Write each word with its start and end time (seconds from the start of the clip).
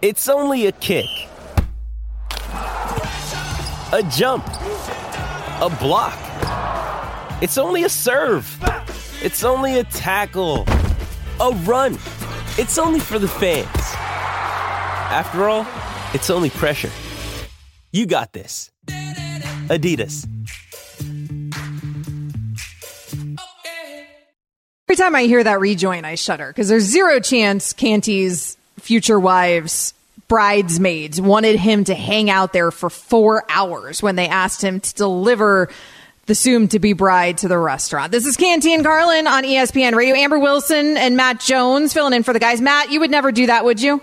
It's 0.00 0.28
only 0.28 0.66
a 0.66 0.72
kick, 0.72 1.06
a 2.52 4.08
jump, 4.12 4.46
a 4.46 5.76
block. 5.80 6.16
It's 7.42 7.58
only 7.58 7.82
a 7.82 7.88
serve. 7.88 8.46
It's 9.20 9.42
only 9.42 9.80
a 9.80 9.82
tackle, 9.82 10.66
a 11.40 11.50
run. 11.64 11.94
It's 12.58 12.78
only 12.78 13.00
for 13.00 13.18
the 13.18 13.26
fans. 13.26 13.66
After 15.10 15.48
all, 15.48 15.66
it's 16.14 16.30
only 16.30 16.50
pressure. 16.50 16.92
You 17.90 18.06
got 18.06 18.32
this. 18.32 18.70
Adidas. 19.66 20.28
Every 24.88 24.96
time 24.96 25.16
I 25.16 25.24
hear 25.24 25.42
that 25.42 25.58
rejoin, 25.58 26.04
I 26.04 26.14
shudder 26.14 26.46
because 26.46 26.68
there's 26.68 26.84
zero 26.84 27.18
chance 27.18 27.72
Canty's 27.72 28.57
future 28.88 29.20
wives, 29.20 29.92
bridesmaids, 30.28 31.20
wanted 31.20 31.56
him 31.56 31.84
to 31.84 31.94
hang 31.94 32.30
out 32.30 32.54
there 32.54 32.70
for 32.70 32.88
four 32.88 33.44
hours 33.50 34.02
when 34.02 34.16
they 34.16 34.26
asked 34.26 34.64
him 34.64 34.80
to 34.80 34.94
deliver 34.94 35.68
the 36.24 36.34
soon 36.34 36.68
to 36.68 36.78
be 36.78 36.94
bride 36.94 37.36
to 37.36 37.48
the 37.48 37.58
restaurant. 37.58 38.10
This 38.10 38.24
is 38.24 38.38
Canty 38.38 38.72
and 38.72 38.82
Carlin 38.82 39.26
on 39.26 39.44
ESPN 39.44 39.94
Radio. 39.94 40.14
Amber 40.14 40.38
Wilson 40.38 40.96
and 40.96 41.18
Matt 41.18 41.38
Jones 41.38 41.92
filling 41.92 42.14
in 42.14 42.22
for 42.22 42.32
the 42.32 42.38
guys. 42.38 42.62
Matt, 42.62 42.90
you 42.90 43.00
would 43.00 43.10
never 43.10 43.30
do 43.30 43.48
that, 43.48 43.62
would 43.62 43.78
you? 43.78 44.00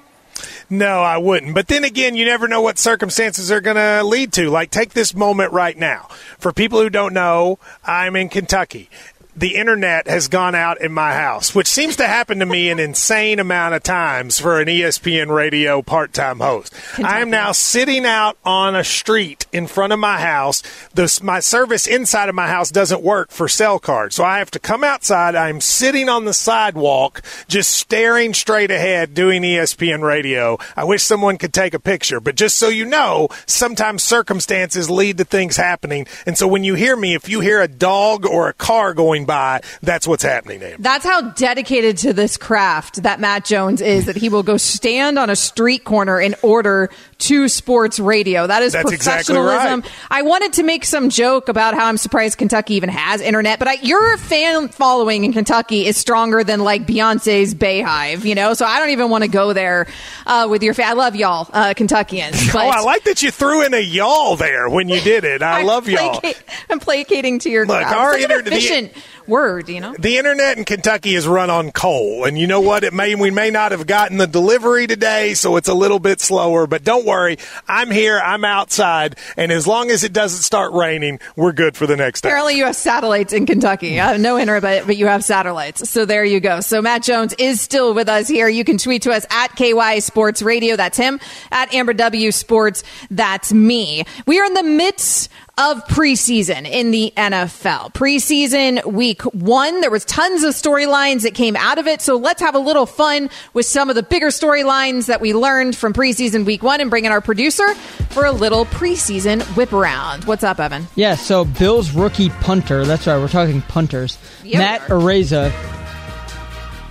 No, 0.70 1.02
I 1.02 1.18
wouldn't. 1.18 1.56
But 1.56 1.68
then 1.68 1.84
again, 1.84 2.16
you 2.16 2.26
never 2.26 2.48
know 2.48 2.62
what 2.62 2.78
circumstances 2.78 3.52
are 3.52 3.62
going 3.62 3.78
to 3.78 4.04
lead 4.04 4.34
to. 4.34 4.52
Like, 4.52 4.70
take 4.70 4.94
this 4.94 5.16
moment 5.16 5.52
right 5.52 5.78
now. 5.78 6.10
For 6.38 6.54
people 6.54 6.80
who 6.80 6.92
don't 6.92 7.14
know, 7.14 7.58
I'm 7.84 8.16
in 8.16 8.30
Kentucky. 8.30 8.90
The 9.38 9.56
internet 9.56 10.08
has 10.08 10.30
gone 10.30 10.56
out 10.56 10.80
in 10.80 10.94
my 10.94 11.12
house, 11.12 11.54
which 11.54 11.68
seems 11.68 11.98
to 11.98 12.08
happen 12.08 12.40
to 12.40 12.46
me 12.46 12.70
an 12.70 12.80
insane 12.80 13.40
amount 13.40 13.76
of 13.76 13.84
times 13.84 14.40
for 14.40 14.62
an 14.62 14.70
ESPN 14.70 15.28
radio 15.28 15.82
part 15.82 16.14
time 16.14 16.40
host. 16.40 16.74
I 17.04 17.20
am 17.20 17.30
now 17.30 17.52
sitting 17.52 18.06
out 18.06 18.38
on 18.46 18.78
a 18.78 18.84
street 18.86 19.46
in 19.52 19.68
front 19.68 19.92
of 19.92 20.00
my 20.00 20.22
house. 20.22 20.64
The, 20.94 21.20
my 21.22 21.42
service 21.42 21.86
inside 21.86 22.30
of 22.30 22.36
my 22.36 22.48
house 22.48 22.72
doesn't 22.72 23.02
work 23.02 23.30
for 23.30 23.50
cell 23.50 23.78
cards. 23.78 24.16
So 24.16 24.24
I 24.24 24.38
have 24.40 24.52
to 24.52 24.60
come 24.60 24.86
outside. 24.86 25.36
I'm 25.36 25.60
sitting 25.60 26.08
on 26.08 26.24
the 26.24 26.34
sidewalk, 26.34 27.22
just 27.50 27.72
staring 27.72 28.34
straight 28.34 28.72
ahead 28.72 29.14
doing 29.14 29.42
ESPN 29.42 30.02
radio. 30.02 30.58
I 30.78 30.86
wish 30.86 31.04
someone 31.04 31.38
could 31.38 31.54
take 31.54 31.74
a 31.74 31.80
picture, 31.80 32.22
but 32.22 32.36
just 32.36 32.56
so 32.56 32.70
you 32.70 32.86
know, 32.86 33.28
sometimes 33.46 34.02
circumstances 34.02 34.90
lead 34.90 35.18
to 35.18 35.26
things 35.26 35.58
happening. 35.58 36.08
And 36.26 36.38
so 36.38 36.48
when 36.48 36.64
you 36.64 36.76
hear 36.76 36.96
me, 36.96 37.16
if 37.16 37.28
you 37.28 37.42
hear 37.42 37.62
a 37.62 37.68
dog 37.68 38.26
or 38.26 38.48
a 38.48 38.54
car 38.54 38.94
going 38.94 39.25
by, 39.26 39.62
that's 39.82 40.08
what's 40.08 40.24
happening, 40.24 40.62
Amber. 40.64 40.78
That's 40.82 41.06
how 41.06 41.32
dedicated 41.32 41.98
to 42.00 42.14
this 42.14 42.38
craft 42.38 43.04
that 43.04 43.20
Matt 43.20 43.46
Jones 43.46 43.82
is 43.82 44.06
that 44.06 44.16
he 44.16 44.30
will 44.30 44.44
go 44.44 44.58
stand 44.58 45.18
on 45.20 45.30
a 45.30 45.36
street 45.36 45.84
corner 45.84 46.20
in 46.20 46.36
order 46.42 46.90
to 47.18 47.48
sports 47.48 48.00
radio. 48.00 48.46
That 48.48 48.62
is 48.62 48.74
That's 48.74 48.92
exactly 48.92 49.36
professionalism. 49.36 49.82
right. 49.82 49.92
I 50.12 50.22
wanted 50.24 50.54
to 50.54 50.64
make 50.64 50.86
some 50.86 51.10
joke 51.10 51.48
about 51.50 51.74
how 51.74 51.88
I'm 51.88 51.98
surprised 51.98 52.38
Kentucky 52.38 52.76
even 52.76 52.90
has 52.90 53.22
internet, 53.22 53.60
but 53.60 53.68
I, 53.68 53.74
your 53.82 54.18
fan 54.18 54.68
following 54.70 55.24
in 55.24 55.34
Kentucky 55.34 55.86
is 55.86 55.96
stronger 55.98 56.44
than 56.44 56.60
like 56.62 56.86
Beyonce's 56.86 57.56
BeyHive, 57.56 58.26
you 58.26 58.36
know? 58.36 58.54
So 58.54 58.66
I 58.66 58.80
don't 58.80 58.90
even 58.90 59.10
want 59.10 59.24
to 59.24 59.30
go 59.30 59.54
there 59.54 59.88
uh, 60.26 60.48
with 60.50 60.62
your 60.64 60.74
fan. 60.74 60.90
I 60.90 60.94
love 60.94 61.16
y'all, 61.16 61.50
uh, 61.54 61.74
Kentuckians. 61.76 62.36
But 62.56 62.66
oh, 62.66 62.70
I 62.70 62.82
like 62.82 63.04
that 63.06 63.22
you 63.24 63.32
threw 63.32 63.66
in 63.66 63.74
a 63.74 63.80
y'all 63.80 64.36
there 64.38 64.70
when 64.70 64.88
you 64.88 65.00
did 65.02 65.24
it. 65.26 65.42
I 65.42 65.64
love 65.64 65.90
y'all. 65.90 66.22
placa- 66.22 66.42
I'm 66.70 66.80
placating 66.80 67.40
to 67.40 67.50
your 67.50 67.66
Look, 67.66 67.82
crowd. 67.82 67.96
our 67.96 68.14
an 68.16 68.22
inter- 68.24 68.42
the- 68.44 68.52
efficient 68.52 68.94
word, 69.28 69.70
you 69.70 69.80
know? 69.80 69.96
The 69.98 70.18
internet 70.18 70.58
in 70.58 70.66
Kentucky 70.66 71.16
is 71.16 71.28
run 71.28 71.50
on 71.50 71.72
coal, 71.72 72.26
and 72.26 72.38
you 72.38 72.48
know 72.48 72.62
what? 72.62 72.84
It 72.84 72.94
may 72.94 73.16
we 73.16 73.32
may 73.32 73.50
not 73.50 73.72
have 73.72 73.88
gotten 73.88 74.18
the 74.18 74.28
delivery 74.28 74.88
today, 74.88 75.34
so 75.34 75.58
it's 75.58 75.70
a 75.70 75.74
little 75.74 76.00
bit 76.00 76.22
slower. 76.22 76.68
But 76.68 76.84
don't 76.84 77.06
worry, 77.06 77.38
I'm 77.68 77.92
here, 77.92 78.20
I'm 78.20 78.46
outside, 78.46 79.18
and 79.38 79.52
as 79.52 79.68
long 79.68 79.90
as 79.92 80.04
it 80.04 80.14
doesn't 80.14 80.42
start 80.42 80.74
raining, 80.74 81.20
we're 81.36 81.54
good 81.54 81.76
for 81.78 81.88
the 81.88 81.96
next 81.96 82.22
day. 82.22 82.30
Apparently, 82.30 82.58
you 82.58 82.66
have 82.66 82.76
satellites 82.76 83.34
in 83.34 83.46
Kentucky. 83.46 84.00
Uh, 84.00 84.18
no 84.18 84.38
internet, 84.38 84.62
but, 84.62 84.88
but 84.88 84.98
you 84.98 85.08
have 85.08 85.24
satellites. 85.24 85.90
So 85.90 86.06
there 86.06 86.26
you 86.26 86.40
go. 86.40 86.62
So 86.62 86.82
Matt 86.82 87.04
Jones 87.04 87.34
is 87.38 87.62
still 87.62 87.94
with 87.94 88.10
us 88.10 88.28
here. 88.28 88.48
You 88.48 88.64
can 88.64 88.78
tweet 88.78 89.04
to 89.04 89.12
us 89.12 89.26
at 89.30 89.56
KY 89.56 90.00
Sports 90.00 90.42
Radio. 90.42 90.76
That's 90.76 90.98
him. 90.98 91.20
At 91.52 91.74
Amber 91.74 91.94
W 91.94 92.32
Sports. 92.32 92.84
That's 93.10 93.54
me. 93.54 94.06
We 94.26 94.40
are 94.40 94.46
in 94.46 94.54
the 94.54 94.64
midst 94.64 95.30
of 95.58 95.86
preseason 95.86 96.70
in 96.70 96.92
the 96.92 97.14
NFL. 97.16 97.94
Preseason 97.94 98.84
week 98.92 99.22
one, 99.22 99.80
there 99.80 99.90
was 99.90 100.04
tons 100.04 100.44
of 100.44 100.54
storylines 100.54 101.22
that 101.22 101.34
came 101.34 101.56
out 101.56 101.78
of 101.78 101.88
it. 101.88 102.02
So 102.02 102.18
let's 102.18 102.42
have 102.42 102.56
a 102.56 102.60
little 102.60 102.86
fun 102.86 103.30
with 103.54 103.66
some 103.66 103.90
of 103.90 103.96
the 103.96 104.04
bigger 104.04 104.28
storylines 104.28 105.06
that 105.06 105.22
we 105.22 105.34
learned 105.34 105.76
from 105.78 105.94
preseason 105.94 106.44
week 106.46 106.62
one 106.62 106.82
and 106.82 106.90
bring 106.90 107.06
in 107.06 107.12
our 107.14 107.22
producer 107.22 107.74
for 108.10 108.26
a 108.26 108.32
little 108.34 108.66
preseason 108.66 109.44
whip 109.56 109.72
around. 109.72 110.26
What's 110.26 110.44
up, 110.44 110.60
Evan? 110.60 110.88
Yeah, 110.96 111.16
so 111.16 111.46
Bill's 111.46 111.92
rookie 111.92 112.30
punter, 112.30 112.84
that's 112.84 113.08
right, 113.08 113.18
we're 113.18 113.30
talking 113.30 113.62
punters. 113.62 114.18
Yeah, 114.44 114.60
Matt. 114.60 114.82
Areza 114.82 115.54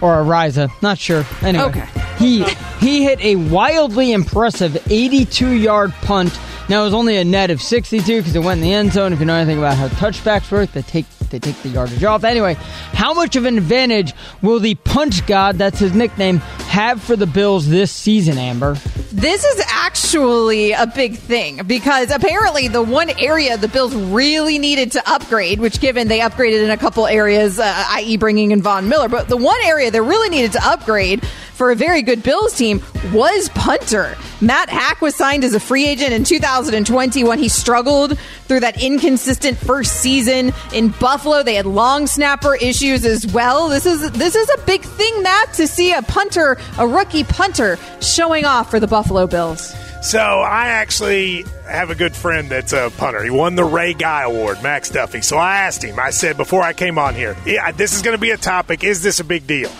or 0.01 0.23
Ariza, 0.23 0.71
not 0.83 0.97
sure. 0.99 1.25
Anyway, 1.43 1.65
Okay. 1.65 1.87
he 2.19 2.45
he 2.81 3.05
hit 3.05 3.21
a 3.21 3.37
wildly 3.37 4.13
impressive 4.13 4.73
82-yard 4.73 5.93
punt. 6.03 6.39
Now 6.69 6.81
it 6.81 6.85
was 6.85 6.95
only 6.95 7.17
a 7.17 7.25
net 7.25 7.51
of 7.51 7.61
62 7.61 8.21
because 8.21 8.35
it 8.35 8.43
went 8.43 8.59
in 8.59 8.63
the 8.63 8.73
end 8.73 8.93
zone. 8.93 9.13
If 9.13 9.21
you 9.21 9.27
know 9.27 9.35
anything 9.35 9.59
about 9.59 9.77
how 9.77 9.89
touchbacks 9.89 10.51
work, 10.51 10.73
they 10.73 10.83
take 10.83 11.07
they 11.31 11.39
take 11.39 11.61
the 11.63 11.69
yardage 11.69 12.05
off. 12.05 12.25
Anyway, 12.25 12.55
how 12.93 13.13
much 13.13 13.37
of 13.37 13.45
an 13.45 13.59
advantage 13.59 14.13
will 14.41 14.61
the 14.61 14.75
Punt 14.77 15.27
God, 15.27 15.57
that's 15.57 15.79
his 15.79 15.93
nickname, 15.93 16.39
have 16.69 17.03
for 17.03 17.17
the 17.17 17.27
Bills 17.27 17.69
this 17.69 17.91
season, 17.91 18.39
Amber? 18.39 18.77
This 19.15 19.45
is 19.45 19.65
actually 19.69 20.73
a 20.73 20.89
big 20.89 21.17
thing 21.17 21.63
because 21.69 22.11
apparently 22.11 22.67
the 22.67 22.83
one 22.83 23.11
area 23.11 23.57
the 23.57 23.69
Bills 23.69 23.95
really 23.95 24.59
needed 24.59 24.91
to 24.91 25.03
upgrade, 25.09 25.61
which 25.61 25.79
given 25.79 26.09
they 26.09 26.19
upgraded 26.19 26.65
in 26.65 26.71
a 26.71 26.77
couple 26.77 27.07
areas, 27.07 27.61
uh, 27.61 27.85
i.e., 27.91 28.17
bringing 28.17 28.51
in 28.51 28.61
Von 28.61 28.89
Miller, 28.89 29.09
but 29.09 29.29
the 29.29 29.37
one 29.37 29.61
area 29.63 29.93
they 29.93 30.01
really 30.01 30.31
needed 30.31 30.51
to 30.55 30.61
upgrade 30.67 31.25
for 31.25 31.71
a 31.71 31.77
very 31.77 32.03
good 32.03 32.25
Bills 32.25 32.57
team 32.57 32.83
was 33.13 33.49
punter. 33.51 34.17
Matt 34.41 34.69
Haack 34.69 35.01
was 35.01 35.15
signed 35.15 35.45
as 35.45 35.55
a 35.55 35.61
free 35.61 35.87
agent 35.87 36.13
in 36.13 36.25
2020 36.25 37.23
when 37.23 37.39
he 37.39 37.49
struggled 37.49 38.19
through 38.19 38.61
that 38.61 38.83
inconsistent 38.83 39.57
first 39.57 40.01
season 40.01 40.53
in 40.73 40.89
Buffalo. 40.89 41.45
They 41.45 41.55
had 41.55 41.67
long 41.67 42.09
snapper 42.09 42.57
issues 42.57 43.05
as 43.05 43.27
well. 43.29 43.69
This 43.69 43.87
is 43.87 44.11
this 44.11 44.35
is 44.35 44.51
a 44.51 44.59
big 44.67 44.83
thing, 44.83 45.23
Matt, 45.23 45.55
to 45.55 45.69
see 45.69 45.93
a 45.93 46.03
punter, 46.03 46.59
a 46.79 46.87
rookie 46.87 47.23
punter, 47.23 47.79
showing 48.01 48.45
off 48.45 48.71
for 48.71 48.81
the 48.81 48.89
Buffalo 48.89 49.04
Bills. 49.09 49.75
So 50.03 50.19
I 50.19 50.67
actually 50.67 51.45
have 51.67 51.89
a 51.91 51.95
good 51.95 52.15
friend 52.15 52.51
that's 52.51 52.73
a 52.73 52.93
punter. 52.99 53.23
He 53.23 53.31
won 53.31 53.55
the 53.55 53.65
Ray 53.65 53.95
Guy 53.95 54.23
Award, 54.23 54.63
Max 54.63 54.91
Duffy. 54.91 55.23
So 55.23 55.39
I 55.39 55.61
asked 55.61 55.83
him. 55.83 55.99
I 55.99 56.11
said 56.11 56.37
before 56.37 56.63
I 56.63 56.75
came 56.75 56.99
on 56.99 57.15
here, 57.15 57.37
yeah, 57.47 57.73
this 57.73 57.95
is 57.95 58.03
going 58.03 58.15
to 58.15 58.21
be 58.21 58.31
a 58.31 58.37
topic. 58.37 58.85
Is 58.85 59.03
this 59.03 59.21
a 59.21 59.25
big 59.25 59.47
deal? 59.47 59.71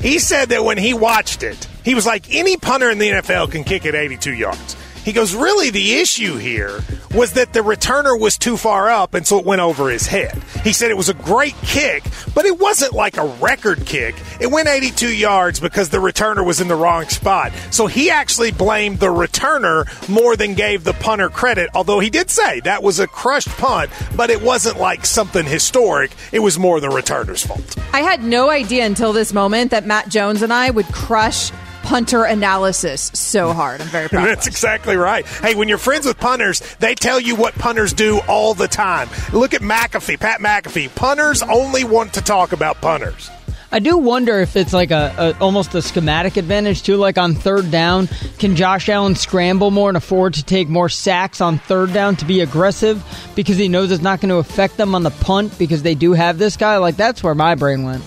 He 0.00 0.18
said 0.18 0.48
that 0.50 0.64
when 0.64 0.78
he 0.78 0.94
watched 0.94 1.42
it, 1.42 1.68
he 1.84 1.94
was 1.94 2.06
like, 2.06 2.32
any 2.34 2.56
punter 2.56 2.90
in 2.90 2.98
the 2.98 3.08
NFL 3.08 3.50
can 3.50 3.64
kick 3.64 3.84
it 3.84 3.94
82 3.94 4.32
yards. 4.32 4.76
He 5.06 5.12
goes, 5.12 5.36
really, 5.36 5.70
the 5.70 5.94
issue 6.00 6.36
here 6.36 6.80
was 7.14 7.34
that 7.34 7.52
the 7.52 7.60
returner 7.60 8.18
was 8.18 8.36
too 8.36 8.56
far 8.56 8.90
up, 8.90 9.14
and 9.14 9.24
so 9.24 9.38
it 9.38 9.46
went 9.46 9.60
over 9.60 9.88
his 9.88 10.08
head. 10.08 10.42
He 10.64 10.72
said 10.72 10.90
it 10.90 10.96
was 10.96 11.08
a 11.08 11.14
great 11.14 11.54
kick, 11.62 12.02
but 12.34 12.44
it 12.44 12.58
wasn't 12.58 12.92
like 12.92 13.16
a 13.16 13.24
record 13.40 13.86
kick. 13.86 14.16
It 14.40 14.50
went 14.50 14.66
82 14.66 15.14
yards 15.14 15.60
because 15.60 15.90
the 15.90 15.98
returner 15.98 16.44
was 16.44 16.60
in 16.60 16.66
the 16.66 16.74
wrong 16.74 17.04
spot. 17.04 17.52
So 17.70 17.86
he 17.86 18.10
actually 18.10 18.50
blamed 18.50 18.98
the 18.98 19.06
returner 19.06 19.86
more 20.08 20.34
than 20.34 20.54
gave 20.54 20.82
the 20.82 20.94
punter 20.94 21.28
credit, 21.28 21.70
although 21.72 22.00
he 22.00 22.10
did 22.10 22.28
say 22.28 22.58
that 22.60 22.82
was 22.82 22.98
a 22.98 23.06
crushed 23.06 23.50
punt, 23.50 23.92
but 24.16 24.30
it 24.30 24.42
wasn't 24.42 24.80
like 24.80 25.06
something 25.06 25.46
historic. 25.46 26.10
It 26.32 26.40
was 26.40 26.58
more 26.58 26.80
the 26.80 26.88
returner's 26.88 27.46
fault. 27.46 27.78
I 27.92 28.00
had 28.00 28.24
no 28.24 28.50
idea 28.50 28.84
until 28.84 29.12
this 29.12 29.32
moment 29.32 29.70
that 29.70 29.86
Matt 29.86 30.08
Jones 30.08 30.42
and 30.42 30.52
I 30.52 30.70
would 30.70 30.86
crush 30.86 31.52
punter 31.86 32.24
analysis 32.24 33.12
so 33.14 33.52
hard. 33.52 33.80
I'm 33.80 33.86
very 33.86 34.08
proud. 34.10 34.26
That's 34.26 34.42
us. 34.42 34.46
exactly 34.48 34.96
right. 34.96 35.24
Hey, 35.24 35.54
when 35.54 35.68
you're 35.68 35.78
friends 35.78 36.04
with 36.04 36.18
punters, 36.18 36.60
they 36.80 36.94
tell 36.94 37.20
you 37.20 37.36
what 37.36 37.54
punters 37.54 37.92
do 37.92 38.20
all 38.28 38.54
the 38.54 38.68
time. 38.68 39.08
Look 39.32 39.54
at 39.54 39.60
McAfee, 39.60 40.18
Pat 40.18 40.40
McAfee. 40.40 40.94
Punters 40.94 41.42
only 41.42 41.84
want 41.84 42.14
to 42.14 42.22
talk 42.22 42.52
about 42.52 42.80
punters. 42.80 43.30
I 43.70 43.78
do 43.78 43.98
wonder 43.98 44.40
if 44.40 44.56
it's 44.56 44.72
like 44.72 44.90
a, 44.90 45.14
a 45.18 45.42
almost 45.42 45.74
a 45.74 45.82
schematic 45.82 46.36
advantage 46.36 46.82
too. 46.82 46.96
Like 46.96 47.18
on 47.18 47.34
third 47.34 47.70
down, 47.70 48.08
can 48.38 48.56
Josh 48.56 48.88
Allen 48.88 49.14
scramble 49.14 49.70
more 49.70 49.88
and 49.90 49.96
afford 49.96 50.34
to 50.34 50.44
take 50.44 50.68
more 50.68 50.88
sacks 50.88 51.40
on 51.40 51.58
third 51.58 51.92
down 51.92 52.16
to 52.16 52.24
be 52.24 52.40
aggressive 52.40 53.04
because 53.34 53.56
he 53.56 53.68
knows 53.68 53.90
it's 53.90 54.02
not 54.02 54.20
going 54.20 54.30
to 54.30 54.36
affect 54.36 54.76
them 54.76 54.94
on 54.94 55.02
the 55.02 55.10
punt 55.10 55.58
because 55.58 55.82
they 55.82 55.94
do 55.94 56.12
have 56.12 56.38
this 56.38 56.56
guy? 56.56 56.78
Like 56.78 56.96
that's 56.96 57.22
where 57.22 57.34
my 57.34 57.54
brain 57.54 57.82
went. 57.82 58.02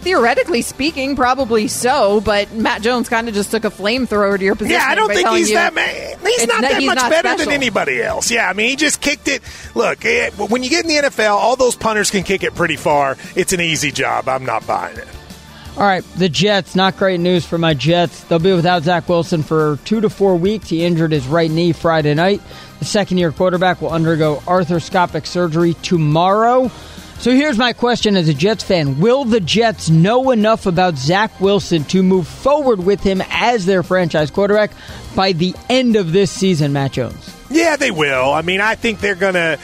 Theoretically 0.00 0.62
speaking, 0.62 1.14
probably 1.14 1.68
so, 1.68 2.22
but 2.22 2.50
Matt 2.54 2.80
Jones 2.80 3.08
kind 3.10 3.28
of 3.28 3.34
just 3.34 3.50
took 3.50 3.64
a 3.66 3.70
flamethrower 3.70 4.38
to 4.38 4.44
your 4.44 4.54
position. 4.54 4.80
Yeah, 4.80 4.86
I 4.88 4.94
don't 4.94 5.12
think 5.12 5.28
he's 5.28 5.50
you 5.50 5.56
that. 5.56 5.74
Man, 5.74 6.16
he's 6.24 6.46
not 6.46 6.62
not- 6.62 6.70
that 6.70 6.78
he's 6.78 6.86
much 6.86 6.96
not 6.96 7.10
better 7.10 7.36
than 7.36 7.52
anybody 7.52 8.00
else. 8.02 8.30
Yeah, 8.30 8.48
I 8.48 8.54
mean, 8.54 8.70
he 8.70 8.76
just 8.76 9.02
kicked 9.02 9.28
it. 9.28 9.42
Look, 9.74 10.04
eh, 10.06 10.30
when 10.30 10.62
you 10.62 10.70
get 10.70 10.84
in 10.84 10.88
the 10.88 10.96
NFL, 11.08 11.36
all 11.36 11.54
those 11.56 11.76
punters 11.76 12.10
can 12.10 12.22
kick 12.22 12.42
it 12.42 12.54
pretty 12.54 12.76
far. 12.76 13.18
It's 13.36 13.52
an 13.52 13.60
easy 13.60 13.92
job. 13.92 14.26
I'm 14.28 14.46
not 14.46 14.66
buying 14.66 14.96
it. 14.96 15.06
All 15.76 15.86
right, 15.86 16.04
the 16.16 16.28
Jets. 16.28 16.74
Not 16.74 16.96
great 16.96 17.20
news 17.20 17.46
for 17.46 17.56
my 17.56 17.74
Jets. 17.74 18.22
They'll 18.24 18.38
be 18.38 18.52
without 18.52 18.82
Zach 18.82 19.08
Wilson 19.08 19.42
for 19.42 19.78
two 19.84 20.00
to 20.00 20.10
four 20.10 20.36
weeks. 20.36 20.68
He 20.68 20.84
injured 20.84 21.12
his 21.12 21.26
right 21.26 21.50
knee 21.50 21.72
Friday 21.72 22.14
night. 22.14 22.40
The 22.80 22.84
second 22.86 23.18
year 23.18 23.32
quarterback 23.32 23.80
will 23.80 23.90
undergo 23.90 24.42
arthroscopic 24.46 25.26
surgery 25.26 25.74
tomorrow. 25.82 26.70
So 27.20 27.32
here's 27.32 27.58
my 27.58 27.74
question 27.74 28.16
as 28.16 28.30
a 28.30 28.34
Jets 28.34 28.64
fan 28.64 28.98
Will 28.98 29.26
the 29.26 29.40
Jets 29.40 29.90
know 29.90 30.30
enough 30.30 30.64
about 30.64 30.96
Zach 30.96 31.38
Wilson 31.38 31.84
to 31.84 32.02
move 32.02 32.26
forward 32.26 32.82
with 32.82 33.02
him 33.02 33.22
as 33.28 33.66
their 33.66 33.82
franchise 33.82 34.30
quarterback 34.30 34.70
by 35.14 35.32
the 35.32 35.54
end 35.68 35.96
of 35.96 36.12
this 36.12 36.30
season, 36.30 36.72
Matt 36.72 36.92
Jones? 36.92 37.36
Yeah, 37.50 37.76
they 37.76 37.90
will. 37.90 38.32
I 38.32 38.40
mean, 38.40 38.62
I 38.62 38.74
think 38.74 39.00
they're 39.00 39.14
going 39.14 39.34
to, 39.34 39.58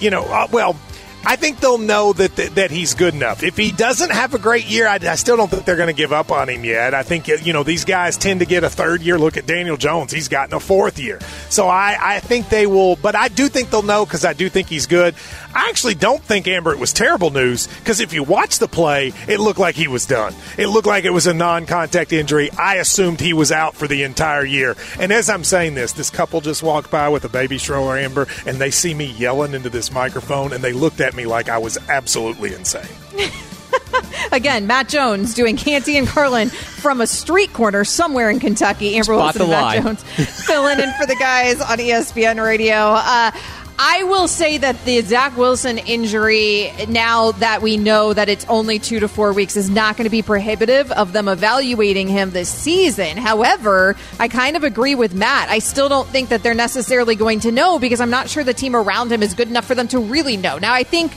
you 0.00 0.08
know, 0.08 0.24
uh, 0.24 0.48
well, 0.50 0.78
I 1.26 1.36
think 1.36 1.60
they'll 1.60 1.78
know 1.78 2.12
that, 2.12 2.36
that, 2.36 2.54
that 2.56 2.70
he's 2.70 2.94
good 2.94 3.14
enough. 3.14 3.42
If 3.42 3.56
he 3.56 3.72
doesn't 3.72 4.10
have 4.10 4.34
a 4.34 4.38
great 4.38 4.66
year, 4.66 4.86
I, 4.86 4.98
I 5.02 5.14
still 5.14 5.36
don't 5.36 5.50
think 5.50 5.64
they're 5.64 5.76
going 5.76 5.88
to 5.88 5.94
give 5.94 6.12
up 6.12 6.30
on 6.30 6.48
him 6.48 6.64
yet. 6.64 6.94
I 6.94 7.02
think 7.02 7.28
you 7.28 7.52
know 7.52 7.62
these 7.62 7.84
guys 7.84 8.16
tend 8.16 8.40
to 8.40 8.46
get 8.46 8.64
a 8.64 8.70
third 8.70 9.02
year. 9.02 9.18
Look 9.18 9.36
at 9.36 9.46
Daniel 9.46 9.76
Jones; 9.76 10.12
he's 10.12 10.28
gotten 10.28 10.54
a 10.54 10.60
fourth 10.60 10.98
year. 10.98 11.18
So 11.48 11.68
I, 11.68 11.96
I 12.00 12.20
think 12.20 12.48
they 12.48 12.66
will, 12.66 12.96
but 12.96 13.14
I 13.14 13.28
do 13.28 13.48
think 13.48 13.70
they'll 13.70 13.82
know 13.82 14.04
because 14.04 14.24
I 14.24 14.32
do 14.32 14.48
think 14.48 14.68
he's 14.68 14.86
good. 14.86 15.14
I 15.54 15.68
actually 15.68 15.94
don't 15.94 16.22
think 16.22 16.48
Amber 16.48 16.72
it 16.72 16.78
was 16.78 16.92
terrible 16.92 17.30
news 17.30 17.68
because 17.78 18.00
if 18.00 18.12
you 18.12 18.22
watch 18.22 18.58
the 18.58 18.68
play, 18.68 19.12
it 19.28 19.38
looked 19.38 19.60
like 19.60 19.76
he 19.76 19.88
was 19.88 20.04
done. 20.04 20.34
It 20.58 20.66
looked 20.66 20.86
like 20.86 21.04
it 21.04 21.10
was 21.10 21.26
a 21.26 21.34
non-contact 21.34 22.12
injury. 22.12 22.50
I 22.52 22.76
assumed 22.76 23.20
he 23.20 23.32
was 23.32 23.52
out 23.52 23.76
for 23.76 23.86
the 23.86 24.02
entire 24.02 24.44
year. 24.44 24.76
And 24.98 25.12
as 25.12 25.30
I'm 25.30 25.44
saying 25.44 25.74
this, 25.74 25.92
this 25.92 26.10
couple 26.10 26.40
just 26.40 26.62
walked 26.62 26.90
by 26.90 27.08
with 27.08 27.24
a 27.24 27.28
baby 27.28 27.58
stroller, 27.58 27.96
Amber, 27.96 28.26
and 28.46 28.58
they 28.58 28.70
see 28.70 28.94
me 28.94 29.06
yelling 29.06 29.54
into 29.54 29.70
this 29.70 29.92
microphone, 29.92 30.52
and 30.52 30.62
they 30.62 30.72
looked 30.72 31.00
at 31.00 31.13
me 31.14 31.26
like 31.26 31.48
I 31.48 31.58
was 31.58 31.78
absolutely 31.88 32.54
insane. 32.54 32.86
Again, 34.32 34.66
Matt 34.66 34.88
Jones 34.88 35.34
doing 35.34 35.56
Canty 35.56 35.96
and 35.96 36.06
Carlin 36.06 36.48
from 36.48 37.00
a 37.00 37.06
street 37.06 37.52
corner 37.52 37.84
somewhere 37.84 38.30
in 38.30 38.40
Kentucky. 38.40 38.94
Amber 38.96 39.04
Spot 39.04 39.16
Wilson 39.38 39.42
and 39.42 39.50
the 39.50 39.54
Matt 39.54 39.62
lie. 39.62 39.80
Jones 39.80 40.02
filling 40.46 40.80
in 40.80 40.92
for 40.94 41.06
the 41.06 41.16
guys 41.16 41.60
on 41.60 41.78
ESPN 41.78 42.44
Radio. 42.44 42.74
Uh, 42.74 43.30
I 43.76 44.04
will 44.04 44.28
say 44.28 44.58
that 44.58 44.84
the 44.84 45.00
Zach 45.00 45.36
Wilson 45.36 45.78
injury, 45.78 46.70
now 46.88 47.32
that 47.32 47.60
we 47.60 47.76
know 47.76 48.12
that 48.12 48.28
it's 48.28 48.44
only 48.46 48.78
two 48.78 49.00
to 49.00 49.08
four 49.08 49.32
weeks, 49.32 49.56
is 49.56 49.68
not 49.68 49.96
going 49.96 50.04
to 50.04 50.10
be 50.10 50.22
prohibitive 50.22 50.92
of 50.92 51.12
them 51.12 51.26
evaluating 51.26 52.06
him 52.06 52.30
this 52.30 52.48
season. 52.48 53.16
However, 53.16 53.96
I 54.20 54.28
kind 54.28 54.56
of 54.56 54.62
agree 54.62 54.94
with 54.94 55.14
Matt. 55.14 55.48
I 55.48 55.58
still 55.58 55.88
don't 55.88 56.08
think 56.08 56.28
that 56.28 56.44
they're 56.44 56.54
necessarily 56.54 57.16
going 57.16 57.40
to 57.40 57.50
know 57.50 57.80
because 57.80 58.00
I'm 58.00 58.10
not 58.10 58.28
sure 58.28 58.44
the 58.44 58.54
team 58.54 58.76
around 58.76 59.10
him 59.10 59.24
is 59.24 59.34
good 59.34 59.48
enough 59.48 59.64
for 59.64 59.74
them 59.74 59.88
to 59.88 59.98
really 59.98 60.36
know. 60.36 60.58
Now, 60.58 60.72
I 60.72 60.84
think 60.84 61.12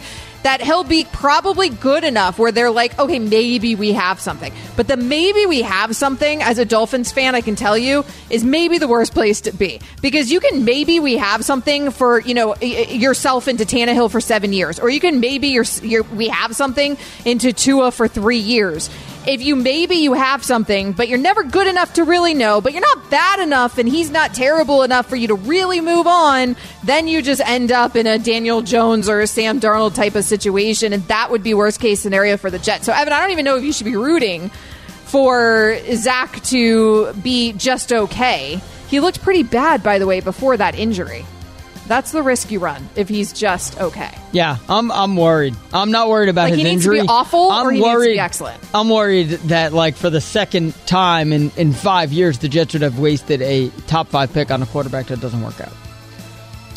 that 0.47 0.61
he'll 0.61 0.85
be 0.85 1.03
probably 1.03 1.67
good 1.67 2.05
enough 2.05 2.39
where 2.39 2.53
they're 2.53 2.71
like, 2.71 2.97
okay, 2.97 3.19
maybe 3.19 3.75
we 3.75 3.91
have 3.91 4.17
something. 4.17 4.53
But 4.77 4.87
the 4.87 4.95
maybe 4.95 5.45
we 5.45 5.61
have 5.61 5.93
something, 5.93 6.41
as 6.41 6.57
a 6.57 6.63
Dolphins 6.63 7.11
fan, 7.11 7.35
I 7.35 7.41
can 7.41 7.57
tell 7.57 7.77
you, 7.77 8.05
is 8.29 8.45
maybe 8.45 8.77
the 8.77 8.87
worst 8.87 9.13
place 9.13 9.41
to 9.41 9.51
be. 9.51 9.81
Because 10.01 10.31
you 10.31 10.39
can 10.39 10.63
maybe 10.63 11.01
we 11.01 11.17
have 11.17 11.43
something 11.43 11.91
for, 11.91 12.21
you 12.21 12.33
know, 12.33 12.55
yourself 12.61 13.49
into 13.49 13.65
Tannehill 13.65 14.09
for 14.09 14.21
seven 14.21 14.53
years. 14.53 14.79
Or 14.79 14.89
you 14.89 15.01
can 15.01 15.19
maybe 15.19 15.49
you're, 15.49 15.65
you're, 15.81 16.03
we 16.03 16.29
have 16.29 16.55
something 16.55 16.95
into 17.25 17.51
Tua 17.51 17.91
for 17.91 18.07
three 18.07 18.37
years 18.37 18.89
if 19.27 19.41
you 19.41 19.57
maybe 19.57 19.95
you 19.97 20.13
have 20.13 20.41
something, 20.43 20.93
but 20.93 21.09
you're 21.09 21.17
never 21.17 21.43
good 21.43 21.67
enough 21.67 21.93
to 21.95 22.05
really 22.05 22.33
know, 22.33 22.61
but 22.61 22.71
you're 22.71 22.81
not 22.81 23.11
bad 23.11 23.41
enough 23.41 23.77
and 23.77 23.87
he's 23.87 24.09
not 24.09 24.33
terrible 24.33 24.83
enough 24.83 25.07
for 25.07 25.17
you 25.17 25.27
to 25.27 25.35
really 25.35 25.81
move 25.81 26.07
on, 26.07 26.55
then 26.85 27.09
you 27.09 27.21
just 27.21 27.41
end 27.41 27.71
up 27.71 27.97
in 27.97 28.07
a 28.07 28.17
Daniel 28.17 28.61
Jones 28.61 29.09
or 29.09 29.19
a 29.19 29.27
Sam 29.27 29.59
Darnold 29.59 29.95
type 29.95 30.15
of 30.15 30.23
situation, 30.23 30.93
and 30.93 31.03
that 31.09 31.29
would 31.29 31.43
be 31.43 31.53
worst 31.53 31.81
case 31.81 31.99
scenario 31.99 32.37
for 32.37 32.49
the 32.49 32.57
Jets. 32.57 32.85
So, 32.85 32.93
Evan, 32.93 33.11
I 33.11 33.19
don't 33.19 33.31
even 33.31 33.43
know 33.43 33.57
if 33.57 33.63
you 33.65 33.73
should 33.73 33.85
be 33.85 33.97
rooting 33.97 34.49
for 35.07 35.77
Zach 35.93 36.41
to 36.45 37.11
be 37.13 37.51
just 37.51 37.91
okay. 37.91 38.61
He 38.87 39.01
looked 39.01 39.21
pretty 39.21 39.43
bad, 39.43 39.83
by 39.83 39.99
the 39.99 40.07
way, 40.07 40.21
before 40.21 40.55
that 40.55 40.73
injury. 40.75 41.25
That's 41.87 42.11
the 42.11 42.21
risk 42.21 42.51
you 42.51 42.59
run 42.59 42.87
if 42.95 43.07
he's 43.09 43.31
just 43.33 43.79
okay. 43.79 44.11
Yeah, 44.33 44.57
I'm 44.67 44.91
I'm 44.91 45.15
worried. 45.15 45.55
I'm 45.73 45.89
not 45.91 46.09
worried 46.09 46.29
about 46.29 46.43
Like, 46.43 46.55
his 46.55 46.57
he 46.59 46.63
needs 46.65 46.83
to 46.85 46.91
be 46.91 46.97
injury. 46.99 47.07
awful, 47.09 47.49
I'm 47.51 47.67
or 47.67 47.71
he 47.71 47.79
needs 47.79 47.87
to 47.89 47.95
worried, 47.97 48.13
be 48.15 48.19
excellent? 48.19 48.61
I'm 48.73 48.89
worried 48.89 49.29
that 49.47 49.71
like 49.73 49.95
for 49.95 50.09
the 50.09 50.19
second 50.21 50.73
time 50.85 51.31
in 51.31 51.49
in 51.57 51.71
five 51.73 52.11
years, 52.11 52.39
the 52.39 52.49
Jets 52.49 52.73
would 52.73 52.81
have 52.81 52.99
wasted 52.99 53.41
a 53.41 53.69
top 53.87 54.09
five 54.09 54.33
pick 54.33 54.51
on 54.51 54.61
a 54.61 54.65
quarterback 54.65 55.07
that 55.07 55.21
doesn't 55.21 55.41
work 55.41 55.61
out. 55.61 55.71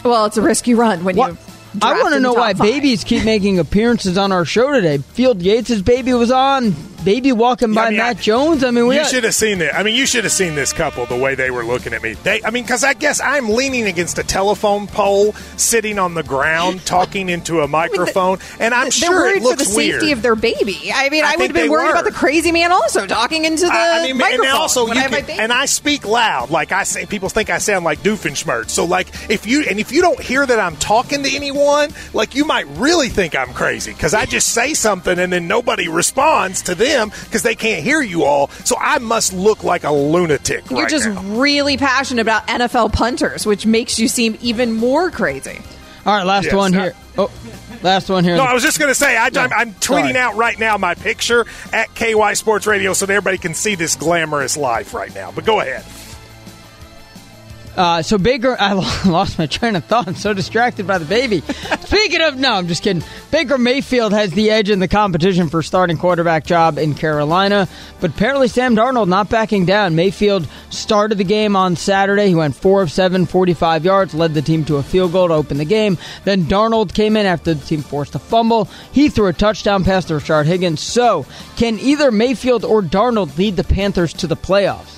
Well, 0.04 0.24
it's 0.26 0.36
a 0.36 0.42
risk 0.42 0.66
you 0.66 0.76
run 0.76 1.04
when 1.04 1.16
What? 1.16 1.32
you. 1.32 1.38
I 1.82 2.00
want 2.02 2.14
to 2.14 2.20
know 2.20 2.32
why 2.32 2.54
five. 2.54 2.62
babies 2.66 3.04
keep 3.04 3.24
making 3.24 3.58
appearances 3.60 4.18
on 4.18 4.32
our 4.32 4.44
show 4.44 4.72
today. 4.72 4.98
Field 4.98 5.40
Yates' 5.42 5.80
baby 5.82 6.12
was 6.14 6.30
on. 6.32 6.74
Baby 7.05 7.32
walking 7.32 7.73
by 7.73 7.87
I 7.87 7.88
mean, 7.91 7.99
Matt 7.99 8.17
I- 8.19 8.20
Jones. 8.20 8.62
I 8.62 8.70
mean, 8.70 8.87
we 8.87 8.97
you 8.99 9.05
should 9.06 9.25
have 9.25 9.35
seen 9.35 9.61
it. 9.62 9.73
I 9.75 9.82
mean, 9.82 9.94
you 9.94 10.06
should 10.06 10.25
have 10.25 10.32
seen 10.32 10.55
this 10.55 10.73
couple 10.73 11.06
the 11.06 11.17
way 11.17 11.35
they 11.35 11.50
were 11.50 11.64
looking 11.64 11.94
at 11.94 12.02
me. 12.02 12.12
They, 12.14 12.43
I 12.44 12.50
mean, 12.50 12.64
because 12.64 12.85
I 12.85 12.93
guess 12.94 13.20
I'm 13.20 13.49
leaning 13.49 13.87
against 13.87 14.19
a 14.19 14.23
telephone 14.23 14.87
pole, 14.87 15.32
sitting 15.56 15.99
on 15.99 16.14
the 16.14 16.23
ground, 16.23 16.81
talking 16.85 17.29
into 17.31 17.61
a 17.61 17.69
microphone, 17.69 18.38
and 18.58 18.75
I'm 18.75 18.91
sure 18.91 19.11
worried 19.11 19.38
it 19.38 19.43
looks 19.43 19.62
for 19.62 19.69
the 19.70 19.75
safety 19.75 20.06
weird. 20.06 20.19
of 20.19 20.23
their 20.23 20.37
baby. 20.37 20.91
I 20.93 21.08
mean, 21.08 21.25
I 21.25 21.32
I, 21.32 21.37
would 21.37 21.47
have 21.47 21.52
been 21.55 21.70
worried 21.70 21.85
were. 21.87 21.91
about 21.93 22.05
the 22.05 22.12
crazy 22.12 22.52
man 22.52 22.70
also 22.73 23.06
talking 23.06 23.44
into 23.47 23.64
the 23.64 23.73
I, 23.73 24.00
I 24.00 24.02
mean, 24.06 24.19
microphone. 24.19 24.47
and 24.47 24.55
also 24.56 24.87
you 24.87 24.93
I 24.93 25.08
can, 25.08 25.41
and 25.41 25.52
I 25.52 25.64
speak 25.67 26.06
loud. 26.06 26.50
Like 26.50 26.73
I 26.73 26.82
say, 26.82 27.06
people 27.06 27.29
think 27.29 27.49
I 27.49 27.58
sound 27.58 27.85
like 27.85 28.00
Doofenshmirtz. 28.00 28.70
So 28.70 28.85
like, 28.85 29.08
if 29.31 29.47
you 29.47 29.62
and 29.62 29.81
if 29.81 29.91
you 29.93 30.02
don't 30.02 30.20
hear 30.20 30.44
that 30.44 30.61
I'm 30.61 30.76
talking 30.76 31.23
to 31.23 31.35
anyone, 31.35 31.91
like 32.12 32.35
you 32.35 32.44
might 32.44 32.67
really 32.76 33.08
think 33.08 33.35
I'm 33.35 33.52
crazy 33.55 33.93
because 33.93 34.12
I 34.12 34.26
just 34.26 34.49
say 34.49 34.75
something 34.75 35.19
and 35.19 35.32
then 35.32 35.49
nobody 35.49 35.88
responds 35.88 36.62
to 36.62 36.75
them 36.92 37.10
because 37.25 37.42
they 37.42 37.54
can't 37.54 37.82
hear 37.82 38.00
you 38.02 38.25
all. 38.25 38.48
So 38.64 38.76
I 38.78 38.98
must 38.98 39.32
look 39.32 39.64
like 39.64 39.84
a 39.84 39.92
lunatic. 39.92 40.69
You're 40.70 40.81
right 40.82 40.90
just 40.90 41.08
now. 41.08 41.22
really 41.22 41.76
passionate 41.76 42.22
about 42.22 42.46
NFL 42.48 42.92
punters, 42.92 43.46
which 43.46 43.66
makes 43.66 43.98
you 43.98 44.08
seem 44.08 44.37
even 44.40 44.72
more 44.72 45.10
crazy. 45.10 45.60
All 46.06 46.14
right, 46.16 46.25
last 46.25 46.44
Yes, 46.46 46.54
one 46.54 46.75
I- 46.75 46.81
here. 46.81 46.94
Oh, 47.19 47.31
last 47.82 48.08
one 48.08 48.25
here. 48.25 48.37
No, 48.37 48.44
I 48.44 48.54
was 48.54 48.62
just 48.62 48.78
going 48.78 48.88
to 48.90 48.94
say, 48.94 49.16
I, 49.16 49.26
I'm, 49.26 49.52
I'm 49.52 49.72
tweeting 49.75 50.12
sorry. 50.12 50.16
out 50.16 50.37
right 50.37 50.58
now 50.58 50.78
my 50.78 50.94
picture 50.94 51.44
at 51.72 51.94
KY 51.94 52.34
Sports 52.34 52.66
Radio 52.66 52.94
so 52.94 53.04
that 53.06 53.12
everybody 53.12 53.37
can 53.37 53.52
see 53.52 53.75
this 53.75 53.96
glamorous 53.96 54.56
life 54.56 54.94
right 54.94 55.14
now. 55.14 55.31
But 55.31 55.44
go 55.44 55.60
ahead. 55.60 55.84
Uh, 57.76 58.02
so 58.02 58.19
Baker, 58.19 58.56
I 58.61 58.72
lost 59.08 59.38
my 59.38 59.46
train 59.46 59.76
of 59.76 59.84
thought. 59.84 60.08
I'm 60.08 60.14
so 60.14 60.32
distracted 60.34 60.87
by 60.87 60.99
the 60.99 61.05
baby. 61.05 61.40
Speaking 61.81 62.20
of, 62.20 62.37
no, 62.37 62.52
I'm 62.52 62.69
just 62.69 62.82
kidding. 62.82 63.02
Baker 63.31 63.58
Mayfield 63.58 64.12
has 64.12 64.32
the 64.32 64.50
edge 64.50 64.70
in 64.70 64.81
the 64.81 64.88
competition 64.88 65.49
for 65.49 65.62
starting 65.62 65.96
quarterback 65.96 66.44
job 66.44 66.78
in 66.78 66.94
Carolina, 66.94 67.69
but 68.00 68.11
apparently 68.11 68.49
Sam 68.49 68.75
Darnold 68.75 69.08
not 69.08 69.28
backing 69.28 69.67
down. 69.67 69.94
Mayfield 69.94 70.49
started 70.70 71.19
the 71.19 71.25
game 71.25 71.56
on 71.56 71.76
Saturday. 71.76 72.28
He 72.28 72.34
went 72.34 72.55
four 72.55 72.82
of 72.82 72.90
seven, 72.90 73.26
45 73.26 73.85
yards, 73.85 74.14
led 74.14 74.35
the 74.35 74.42
team 74.42 74.64
to 74.66 74.76
a 74.76 74.83
field 74.83 75.12
goal 75.12 75.28
to 75.28 75.35
open 75.35 75.59
the 75.59 75.64
game. 75.64 75.99
Then 76.25 76.44
Darnold 76.44 76.92
came 76.94 77.16
in 77.16 77.26
after 77.26 77.54
the 77.54 77.64
team 77.64 77.83
forced 77.83 78.14
a 78.14 78.18
fumble. 78.18 78.68
He 78.92 79.09
threw 79.09 79.28
a 79.28 79.33
touchdown 79.33 79.85
pass 79.85 80.04
to 80.06 80.14
Rashard 80.14 80.47
Higgins. 80.47 80.80
So, 80.80 81.26
can 81.56 81.78
either 81.78 82.11
Mayfield 82.11 82.64
or 82.64 82.83
Darnold 82.83 83.37
lead 83.38 83.56
the 83.56 83.64
Panthers 83.64 84.12
to 84.14 84.26
the 84.26 84.37
playoffs? 84.37 84.97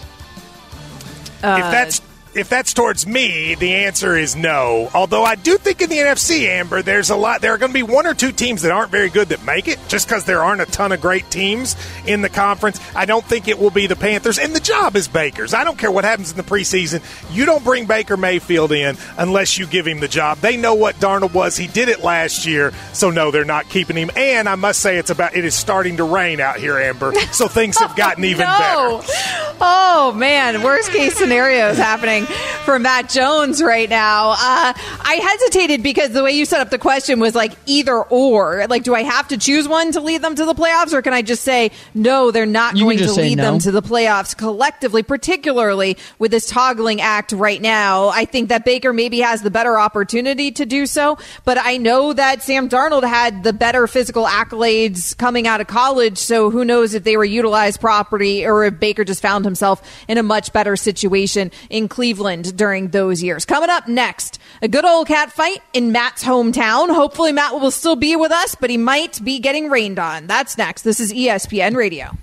Uh, 1.42 1.58
if 1.58 1.70
that's 1.72 2.00
if 2.34 2.48
that's 2.48 2.72
towards 2.72 3.06
me, 3.06 3.54
the 3.54 3.74
answer 3.74 4.16
is 4.16 4.34
no. 4.34 4.90
Although 4.94 5.24
I 5.24 5.34
do 5.34 5.58
think 5.58 5.82
in 5.82 5.90
the 5.90 5.98
NFC, 5.98 6.46
Amber, 6.46 6.82
there's 6.82 7.10
a 7.10 7.16
lot. 7.16 7.40
There 7.40 7.52
are 7.52 7.58
going 7.58 7.72
to 7.72 7.74
be 7.74 7.82
one 7.82 8.06
or 8.06 8.14
two 8.14 8.32
teams 8.32 8.62
that 8.62 8.72
aren't 8.72 8.90
very 8.90 9.10
good 9.10 9.28
that 9.28 9.44
make 9.44 9.68
it, 9.68 9.78
just 9.88 10.08
because 10.08 10.24
there 10.24 10.42
aren't 10.42 10.62
a 10.62 10.66
ton 10.66 10.92
of 10.92 11.00
great 11.00 11.30
teams 11.30 11.76
in 12.06 12.22
the 12.22 12.28
conference. 12.28 12.80
I 12.94 13.04
don't 13.04 13.24
think 13.24 13.48
it 13.48 13.58
will 13.58 13.70
be 13.70 13.86
the 13.86 13.96
Panthers, 13.96 14.38
and 14.38 14.54
the 14.54 14.60
job 14.60 14.96
is 14.96 15.08
Baker's. 15.08 15.52
I 15.52 15.64
don't 15.64 15.78
care 15.78 15.90
what 15.90 16.04
happens 16.04 16.30
in 16.30 16.36
the 16.36 16.42
preseason. 16.42 17.02
You 17.34 17.44
don't 17.44 17.62
bring 17.64 17.86
Baker 17.86 18.16
Mayfield 18.16 18.72
in 18.72 18.96
unless 19.18 19.58
you 19.58 19.66
give 19.66 19.86
him 19.86 20.00
the 20.00 20.08
job. 20.08 20.38
They 20.38 20.56
know 20.56 20.74
what 20.74 20.96
Darnold 20.96 21.34
was. 21.34 21.56
He 21.56 21.66
did 21.66 21.88
it 21.88 22.00
last 22.00 22.46
year, 22.46 22.72
so 22.92 23.10
no, 23.10 23.30
they're 23.30 23.44
not 23.44 23.68
keeping 23.68 23.96
him. 23.96 24.10
And 24.16 24.48
I 24.48 24.54
must 24.54 24.80
say, 24.80 24.96
it's 24.98 25.10
about 25.10 25.36
it 25.36 25.44
is 25.44 25.54
starting 25.54 25.98
to 25.98 26.04
rain 26.04 26.40
out 26.40 26.56
here, 26.56 26.78
Amber. 26.78 27.12
So 27.32 27.48
things 27.48 27.78
have 27.78 27.94
gotten 27.96 28.24
even 28.32 28.46
no. 28.46 29.02
better. 29.02 29.56
Oh 29.60 30.12
man, 30.16 30.62
worst 30.62 30.90
case 30.90 31.16
scenario 31.16 31.68
is 31.68 31.78
happening 32.26 32.62
for 32.64 32.78
Matt 32.78 33.08
Jones 33.08 33.62
right 33.62 33.88
now. 33.88 34.30
Uh, 34.30 34.72
I 34.76 35.20
hesitated 35.22 35.82
because 35.82 36.10
the 36.10 36.22
way 36.22 36.32
you 36.32 36.44
set 36.44 36.60
up 36.60 36.70
the 36.70 36.78
question 36.78 37.20
was 37.20 37.34
like 37.34 37.52
either 37.66 38.02
or. 38.02 38.66
Like, 38.68 38.84
do 38.84 38.94
I 38.94 39.02
have 39.02 39.28
to 39.28 39.36
choose 39.36 39.66
one 39.68 39.92
to 39.92 40.00
lead 40.00 40.22
them 40.22 40.34
to 40.34 40.44
the 40.44 40.54
playoffs, 40.54 40.92
or 40.92 41.02
can 41.02 41.12
I 41.12 41.22
just 41.22 41.42
say 41.42 41.70
no? 41.94 42.30
They're 42.30 42.46
not 42.46 42.76
You 42.76 42.84
going 42.84 42.98
to 42.98 43.12
lead 43.12 43.38
no. 43.38 43.44
them 43.44 43.58
to 43.60 43.70
the 43.70 43.82
playoffs 43.82 44.36
collectively, 44.36 45.02
particularly 45.02 45.96
with 46.18 46.30
this 46.30 46.48
toggling 46.48 47.00
act 47.00 47.32
right 47.32 47.60
now. 47.60 48.08
I 48.08 48.24
think 48.24 48.48
that 48.50 48.64
Baker 48.64 48.92
maybe 48.92 49.20
has 49.20 49.42
the 49.42 49.50
better 49.50 49.78
opportunity 49.78 50.52
to 50.52 50.66
do 50.66 50.86
so, 50.86 51.18
but 51.44 51.58
I 51.60 51.76
know 51.76 52.12
that 52.12 52.42
Sam 52.42 52.68
Darnold 52.68 53.04
had 53.04 53.42
the 53.42 53.52
better 53.52 53.86
physical 53.86 54.24
accolades 54.24 55.16
coming 55.16 55.46
out 55.46 55.60
of 55.60 55.66
college. 55.66 56.18
So 56.18 56.50
who 56.50 56.64
knows 56.64 56.94
if 56.94 57.04
they 57.04 57.16
were 57.16 57.24
utilized 57.24 57.80
properly 57.80 58.46
or 58.46 58.64
if 58.64 58.78
Baker 58.78 59.04
just 59.04 59.22
found 59.22 59.44
himself 59.44 59.82
in 60.08 60.18
a 60.18 60.22
much 60.22 60.52
better 60.52 60.76
situation 60.76 61.50
in 61.70 61.88
Cleveland 61.88 62.11
during 62.14 62.88
those 62.88 63.22
years. 63.22 63.44
Coming 63.44 63.70
up 63.70 63.88
next, 63.88 64.38
a 64.60 64.68
good 64.68 64.84
old 64.84 65.06
cat 65.06 65.32
fight 65.32 65.58
in 65.72 65.92
Matt's 65.92 66.24
hometown. 66.24 66.94
Hopefully 66.94 67.32
Matt 67.32 67.54
will 67.54 67.70
still 67.70 67.96
be 67.96 68.16
with 68.16 68.32
us, 68.32 68.54
but 68.54 68.70
he 68.70 68.76
might 68.76 69.22
be 69.24 69.38
getting 69.38 69.68
rained 69.68 69.98
on. 69.98 70.26
That's 70.26 70.58
next. 70.58 70.82
This 70.82 71.00
is 71.00 71.12
ESPN 71.12 71.76
Radio. 71.76 72.16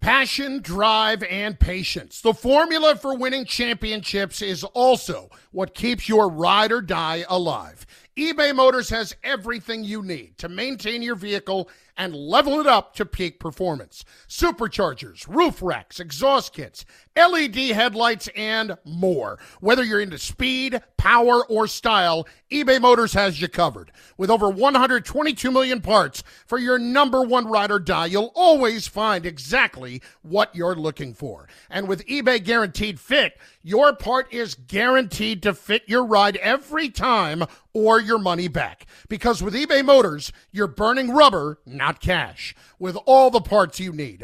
Passion, 0.00 0.60
drive, 0.62 1.24
and 1.24 1.58
patience. 1.58 2.20
The 2.20 2.32
formula 2.32 2.94
for 2.94 3.16
winning 3.16 3.44
championships 3.44 4.42
is 4.42 4.62
also 4.62 5.28
what 5.50 5.74
keeps 5.74 6.08
your 6.08 6.28
ride 6.28 6.70
or 6.70 6.80
die 6.80 7.24
alive. 7.28 7.84
eBay 8.16 8.54
Motors 8.54 8.90
has 8.90 9.16
everything 9.24 9.82
you 9.82 10.02
need 10.02 10.38
to 10.38 10.48
maintain 10.48 11.02
your 11.02 11.16
vehicle 11.16 11.68
and 11.96 12.14
level 12.14 12.60
it 12.60 12.66
up 12.66 12.94
to 12.94 13.04
peak 13.04 13.40
performance. 13.40 14.04
Superchargers, 14.28 15.26
roof 15.26 15.62
racks, 15.62 16.00
exhaust 16.00 16.52
kits, 16.52 16.84
LED 17.16 17.56
headlights, 17.56 18.28
and 18.36 18.76
more. 18.84 19.38
Whether 19.60 19.82
you're 19.82 20.00
into 20.00 20.18
speed, 20.18 20.82
power, 20.98 21.46
or 21.46 21.66
style, 21.66 22.28
eBay 22.50 22.80
Motors 22.80 23.14
has 23.14 23.40
you 23.40 23.48
covered. 23.48 23.90
With 24.18 24.30
over 24.30 24.50
122 24.50 25.50
million 25.50 25.80
parts 25.80 26.22
for 26.46 26.58
your 26.58 26.78
number 26.78 27.22
one 27.22 27.46
ride 27.46 27.70
or 27.70 27.78
die, 27.78 28.06
you'll 28.06 28.32
always 28.34 28.86
find 28.86 29.24
exactly 29.24 30.02
what 30.22 30.54
you're 30.54 30.76
looking 30.76 31.14
for. 31.14 31.48
And 31.70 31.88
with 31.88 32.06
eBay 32.06 32.44
Guaranteed 32.44 33.00
Fit, 33.00 33.38
your 33.62 33.94
part 33.94 34.32
is 34.32 34.54
guaranteed 34.54 35.42
to 35.42 35.54
fit 35.54 35.82
your 35.86 36.04
ride 36.04 36.36
every 36.36 36.90
time 36.90 37.44
or 37.72 38.00
your 38.00 38.18
money 38.18 38.48
back. 38.48 38.86
Because 39.08 39.42
with 39.42 39.54
eBay 39.54 39.84
Motors, 39.84 40.32
you're 40.50 40.66
burning 40.66 41.12
rubber, 41.12 41.58
not 41.64 42.00
cash. 42.00 42.54
With 42.78 42.96
all 43.06 43.30
the 43.30 43.40
parts 43.40 43.80
you 43.80 43.92
need 43.92 44.22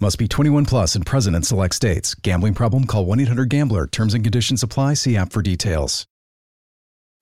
Must 0.00 0.18
be 0.18 0.26
21 0.26 0.64
plus 0.66 0.94
and 0.94 1.06
present 1.06 1.36
in 1.36 1.42
select 1.42 1.74
states. 1.74 2.14
Gambling 2.14 2.54
problem? 2.54 2.86
Call 2.86 3.06
1 3.06 3.20
800 3.20 3.48
GAMBLER. 3.48 3.86
Terms 3.86 4.14
and 4.14 4.24
conditions 4.24 4.62
apply. 4.62 4.94
See 4.94 5.16
app 5.16 5.32
for 5.32 5.42
details. 5.42 6.06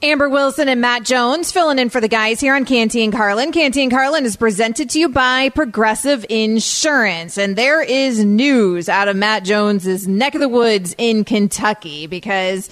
Amber 0.03 0.31
Wilson 0.31 0.67
and 0.71 0.81
Matt 0.81 1.05
Jones 1.05 1.53
filling 1.53 1.79
in 1.79 1.91
for 1.91 2.01
the 2.01 2.09
guys 2.09 2.41
here 2.41 2.55
on 2.55 2.65
Canty 2.65 3.05
and 3.05 3.13
Carlin. 3.13 3.53
Canty 3.53 3.83
and 3.83 3.93
Carlin 3.93 4.25
is 4.25 4.35
presented 4.35 4.89
to 4.91 4.99
you 4.99 5.11
by 5.11 5.51
Progressive 5.51 6.25
Insurance. 6.31 7.37
And 7.37 7.55
there 7.55 7.83
is 7.83 8.25
news 8.25 8.89
out 8.89 9.09
of 9.09 9.17
Matt 9.17 9.45
Jones's 9.45 10.09
neck 10.09 10.35
of 10.35 10.41
the 10.41 10.49
woods 10.49 10.95
in 10.97 11.25
Kentucky 11.25 12.07
because 12.07 12.69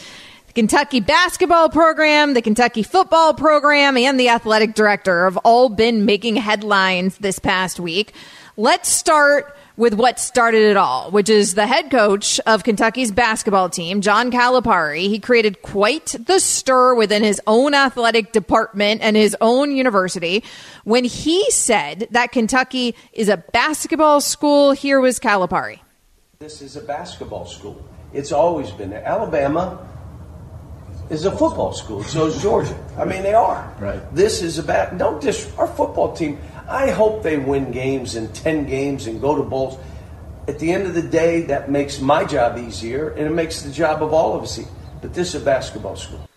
the 0.47 0.55
Kentucky 0.55 1.00
basketball 1.00 1.69
program, 1.69 2.33
the 2.33 2.40
Kentucky 2.40 2.83
football 2.83 3.35
program, 3.35 3.99
and 3.99 4.19
the 4.19 4.31
athletic 4.31 4.73
director 4.75 5.25
have 5.25 5.37
all 5.45 5.69
been 5.69 6.07
making 6.07 6.37
headlines 6.37 7.19
this 7.19 7.38
past 7.38 7.78
week. 7.78 8.14
Let's 8.57 8.88
start 8.88 9.55
with 9.78 9.94
what 9.94 10.18
started 10.18 10.62
it 10.62 10.76
all, 10.76 11.11
which 11.12 11.30
is 11.30 11.54
the 11.54 11.66
head 11.66 11.88
coach 11.88 12.40
of 12.47 12.64
Kentucky's 12.64 13.12
basketball 13.12 13.70
team, 13.70 14.00
John 14.00 14.32
Calipari. 14.32 15.08
He 15.08 15.20
created 15.20 15.62
quite 15.62 16.16
the 16.18 16.40
stir 16.40 16.97
within 16.97 17.23
his 17.23 17.40
own 17.47 17.75
athletic 17.75 18.32
department 18.32 19.00
and 19.02 19.16
his 19.16 19.37
own 19.40 19.70
university 19.70 20.42
when 20.82 21.04
he 21.04 21.49
said 21.52 22.08
that 22.11 22.32
Kentucky 22.32 22.97
is 23.12 23.28
a 23.28 23.37
basketball 23.37 24.20
school. 24.20 24.73
Here 24.73 25.00
was 25.00 25.20
Calipari. 25.20 25.78
This 26.40 26.61
is 26.61 26.76
a 26.76 26.82
basketball 26.82 27.47
school. 27.47 27.80
It's 28.12 28.32
always 28.32 28.73
been 28.73 28.90
there. 28.90 29.04
Alabama 29.04 29.87
is 31.08 31.25
a 31.25 31.30
football 31.30 31.73
school. 31.73 32.02
So 32.02 32.26
is 32.26 32.42
Georgia. 32.42 32.76
I 32.99 33.04
mean, 33.04 33.23
they 33.23 33.35
are. 33.35 33.73
Right. 33.78 34.00
This 34.14 34.42
is 34.42 34.58
about 34.58 34.99
don't 34.99 35.20
dis 35.20 35.50
our 35.56 35.68
football 35.68 36.16
team. 36.16 36.38
I 36.69 36.91
hope 36.91 37.23
they 37.23 37.39
win 37.39 37.73
games 37.73 38.15
in 38.15 38.29
ten 38.33 38.67
games 38.67 39.07
and 39.07 39.21
go 39.21 39.35
to 39.37 39.43
bowls. 39.43 39.79
At 40.47 40.59
the 40.59 40.73
end 40.73 40.87
of 40.87 40.95
the 40.95 41.03
day, 41.03 41.43
that 41.43 41.71
makes 41.71 42.01
my 42.01 42.25
job 42.25 42.59
easier 42.59 43.11
and 43.11 43.27
it 43.27 43.33
makes 43.33 43.63
the 43.63 43.71
job 43.71 44.03
of 44.03 44.13
all 44.13 44.37
of 44.37 44.43
us. 44.43 44.59
easier. 44.59 44.71
But 45.01 45.15
this 45.15 45.35
is 45.35 45.43
a 45.43 45.45
basketball 45.45 45.97
school. 45.97 46.29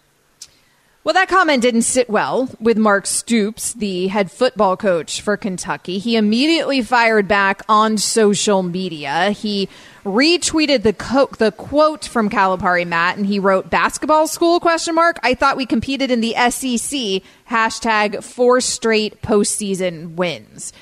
Well, 1.04 1.14
that 1.16 1.30
comment 1.30 1.64
didn't 1.64 1.82
sit 1.82 2.12
well 2.12 2.48
with 2.60 2.78
Mark 2.78 3.08
Stoops, 3.08 3.74
the 3.74 4.08
head 4.08 4.32
football 4.32 4.78
coach 4.78 5.20
for 5.20 5.36
Kentucky. 5.36 5.98
He 5.98 6.16
immediately 6.16 6.84
fired 6.84 7.28
back 7.28 7.64
on 7.68 7.98
social 7.98 8.62
media. 8.62 9.32
He 9.32 9.68
retweeted 10.04 10.84
the 10.84 10.94
co- 10.94 11.30
the 11.38 11.52
quote 11.52 12.06
from 12.06 12.30
Calipari 12.30 12.86
Matt, 12.86 13.18
and 13.18 13.26
he 13.26 13.40
wrote 13.40 13.70
"basketball 13.70 14.28
school?" 14.28 14.60
question 14.60 14.96
mark. 14.96 15.20
I 15.24 15.34
thought 15.34 15.58
we 15.58 15.66
competed 15.66 16.12
in 16.12 16.22
the 16.22 16.34
SEC. 16.50 17.22
Hashtag 17.50 18.24
four 18.24 18.62
straight 18.62 19.22
postseason 19.22 20.16
wins. 20.16 20.74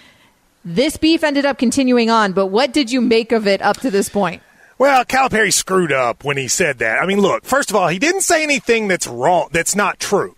This 0.64 0.98
beef 0.98 1.24
ended 1.24 1.46
up 1.46 1.58
continuing 1.58 2.10
on, 2.10 2.34
but 2.34 2.48
what 2.48 2.74
did 2.74 2.92
you 2.92 3.02
make 3.02 3.32
of 3.32 3.48
it 3.48 3.62
up 3.62 3.78
to 3.78 3.90
this 3.90 4.10
point? 4.10 4.42
Well, 4.78 5.04
Calipari 5.04 5.52
screwed 5.52 5.92
up 5.92 6.24
when 6.24 6.38
he 6.38 6.48
said 6.48 6.80
that. 6.80 7.02
I 7.02 7.06
mean, 7.06 7.20
look, 7.20 7.44
first 7.44 7.70
of 7.70 7.76
all, 7.76 7.90
he 7.90 8.00
didn't 8.00 8.22
say 8.22 8.44
anything 8.44 8.88
that's 8.88 9.08
wrong, 9.08 9.50
that's 9.52 9.76
not 9.76 10.00
true. 10.00 10.36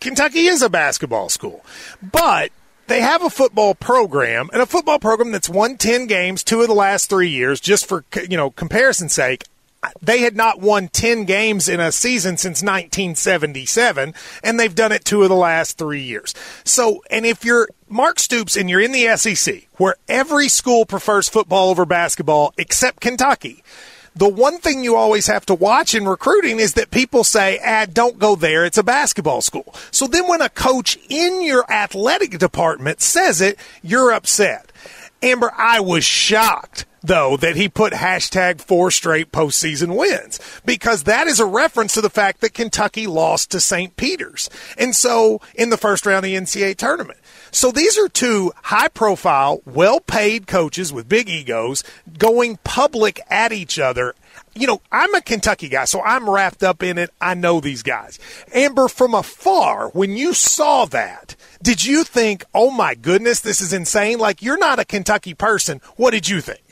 Kentucky 0.00 0.46
is 0.46 0.62
a 0.62 0.70
basketball 0.70 1.28
school, 1.28 1.64
but 2.00 2.52
they 2.90 3.00
have 3.02 3.22
a 3.22 3.30
football 3.30 3.72
program 3.76 4.50
and 4.52 4.60
a 4.60 4.66
football 4.66 4.98
program 4.98 5.30
that's 5.30 5.48
won 5.48 5.76
10 5.76 6.08
games 6.08 6.42
two 6.42 6.60
of 6.60 6.66
the 6.66 6.74
last 6.74 7.08
three 7.08 7.28
years, 7.28 7.60
just 7.60 7.86
for, 7.86 8.04
you 8.28 8.36
know, 8.36 8.50
comparison's 8.50 9.12
sake. 9.12 9.44
They 10.02 10.22
had 10.22 10.34
not 10.34 10.60
won 10.60 10.88
10 10.88 11.24
games 11.24 11.68
in 11.68 11.78
a 11.78 11.92
season 11.92 12.36
since 12.36 12.62
1977, 12.62 14.12
and 14.42 14.58
they've 14.58 14.74
done 14.74 14.90
it 14.90 15.04
two 15.04 15.22
of 15.22 15.28
the 15.28 15.36
last 15.36 15.78
three 15.78 16.02
years. 16.02 16.34
So, 16.64 17.02
and 17.12 17.24
if 17.24 17.44
you're 17.44 17.68
Mark 17.88 18.18
Stoops 18.18 18.56
and 18.56 18.68
you're 18.68 18.80
in 18.80 18.90
the 18.90 19.16
SEC, 19.16 19.68
where 19.76 19.94
every 20.08 20.48
school 20.48 20.84
prefers 20.84 21.28
football 21.28 21.70
over 21.70 21.86
basketball 21.86 22.52
except 22.58 23.00
Kentucky, 23.00 23.62
the 24.14 24.28
one 24.28 24.58
thing 24.58 24.82
you 24.82 24.96
always 24.96 25.26
have 25.26 25.46
to 25.46 25.54
watch 25.54 25.94
in 25.94 26.06
recruiting 26.06 26.58
is 26.58 26.74
that 26.74 26.90
people 26.90 27.24
say, 27.24 27.60
ah, 27.64 27.86
don't 27.90 28.18
go 28.18 28.34
there. 28.34 28.64
It's 28.64 28.78
a 28.78 28.82
basketball 28.82 29.40
school. 29.40 29.74
So 29.90 30.06
then 30.06 30.28
when 30.28 30.42
a 30.42 30.48
coach 30.48 30.98
in 31.08 31.42
your 31.42 31.70
athletic 31.70 32.38
department 32.38 33.00
says 33.00 33.40
it, 33.40 33.58
you're 33.82 34.12
upset. 34.12 34.72
Amber, 35.22 35.52
I 35.56 35.80
was 35.80 36.04
shocked 36.04 36.86
though 37.02 37.36
that 37.38 37.56
he 37.56 37.68
put 37.68 37.92
hashtag 37.92 38.60
four 38.60 38.90
straight 38.90 39.32
postseason 39.32 39.96
wins 39.96 40.40
because 40.64 41.04
that 41.04 41.26
is 41.26 41.40
a 41.40 41.46
reference 41.46 41.94
to 41.94 42.00
the 42.00 42.10
fact 42.10 42.40
that 42.40 42.54
Kentucky 42.54 43.06
lost 43.06 43.50
to 43.50 43.60
St. 43.60 43.96
Peter's. 43.96 44.50
And 44.76 44.94
so 44.94 45.40
in 45.54 45.70
the 45.70 45.76
first 45.76 46.06
round 46.06 46.18
of 46.18 46.22
the 46.24 46.36
NCAA 46.36 46.76
tournament. 46.76 47.18
So 47.52 47.72
these 47.72 47.98
are 47.98 48.08
two 48.08 48.52
high 48.62 48.88
profile, 48.88 49.60
well 49.64 50.00
paid 50.00 50.46
coaches 50.46 50.92
with 50.92 51.08
big 51.08 51.28
egos 51.28 51.82
going 52.18 52.58
public 52.64 53.20
at 53.30 53.52
each 53.52 53.78
other. 53.78 54.14
You 54.54 54.66
know, 54.66 54.80
I'm 54.90 55.14
a 55.14 55.20
Kentucky 55.20 55.68
guy, 55.68 55.84
so 55.84 56.02
I'm 56.02 56.28
wrapped 56.28 56.62
up 56.62 56.82
in 56.82 56.98
it. 56.98 57.10
I 57.20 57.34
know 57.34 57.60
these 57.60 57.82
guys. 57.82 58.18
Amber, 58.52 58.88
from 58.88 59.14
afar, 59.14 59.88
when 59.90 60.16
you 60.16 60.34
saw 60.34 60.84
that, 60.86 61.36
did 61.62 61.84
you 61.84 62.04
think, 62.04 62.44
oh 62.54 62.70
my 62.70 62.94
goodness, 62.94 63.40
this 63.40 63.60
is 63.60 63.72
insane? 63.72 64.18
Like, 64.18 64.42
you're 64.42 64.58
not 64.58 64.78
a 64.78 64.84
Kentucky 64.84 65.34
person. 65.34 65.80
What 65.96 66.12
did 66.12 66.28
you 66.28 66.40
think? 66.40 66.69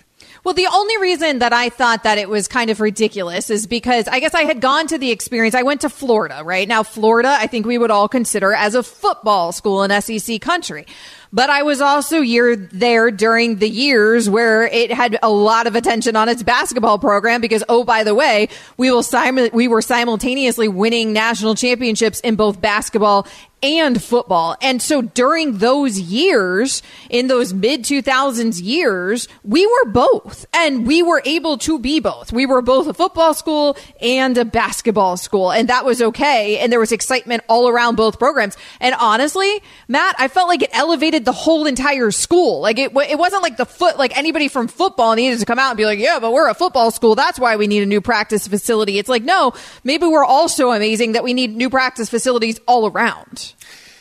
Well, 0.49 0.55
the 0.55 0.67
only 0.73 0.97
reason 0.97 1.41
that 1.41 1.53
I 1.53 1.69
thought 1.69 2.05
that 2.05 2.17
it 2.17 2.27
was 2.27 2.49
kind 2.49 2.71
of 2.71 2.81
ridiculous 2.81 3.51
is 3.51 3.67
because 3.67 4.09
I 4.09 4.19
guess 4.19 4.33
I 4.33 4.45
had 4.45 4.63
gone 4.63 4.87
to 4.87 4.97
the 4.97 5.11
experience. 5.11 5.55
I 5.55 5.63
went 5.63 5.83
to 5.83 5.91
Florida, 5.91 6.41
right? 6.43 6.67
Now, 6.67 6.83
Florida, 6.83 7.37
I 7.39 7.47
think 7.47 7.67
we 7.67 7.77
would 7.77 7.91
all 7.91 8.09
consider 8.09 8.55
as 8.55 8.75
a 8.75 8.83
football 8.83 9.53
school 9.53 9.83
in 9.83 10.01
SEC 10.01 10.41
country. 10.41 10.87
But 11.31 11.51
I 11.51 11.63
was 11.63 11.83
also 11.83 12.23
year 12.23 12.57
there 12.57 13.11
during 13.11 13.57
the 13.57 13.69
years 13.69 14.31
where 14.31 14.63
it 14.63 14.91
had 14.91 15.19
a 15.23 15.29
lot 15.29 15.67
of 15.67 15.77
attention 15.77 16.17
on 16.17 16.31
its 16.31 16.43
basketball 16.43 16.99
program 16.99 17.43
because, 17.43 17.63
oh, 17.69 17.85
by 17.85 18.03
the 18.03 18.15
way, 18.15 18.49
we 18.79 18.91
will 18.91 19.05
we 19.53 19.69
were 19.69 19.83
simultaneously 19.83 20.69
winning 20.69 21.13
national 21.13 21.57
championships 21.57 22.21
in 22.21 22.37
both 22.37 22.59
basketball 22.63 23.27
and 23.63 24.03
football. 24.03 24.57
And 24.61 24.81
so 24.81 25.03
during 25.03 25.59
those 25.59 25.99
years, 25.99 26.83
in 27.11 27.27
those 27.27 27.53
mid 27.53 27.83
2000s 27.83 28.63
years, 28.63 29.29
we 29.45 29.67
were 29.67 29.91
both 29.91 30.47
and 30.53 30.87
we 30.87 31.03
were 31.03 31.23
able 31.25 31.59
to 31.59 31.79
be 31.79 32.01
both. 32.01 32.33
We 32.33 32.47
were 32.47 32.63
both 32.63 32.87
a 32.87 32.95
football 32.95 33.35
school 33.35 33.77
and 34.01 34.37
a 34.39 34.45
basketball 34.45 35.17
school 35.17 35.51
and 35.51 35.69
that 35.69 35.85
was 35.85 36.01
okay. 36.01 36.59
And 36.59 36.73
there 36.73 36.81
was 36.81 36.93
excitement 36.93 37.43
all 37.49 37.69
around 37.69 37.97
both 37.97 38.19
programs. 38.19 38.57
And 38.81 38.95
honestly, 38.99 39.63
Matt, 39.89 40.15
I 40.19 40.29
felt 40.29 40.49
like 40.49 40.63
it 40.63 40.71
elevated 40.73 41.25
the 41.25 41.33
whole 41.33 41.67
entire 41.67 42.11
school. 42.11 42.61
Like 42.61 42.79
it, 42.79 42.93
it 42.95 43.19
wasn't 43.19 43.43
like 43.43 43.57
the 43.57 43.67
foot, 43.67 43.99
like 43.99 44.17
anybody 44.17 44.49
from 44.49 44.69
football 44.69 45.15
needed 45.15 45.41
to 45.41 45.47
come 45.47 45.59
out 45.59 45.71
and 45.71 45.77
be 45.77 45.87
like, 45.87 45.99
yeah, 45.99 46.19
but 46.21 46.33
we're 46.33 46.49
a 46.49 46.55
football 46.55 46.91
school. 46.91 47.15
That's 47.15 47.39
why 47.39 47.57
we 47.57 47.67
need 47.67 47.83
a 47.83 47.87
new 47.87 48.01
practice 48.01 48.47
facility. 48.47 48.99
It's 48.99 49.09
like, 49.09 49.25
no, 49.25 49.53
maybe 49.85 50.07
we're 50.07 50.25
all 50.25 50.49
so 50.49 50.73
amazing 50.73 51.13
that 51.13 51.25
we 51.25 51.35
need 51.35 51.57
new 51.57 51.71
practice 51.71 52.09
facilities 52.09 52.61
all 52.67 52.89
around. 52.89 53.55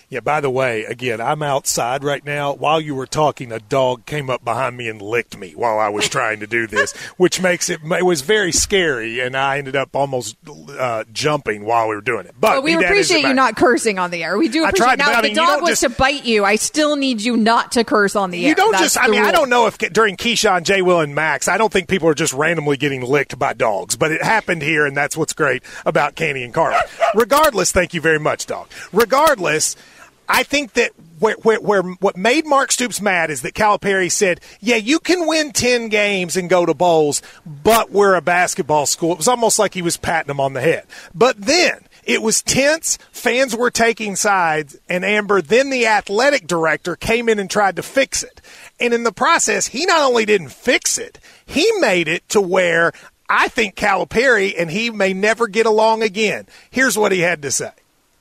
Yeah, 0.09 0.21
by 0.21 0.39
the 0.39 0.49
way, 0.49 0.85
again, 0.85 1.19
I'm 1.19 1.43
outside 1.43 2.01
right 2.01 2.23
now. 2.23 2.53
While 2.53 2.79
you 2.79 2.95
were 2.95 3.05
talking, 3.05 3.51
a 3.51 3.59
dog 3.59 4.05
came 4.05 4.29
up 4.29 4.41
behind 4.41 4.77
me 4.77 4.87
and 4.87 5.01
licked 5.01 5.37
me 5.37 5.51
while 5.51 5.79
I 5.79 5.89
was 5.89 6.07
trying 6.09 6.39
to 6.39 6.47
do 6.47 6.65
this, 6.65 6.93
which 7.17 7.41
makes 7.41 7.69
it, 7.69 7.81
it 7.83 8.05
was 8.05 8.21
very 8.21 8.53
scary, 8.53 9.19
and 9.19 9.35
I 9.35 9.57
ended 9.57 9.75
up 9.75 9.93
almost 9.97 10.37
uh, 10.47 11.03
jumping 11.11 11.65
while 11.65 11.89
we 11.89 11.95
were 11.95 12.01
doing 12.01 12.25
it. 12.25 12.35
But 12.39 12.51
well, 12.51 12.61
we 12.61 12.73
appreciate 12.75 13.23
you 13.23 13.33
not 13.33 13.57
cursing 13.57 13.99
on 13.99 14.09
the 14.09 14.23
air. 14.23 14.37
We 14.37 14.47
do 14.47 14.63
appreciate 14.63 14.85
tried, 14.85 14.99
now 14.99 15.19
if 15.19 15.23
the 15.23 15.33
dog 15.33 15.61
was 15.61 15.71
just, 15.71 15.81
to 15.81 15.89
bite 15.89 16.23
you, 16.23 16.45
I 16.45 16.55
still 16.55 16.95
need 16.95 17.21
you 17.21 17.35
not 17.35 17.73
to 17.73 17.83
curse 17.83 18.15
on 18.15 18.31
the 18.31 18.41
air. 18.43 18.49
You 18.49 18.55
don't 18.55 18.71
That's 18.71 18.83
just, 18.93 18.97
I 18.97 19.09
mean, 19.09 19.19
rule. 19.19 19.27
I 19.27 19.31
don't 19.33 19.49
know 19.49 19.67
if 19.67 19.77
during 19.77 20.15
Keyshawn, 20.15 20.63
Jay 20.63 20.81
Will, 20.81 21.01
and 21.01 21.15
Max, 21.15 21.49
I 21.49 21.57
don't 21.57 21.71
think 21.71 21.89
people 21.89 22.07
are 22.07 22.15
just 22.15 22.31
randomly 22.31 22.77
getting 22.77 23.01
licked 23.01 23.37
by 23.37 23.51
dogs, 23.51 23.97
but 23.97 24.13
it 24.13 24.23
happened 24.23 24.61
here, 24.61 24.85
and 24.85 24.95
that's 24.95 25.17
what's 25.17 25.33
great 25.33 25.63
about 25.85 26.15
Canty 26.15 26.43
and 26.43 26.53
Carl. 26.53 26.79
Regardless, 27.13 27.73
thank 27.73 27.93
you 27.93 27.99
very 27.99 28.19
much, 28.19 28.45
dog. 28.45 28.69
Regardless, 28.93 29.75
I 30.29 30.43
think 30.43 30.74
that 30.74 30.91
where, 31.19 31.36
where, 31.41 31.60
where, 31.60 31.81
what 31.81 32.17
made 32.17 32.46
Mark 32.46 32.72
Stoops 32.72 33.01
mad 33.01 33.31
is 33.31 33.41
that 33.41 33.53
Calipari 33.53 34.12
said, 34.12 34.41
"Yeah, 34.60 34.75
you 34.75 35.00
can 35.00 35.27
win 35.27 35.51
ten 35.51 35.89
games 35.89 36.38
and 36.38 36.50
go 36.50 36.65
to 36.65 36.74
bowls, 36.74 37.22
but 37.46 37.91
we're 37.91 38.15
a 38.15 38.22
basketball 38.22 38.86
school." 38.86 39.13
It 39.13 39.17
was 39.17 39.27
almost 39.27 39.57
like 39.57 39.74
he 39.74 39.81
was 39.81 39.98
patting 39.98 40.29
him 40.29 40.39
on 40.39 40.53
the 40.53 40.62
head. 40.62 40.86
But 41.15 41.41
then 41.41 41.88
it 42.03 42.22
was 42.22 42.41
tense. 42.41 42.98
Fans 43.12 43.55
were 43.55 43.72
taking 43.72 44.15
sides, 44.15 44.77
and 44.88 45.03
Amber. 45.03 45.41
Then 45.41 45.69
the 45.69 45.88
athletic 45.88 46.46
director 46.46 46.96
came 46.96 47.29
in 47.29 47.39
and 47.39 47.50
tried 47.50 47.77
to 47.77 47.84
fix 47.84 48.22
it, 48.22 48.41
and 48.79 48.93
in 48.93 49.03
the 49.03 49.12
process, 49.12 49.67
he 49.67 49.86
not 49.86 50.01
only 50.01 50.25
didn't 50.25 50.50
fix 50.50 50.98
it, 50.98 51.19
he 51.46 51.72
made 51.79 52.07
it 52.07 52.27
to 52.29 52.41
where 52.41 52.91
I 53.29 53.48
think 53.48 53.75
Calipari 53.75 54.53
and 54.57 54.72
he 54.72 54.89
may 54.89 55.13
never 55.13 55.48
get 55.48 55.65
along 55.65 56.01
again. 56.01 56.48
Here's 56.69 56.98
what 56.98 57.12
he 57.12 57.19
had 57.19 57.41
to 57.41 57.51
say. 57.51 57.72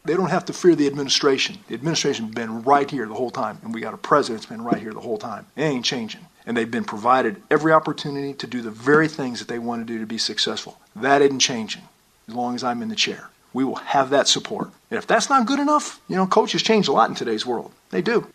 They 0.06 0.14
don't 0.14 0.30
have 0.30 0.44
to 0.46 0.52
fear 0.52 0.74
the 0.74 0.86
administration. 0.86 1.58
The 1.68 1.74
administration's 1.74 2.34
been 2.34 2.62
right 2.62 2.90
here 2.90 3.06
the 3.06 3.14
whole 3.14 3.30
time, 3.30 3.58
and 3.62 3.74
we 3.74 3.80
got 3.80 3.94
a 3.94 3.98
president 3.98 4.40
that's 4.40 4.50
been 4.50 4.62
right 4.62 4.80
here 4.80 4.92
the 4.92 5.00
whole 5.00 5.18
time. 5.18 5.46
It 5.56 5.62
ain't 5.62 5.84
changing. 5.84 6.26
And 6.46 6.56
they've 6.56 6.70
been 6.70 6.84
provided 6.84 7.42
every 7.50 7.72
opportunity 7.72 8.32
to 8.34 8.46
do 8.46 8.62
the 8.62 8.70
very 8.70 9.08
things 9.08 9.40
that 9.40 9.48
they 9.48 9.58
want 9.58 9.86
to 9.86 9.92
do 9.92 9.98
to 9.98 10.06
be 10.06 10.18
successful. 10.18 10.78
That 10.94 11.22
isn't 11.22 11.40
changing 11.40 11.82
as 12.28 12.34
long 12.34 12.54
as 12.54 12.62
I'm 12.62 12.82
in 12.82 12.88
the 12.88 12.94
chair. 12.94 13.30
We 13.52 13.64
will 13.64 13.76
have 13.76 14.10
that 14.10 14.28
support. 14.28 14.70
And 14.90 14.98
if 14.98 15.06
that's 15.06 15.28
not 15.28 15.46
good 15.46 15.58
enough, 15.58 16.00
you 16.08 16.14
know, 16.14 16.26
coaches 16.26 16.62
change 16.62 16.86
a 16.86 16.92
lot 16.92 17.08
in 17.08 17.16
today's 17.16 17.44
world. 17.44 17.72
They 17.90 18.02
do. 18.02 18.28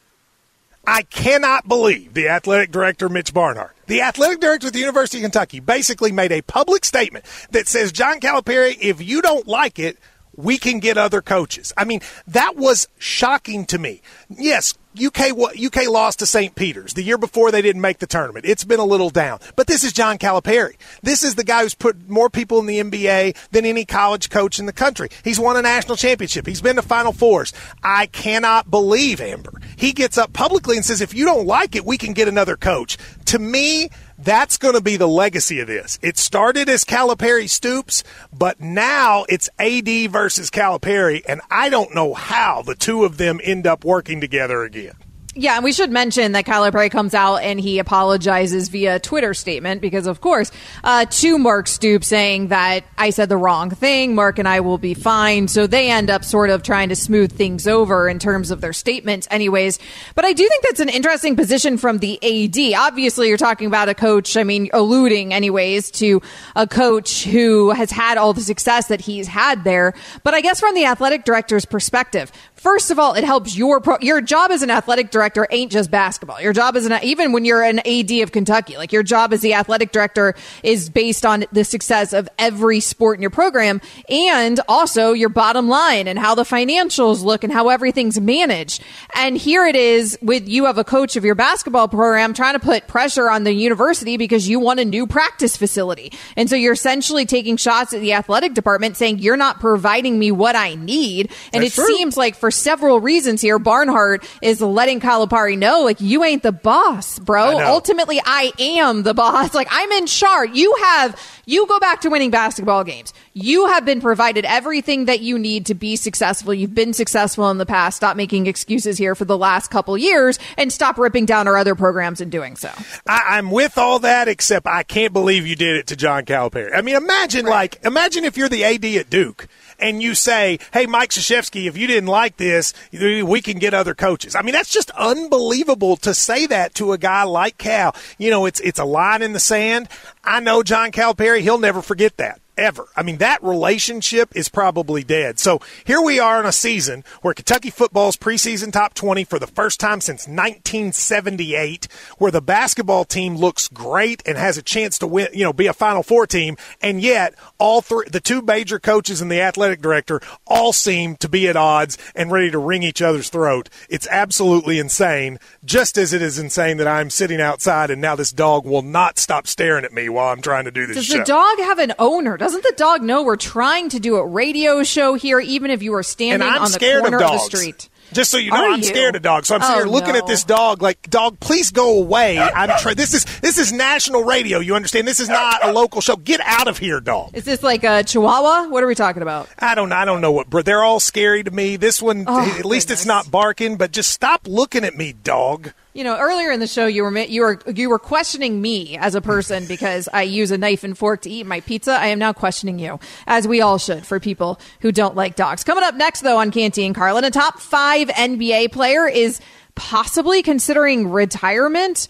I 0.86 1.04
cannot 1.04 1.68
believe 1.68 2.16
the 2.16 2.28
athletic 2.28 2.72
director, 2.72 3.08
Mitch 3.08 3.34
Barnhart, 3.34 3.78
the 3.86 4.02
athletic 4.02 4.40
director 4.40 4.68
at 4.68 4.74
the 4.74 4.80
University 4.80 5.20
of 5.20 5.24
Kentucky, 5.24 5.60
basically 5.60 6.12
made 6.12 6.32
a 6.32 6.42
public 6.42 6.84
statement 6.84 7.24
that 7.52 7.68
says, 7.68 7.92
John 7.92 8.20
Calipari, 8.20 8.78
if 8.82 9.00
you 9.02 9.22
don't 9.22 9.48
like 9.48 9.78
it, 9.78 9.98
we 10.36 10.58
can 10.58 10.80
get 10.80 10.98
other 10.98 11.22
coaches. 11.22 11.74
I 11.78 11.84
mean, 11.84 12.02
that 12.28 12.56
was 12.56 12.88
shocking 12.98 13.66
to 13.66 13.78
me. 13.78 14.02
Yes, 14.30 14.74
UK 14.96 15.32
UK 15.32 15.88
lost 15.88 16.20
to 16.20 16.26
St. 16.26 16.54
Peter's 16.56 16.94
the 16.94 17.04
year 17.04 17.18
before 17.18 17.52
they 17.52 17.62
didn't 17.62 17.82
make 17.82 18.00
the 18.00 18.08
tournament. 18.08 18.46
It's 18.46 18.64
been 18.64 18.80
a 18.80 18.86
little 18.86 19.10
down, 19.10 19.40
but 19.56 19.68
this 19.68 19.84
is 19.84 19.94
John 19.94 20.18
Calipari. 20.18 20.76
This 21.02 21.24
is 21.24 21.36
the 21.36 21.44
guy 21.44 21.64
who's 21.64 21.74
put 21.74 22.10
more 22.10 22.30
people 22.30 22.60
in 22.60 22.66
the 22.66 22.80
NBA 22.80 23.38
than 23.52 23.66
any 23.66 23.86
college 23.86 24.30
coach 24.30 24.60
in 24.60 24.66
the 24.66 24.74
country. 24.74 25.10
He's 25.24 25.40
won 25.40 25.56
a 25.56 25.62
national 25.62 25.96
championship. 25.96 26.46
He's 26.46 26.62
been 26.62 26.76
to 26.76 26.82
Final 26.82 27.14
Fours. 27.14 27.54
I 27.84 28.08
cannot 28.08 28.70
believe 28.70 29.22
Amber. 29.22 29.62
He 29.78 29.94
gets 29.94 30.18
up 30.18 30.34
publicly 30.34 30.76
and 30.76 30.86
says, 30.86 31.00
"If 31.00 31.14
you 31.14 31.26
don't 31.26 31.48
like 31.48 31.76
it, 31.76 31.86
we 31.86 31.98
can 31.98 32.14
get 32.14 32.28
another 32.28 32.58
coach." 32.58 32.98
To 33.26 33.40
me, 33.40 33.90
that's 34.24 34.58
going 34.58 34.76
to 34.76 34.82
be 34.82 34.98
the 34.98 35.08
legacy 35.08 35.60
of 35.60 35.68
this. 35.68 35.98
It 36.02 36.18
started 36.18 36.70
as 36.70 36.84
Calipari 36.84 37.50
Stoops, 37.50 38.04
but 38.32 38.60
now 38.60 39.26
it's 39.28 39.50
AD 39.60 40.12
versus 40.12 40.50
Calipari, 40.50 41.24
and 41.28 41.42
I 41.50 41.70
don't 41.70 41.96
know 41.96 42.14
how 42.14 42.62
the 42.62 42.76
two 42.76 43.04
of 43.04 43.18
them 43.18 43.40
end 43.44 43.66
up 43.66 43.84
working 43.84 44.22
together 44.22 44.64
again. 44.64 44.94
Yeah, 45.34 45.56
and 45.56 45.64
we 45.64 45.72
should 45.72 45.92
mention 45.92 46.34
that 46.34 46.44
Calipari 46.44 46.92
comes 46.92 47.14
out 47.14 47.38
and 47.38 47.58
he 47.58 47.80
apologizes 47.80 48.68
via 48.68 49.00
Twitter 49.00 49.34
statement 49.34 49.80
because, 49.80 50.06
of 50.06 50.20
course, 50.20 50.52
uh, 50.84 51.06
to 51.06 51.38
Mark 51.38 51.70
Stoops 51.70 52.08
saying 52.08 52.50
that 52.50 52.84
I 52.98 53.12
said 53.12 53.30
the 53.30 53.38
wrong 53.38 53.70
thing. 53.70 54.14
Mark 54.14 54.40
and 54.40 54.48
I 54.48 54.60
will 54.60 54.78
be 54.78 54.94
fine. 54.94 55.48
So 55.48 55.68
they 55.68 55.90
end 55.90 56.10
up 56.10 56.26
sort 56.26 56.50
of 56.50 56.64
trying 56.64 56.90
to 56.90 56.98
smooth 56.98 57.32
things 57.32 57.66
over 57.66 58.10
in 58.10 58.20
terms 58.20 58.52
of 58.52 58.60
their 58.60 58.74
statements, 58.74 59.26
anyways. 59.32 59.80
But 60.16 60.26
I 60.26 60.34
do 60.34 60.46
think 60.46 60.64
that's 60.64 60.82
an 60.82 60.90
interesting 60.90 61.38
position 61.38 61.78
from 61.78 62.00
the 62.00 62.20
AD. 62.22 62.78
Obviously, 62.78 63.30
you're 63.30 63.38
talking 63.38 63.68
about 63.68 63.88
a 63.88 63.94
coach. 63.94 64.36
I 64.36 64.44
mean, 64.44 64.70
alluding, 64.74 65.34
anyways, 65.34 65.92
to 65.92 66.22
a 66.58 66.68
coach 66.68 67.24
who 67.24 67.70
has 67.72 67.90
had 67.90 68.18
all 68.18 68.34
the 68.34 68.42
success 68.42 68.88
that 68.88 69.00
he's 69.00 69.30
had 69.30 69.64
there. 69.64 69.94
But 70.24 70.34
I 70.34 70.42
guess 70.42 70.60
from 70.60 70.76
the 70.76 70.84
athletic 70.84 71.24
director's 71.24 71.64
perspective, 71.64 72.34
First 72.62 72.92
of 72.92 73.00
all, 73.00 73.16
it 73.16 73.24
helps 73.24 73.58
your 73.58 73.82
pro- 73.82 73.98
your 74.02 74.22
job 74.22 74.52
as 74.52 74.62
an 74.62 74.70
athletic 74.70 75.10
director 75.10 75.48
ain't 75.50 75.72
just 75.72 75.90
basketball. 75.90 76.40
Your 76.40 76.54
job 76.54 76.76
as 76.76 76.86
an 76.86 76.94
even 77.02 77.32
when 77.32 77.44
you're 77.44 77.64
an 77.64 77.80
AD 77.80 78.12
of 78.22 78.32
Kentucky, 78.32 78.78
like 78.78 78.92
your 78.92 79.02
job 79.02 79.34
as 79.34 79.42
the 79.42 79.56
athletic 79.56 79.92
director 79.92 80.36
is 80.62 80.88
based 80.88 81.26
on 81.26 81.46
the 81.52 81.64
success 81.64 82.14
of 82.14 82.30
every 82.38 82.80
sport 82.80 83.18
in 83.18 83.24
your 83.24 83.32
program 83.32 83.82
and 84.08 84.60
also 84.68 85.12
your 85.12 85.30
bottom 85.30 85.70
line 85.70 86.08
and 86.08 86.20
how 86.20 86.36
the 86.36 86.44
financials 86.44 87.24
look 87.24 87.44
and 87.44 87.52
how 87.52 87.70
everything's 87.70 88.22
managed. 88.22 88.84
And 89.16 89.36
here 89.36 89.66
it 89.66 89.76
is 89.76 90.16
with 90.22 90.48
you 90.48 90.66
have 90.66 90.78
a 90.78 90.84
coach 90.84 91.16
of 91.16 91.26
your 91.26 91.34
basketball 91.34 91.88
program 91.88 92.36
trying 92.36 92.54
to 92.54 92.60
put 92.60 92.86
pressure 92.88 93.28
on 93.28 93.44
the 93.44 93.54
university 93.54 94.18
because 94.18 94.48
you 94.48 94.60
want 94.60 94.80
a 94.80 94.86
new 94.86 95.08
practice 95.08 95.58
facility. 95.58 96.14
And 96.38 96.48
so 96.48 96.56
you're 96.56 96.74
essentially 96.74 97.26
taking 97.26 97.58
shots 97.58 97.92
at 97.92 98.02
the 98.02 98.14
athletic 98.14 98.54
department 98.54 98.98
saying 98.98 99.18
you're 99.18 99.36
not 99.36 99.60
providing 99.60 100.20
me 100.20 100.32
what 100.32 100.56
I 100.56 100.76
need. 100.76 101.32
And 101.52 101.64
That's 101.64 101.76
it 101.76 101.82
true. 101.82 101.88
seems 101.88 102.18
like 102.18 102.36
for 102.36 102.51
several 102.52 103.00
reasons 103.00 103.42
here. 103.42 103.60
Barnhart 103.60 104.28
is 104.42 104.62
letting 104.62 105.00
Calipari 105.00 105.58
know, 105.58 105.82
like, 105.82 106.00
you 106.02 106.24
ain't 106.24 106.44
the 106.44 106.52
boss, 106.52 107.20
bro. 107.20 107.58
I 107.58 107.66
Ultimately, 107.66 108.20
I 108.24 108.52
am 108.60 109.04
the 109.04 109.14
boss. 109.16 109.54
Like, 109.54 109.68
I'm 109.72 109.92
in 109.92 110.06
charge. 110.06 110.52
You 110.54 110.76
have, 110.82 111.20
you 111.46 111.66
go 111.68 111.80
back 111.80 112.02
to 112.02 112.10
winning 112.10 112.32
basketball 112.32 112.84
games. 112.84 113.14
You 113.34 113.68
have 113.68 113.86
been 113.86 114.02
provided 114.02 114.46
everything 114.46 115.06
that 115.06 115.22
you 115.22 115.40
need 115.40 115.68
to 115.68 115.74
be 115.74 115.96
successful. 115.96 116.54
You've 116.54 116.76
been 116.76 116.94
successful 116.94 117.50
in 117.50 117.58
the 117.58 117.66
past. 117.66 117.98
Stop 117.98 118.18
making 118.18 118.48
excuses 118.48 118.98
here 118.98 119.16
for 119.16 119.26
the 119.26 119.38
last 119.38 119.70
couple 119.70 119.98
years 119.98 120.38
and 120.58 120.72
stop 120.72 120.98
ripping 120.98 121.26
down 121.26 121.48
our 121.48 121.58
other 121.58 121.76
programs 121.76 122.22
in 122.22 122.30
doing 122.30 122.56
so. 122.56 122.72
I, 123.08 123.38
am 123.38 123.52
with 123.52 123.78
all 123.78 124.00
that, 124.00 124.28
except 124.28 124.68
I 124.68 124.84
can't 124.84 125.14
believe 125.14 125.48
you 125.48 125.56
did 125.56 125.78
it 125.78 125.88
to 125.88 125.96
John 125.96 126.26
Calipari. 126.26 126.72
I 126.76 126.82
mean, 126.82 126.96
imagine 126.96 127.46
right. 127.46 127.52
like, 127.52 127.86
imagine 127.86 128.26
if 128.26 128.38
you're 128.38 128.50
the 128.50 128.64
AD 128.64 128.86
at 128.86 129.10
Duke 129.10 129.48
and 129.82 130.02
you 130.02 130.16
say, 130.16 130.60
"Hey, 130.74 130.86
Mike 130.86 131.10
Krzyzewski, 131.10 131.68
if 131.68 131.78
you 131.78 131.88
didn't 131.88 132.08
like 132.08 132.38
this, 132.38 132.74
we 132.92 133.42
can 133.42 133.60
get 133.60 133.74
other 133.74 133.96
coaches." 133.96 134.36
I 134.36 134.42
mean, 134.42 134.54
that's 134.54 134.70
just 134.72 134.92
unbelievable 134.92 135.98
to 135.98 136.14
say 136.14 136.46
that 136.48 136.76
to 136.76 136.94
a 136.94 136.98
guy 136.98 137.24
like 137.24 137.58
Cal. 137.58 137.96
You 138.18 138.30
know, 138.30 138.46
it's 138.46 138.60
it's 138.60 138.80
a 138.80 138.86
line 138.86 139.22
in 139.22 139.34
the 139.34 139.40
sand. 139.40 139.90
I 140.24 140.40
know 140.40 140.64
John 140.64 140.92
Calipari; 140.92 141.42
he'll 141.42 141.58
never 141.58 141.82
forget 141.82 142.18
that 142.18 142.41
ever. 142.58 142.88
I 142.96 143.04
mean, 143.04 143.18
that 143.18 143.44
relationship 143.44 144.36
is 144.36 144.50
probably 144.50 145.04
dead. 145.04 145.40
So 145.40 145.60
here 145.86 146.02
we 146.02 146.20
are 146.20 146.40
in 146.40 146.46
a 146.46 146.52
season 146.52 147.04
where 147.22 147.34
Kentucky 147.34 147.70
football's 147.70 148.18
preseason 148.18 148.72
top 148.72 148.94
20 148.94 149.24
for 149.24 149.40
the 149.40 149.48
first 149.48 149.80
time 149.80 150.02
since 150.02 150.28
1978, 150.28 151.88
where 152.18 152.32
the 152.32 152.42
basketball 152.42 153.06
team 153.06 153.36
looks 153.36 153.68
great 153.68 154.22
and 154.26 154.38
has 154.38 154.58
a 154.58 154.62
chance 154.62 154.98
to 155.00 155.08
win, 155.08 155.28
you 155.34 155.44
know, 155.44 155.54
be 155.54 155.68
a 155.68 155.74
Final 155.74 156.04
Four 156.04 156.28
team. 156.28 156.58
And 156.82 157.02
yet, 157.02 157.36
all 157.58 157.82
three, 157.82 158.08
the 158.12 158.20
two 158.20 158.42
major 158.42 158.80
coaches 158.80 159.22
and 159.22 159.32
the 159.32 159.42
athletic 159.42 159.82
director 159.82 160.22
all 160.46 160.74
seem 160.74 161.16
to 161.18 161.30
be 161.30 161.48
at 161.48 161.56
odds 161.56 161.98
and 162.16 162.32
ready 162.32 162.52
to 162.52 162.60
wring 162.60 162.84
each 162.84 163.02
other's 163.02 163.30
throat. 163.30 163.70
It's 163.90 164.08
absolutely 164.10 164.80
insane, 164.80 165.40
just 165.64 165.98
as 165.98 166.14
it 166.14 166.22
is 166.22 166.38
insane 166.40 166.78
that 166.78 166.88
I'm 166.88 167.10
sitting 167.10 167.42
outside 167.42 167.90
and 167.90 168.02
now 168.02 168.16
this 168.16 168.32
dog 168.32 168.66
will 168.66 168.82
not 168.82 169.18
stop 169.18 169.48
staring 169.48 169.86
at 169.86 169.94
me 169.94 170.10
while 170.10 170.32
I'm 170.32 170.42
trying 170.42 170.66
to 170.66 170.72
do 170.72 170.86
this 170.88 170.98
Does 170.98 171.06
show. 171.06 171.18
the 171.20 171.24
dog 171.24 171.58
have 171.60 171.80
an 171.80 171.94
owner? 172.00 172.38
Doesn't 172.42 172.64
the 172.64 172.74
dog 172.76 173.04
know 173.04 173.24
we're 173.24 173.36
trying 173.36 173.90
to 173.90 174.00
do 174.00 174.16
a 174.16 174.26
radio 174.26 174.82
show 174.82 175.14
here, 175.14 175.40
even 175.40 175.70
if 175.70 175.84
you 175.84 175.94
are 175.94 176.02
standing 176.02 176.48
on 176.48 176.72
the 176.72 176.80
corner 176.80 177.18
of, 177.18 177.24
of, 177.24 177.32
the 177.34 177.38
street? 177.38 177.88
Just 178.14 178.32
so 178.32 178.38
you 178.38 178.50
know, 178.52 178.58
Are 178.58 178.72
I'm 178.72 178.80
you? 178.80 178.84
scared 178.86 179.16
of 179.16 179.22
dogs. 179.22 179.48
So 179.48 179.56
I'm 179.56 179.62
sitting 179.62 179.76
Oh, 179.76 179.84
here 179.84 179.88
looking 179.88 180.14
no. 180.14 180.18
at 180.18 180.26
this 180.28 180.44
dog 180.44 180.82
like, 180.82 181.10
dog, 181.10 181.40
please 181.40 181.72
go 181.72 182.00
away. 182.00 182.40
I'm 182.40 182.78
try- 182.80 182.96
this 182.96 183.14
is 183.14 183.26
this 183.42 183.58
is 183.58 183.72
national 183.72 184.24
radio. 184.24 184.60
You 184.60 184.76
understand? 184.76 185.08
This 185.08 185.20
is 185.20 185.30
not 185.30 185.64
a 185.66 185.72
local 185.72 186.02
show. 186.02 186.16
Get 186.16 186.42
out 186.44 186.68
of 186.68 186.78
here, 186.78 187.00
dog. 187.00 187.30
Is 187.34 187.46
this 187.46 187.64
like 187.64 187.84
a 187.84 188.04
Chihuahua? 188.04 188.70
What 188.70 188.84
are 188.84 188.88
we 188.88 188.96
talking 188.96 189.22
about? 189.22 189.48
I 189.60 189.76
don't 189.76 189.92
I 189.94 190.04
don't 190.04 190.20
know 190.20 190.32
what 190.32 190.50
bro- 190.50 190.64
they're 190.64 190.84
all 190.84 191.00
scary 191.00 191.44
to 191.44 191.52
me. 191.52 191.76
This 191.78 192.02
one 192.02 192.26
Oh, 192.28 192.42
at 192.60 192.66
least 192.66 192.92
it's 192.92 193.06
not 193.06 193.30
barking, 193.32 193.78
but 193.78 193.92
just 193.92 194.10
stop 194.12 194.48
looking 194.48 194.84
at 194.84 194.96
me, 194.98 195.14
dog. 195.14 195.72
You 195.94 196.06
know, 196.06 196.18
earlier 196.18 196.52
in 196.52 196.62
the 196.62 196.68
show, 196.68 196.88
you 196.88 197.04
were 197.04 197.18
you 197.18 197.42
were 197.42 197.60
you 197.68 197.90
were 197.90 198.00
questioning 198.00 198.62
me 198.62 198.98
as 198.98 199.14
a 199.14 199.20
person 199.20 199.66
because 199.66 200.08
I 200.14 200.22
use 200.22 200.50
a 200.52 200.58
knife 200.58 200.86
and 200.86 200.98
fork 200.98 201.22
to 201.24 201.30
eat 201.30 201.46
my 201.46 201.60
pizza. 201.60 201.92
I 201.92 202.08
am 202.08 202.20
now 202.20 202.32
questioning 202.32 202.80
you, 202.80 202.98
as 203.28 203.46
we 203.46 203.60
all 203.60 203.78
should, 203.78 204.06
for 204.06 204.18
people 204.18 204.58
who 204.80 204.94
don't 204.94 205.18
like 205.18 205.36
dogs. 205.36 205.66
Coming 205.66 205.84
up 205.84 205.96
next, 205.96 206.22
though, 206.22 206.38
on 206.38 206.52
Canty 206.52 206.86
and 206.86 206.96
Carlin, 206.96 207.26
a 207.26 207.30
top 207.30 207.60
five 207.60 208.08
NBA 208.08 208.72
player 208.72 209.06
is 209.06 209.42
possibly 209.76 210.42
considering 210.42 211.10
retirement. 211.10 212.08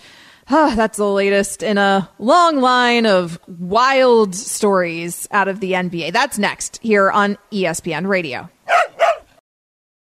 Ah, 0.50 0.74
that's 0.76 0.98
the 0.98 1.10
latest 1.10 1.64
in 1.64 1.80
a 1.80 2.08
long 2.20 2.60
line 2.60 3.08
of 3.08 3.40
wild 3.48 4.36
stories 4.36 5.28
out 5.32 5.48
of 5.48 5.60
the 5.60 5.72
NBA. 5.72 6.14
That's 6.14 6.38
next 6.38 6.78
here 6.84 7.10
on 7.10 7.38
ESPN 7.52 8.08
Radio. 8.08 8.48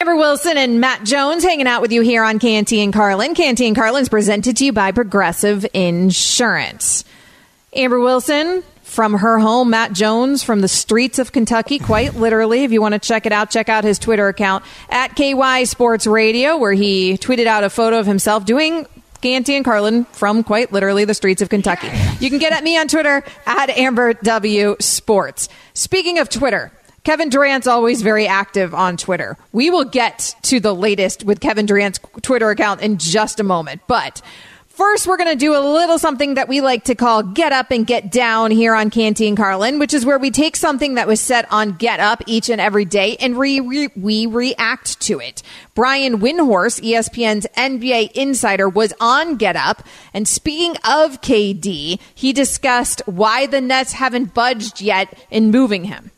Amber 0.00 0.14
Wilson 0.14 0.56
and 0.56 0.80
Matt 0.80 1.02
Jones 1.02 1.42
hanging 1.42 1.66
out 1.66 1.82
with 1.82 1.90
you 1.90 2.02
here 2.02 2.22
on 2.22 2.38
Canty 2.38 2.82
and 2.82 2.92
Carlin. 2.92 3.34
Canty 3.34 3.66
and 3.66 3.74
Carlin 3.74 4.02
is 4.02 4.08
presented 4.08 4.56
to 4.58 4.66
you 4.66 4.72
by 4.72 4.92
Progressive 4.92 5.66
Insurance. 5.74 7.02
Amber 7.72 7.98
Wilson 7.98 8.62
from 8.84 9.14
her 9.14 9.40
home, 9.40 9.70
Matt 9.70 9.92
Jones 9.94 10.44
from 10.44 10.60
the 10.60 10.68
streets 10.68 11.18
of 11.18 11.32
Kentucky, 11.32 11.80
quite 11.80 12.14
literally. 12.14 12.62
If 12.62 12.70
you 12.70 12.80
want 12.80 12.92
to 12.92 13.00
check 13.00 13.26
it 13.26 13.32
out, 13.32 13.50
check 13.50 13.68
out 13.68 13.82
his 13.82 13.98
Twitter 13.98 14.28
account 14.28 14.62
at 14.88 15.16
KY 15.16 15.64
Sports 15.64 16.06
Radio, 16.06 16.56
where 16.58 16.74
he 16.74 17.18
tweeted 17.18 17.46
out 17.46 17.64
a 17.64 17.68
photo 17.68 17.98
of 17.98 18.06
himself 18.06 18.44
doing 18.44 18.86
Canty 19.20 19.56
and 19.56 19.64
Carlin 19.64 20.04
from 20.12 20.44
quite 20.44 20.72
literally 20.72 21.06
the 21.06 21.14
streets 21.14 21.42
of 21.42 21.48
Kentucky. 21.48 21.88
You 22.20 22.30
can 22.30 22.38
get 22.38 22.52
at 22.52 22.62
me 22.62 22.78
on 22.78 22.86
Twitter 22.86 23.24
at 23.46 23.68
Amber 23.70 24.14
W 24.14 24.76
Sports. 24.78 25.48
Speaking 25.74 26.20
of 26.20 26.28
Twitter, 26.28 26.70
Kevin 27.08 27.30
Durant's 27.30 27.66
always 27.66 28.02
very 28.02 28.26
active 28.26 28.74
on 28.74 28.98
Twitter. 28.98 29.38
We 29.50 29.70
will 29.70 29.86
get 29.86 30.36
to 30.42 30.60
the 30.60 30.74
latest 30.74 31.24
with 31.24 31.40
Kevin 31.40 31.64
Durant's 31.64 31.98
Twitter 32.20 32.50
account 32.50 32.82
in 32.82 32.98
just 32.98 33.40
a 33.40 33.42
moment. 33.42 33.80
But 33.86 34.20
first, 34.66 35.06
we're 35.06 35.16
going 35.16 35.30
to 35.30 35.34
do 35.34 35.56
a 35.56 35.64
little 35.72 35.98
something 35.98 36.34
that 36.34 36.48
we 36.48 36.60
like 36.60 36.84
to 36.84 36.94
call 36.94 37.22
Get 37.22 37.50
Up 37.50 37.70
and 37.70 37.86
Get 37.86 38.12
Down 38.12 38.50
here 38.50 38.74
on 38.74 38.90
Canty 38.90 39.26
and 39.26 39.38
Carlin, 39.38 39.78
which 39.78 39.94
is 39.94 40.04
where 40.04 40.18
we 40.18 40.30
take 40.30 40.54
something 40.54 40.96
that 40.96 41.06
was 41.06 41.18
set 41.18 41.50
on 41.50 41.78
Get 41.78 41.98
Up 41.98 42.22
each 42.26 42.50
and 42.50 42.60
every 42.60 42.84
day 42.84 43.16
and 43.20 43.38
we 43.38 44.26
react 44.26 45.00
to 45.00 45.18
it. 45.18 45.42
Brian 45.74 46.20
Windhorst, 46.20 46.82
ESPN's 46.82 47.46
NBA 47.56 48.12
insider, 48.12 48.68
was 48.68 48.92
on 49.00 49.36
Get 49.36 49.56
Up. 49.56 49.82
And 50.12 50.28
speaking 50.28 50.72
of 50.84 51.22
KD, 51.22 52.00
he 52.14 52.34
discussed 52.34 53.00
why 53.06 53.46
the 53.46 53.62
Nets 53.62 53.92
haven't 53.92 54.34
budged 54.34 54.82
yet 54.82 55.18
in 55.30 55.50
moving 55.50 55.84
him. 55.84 56.10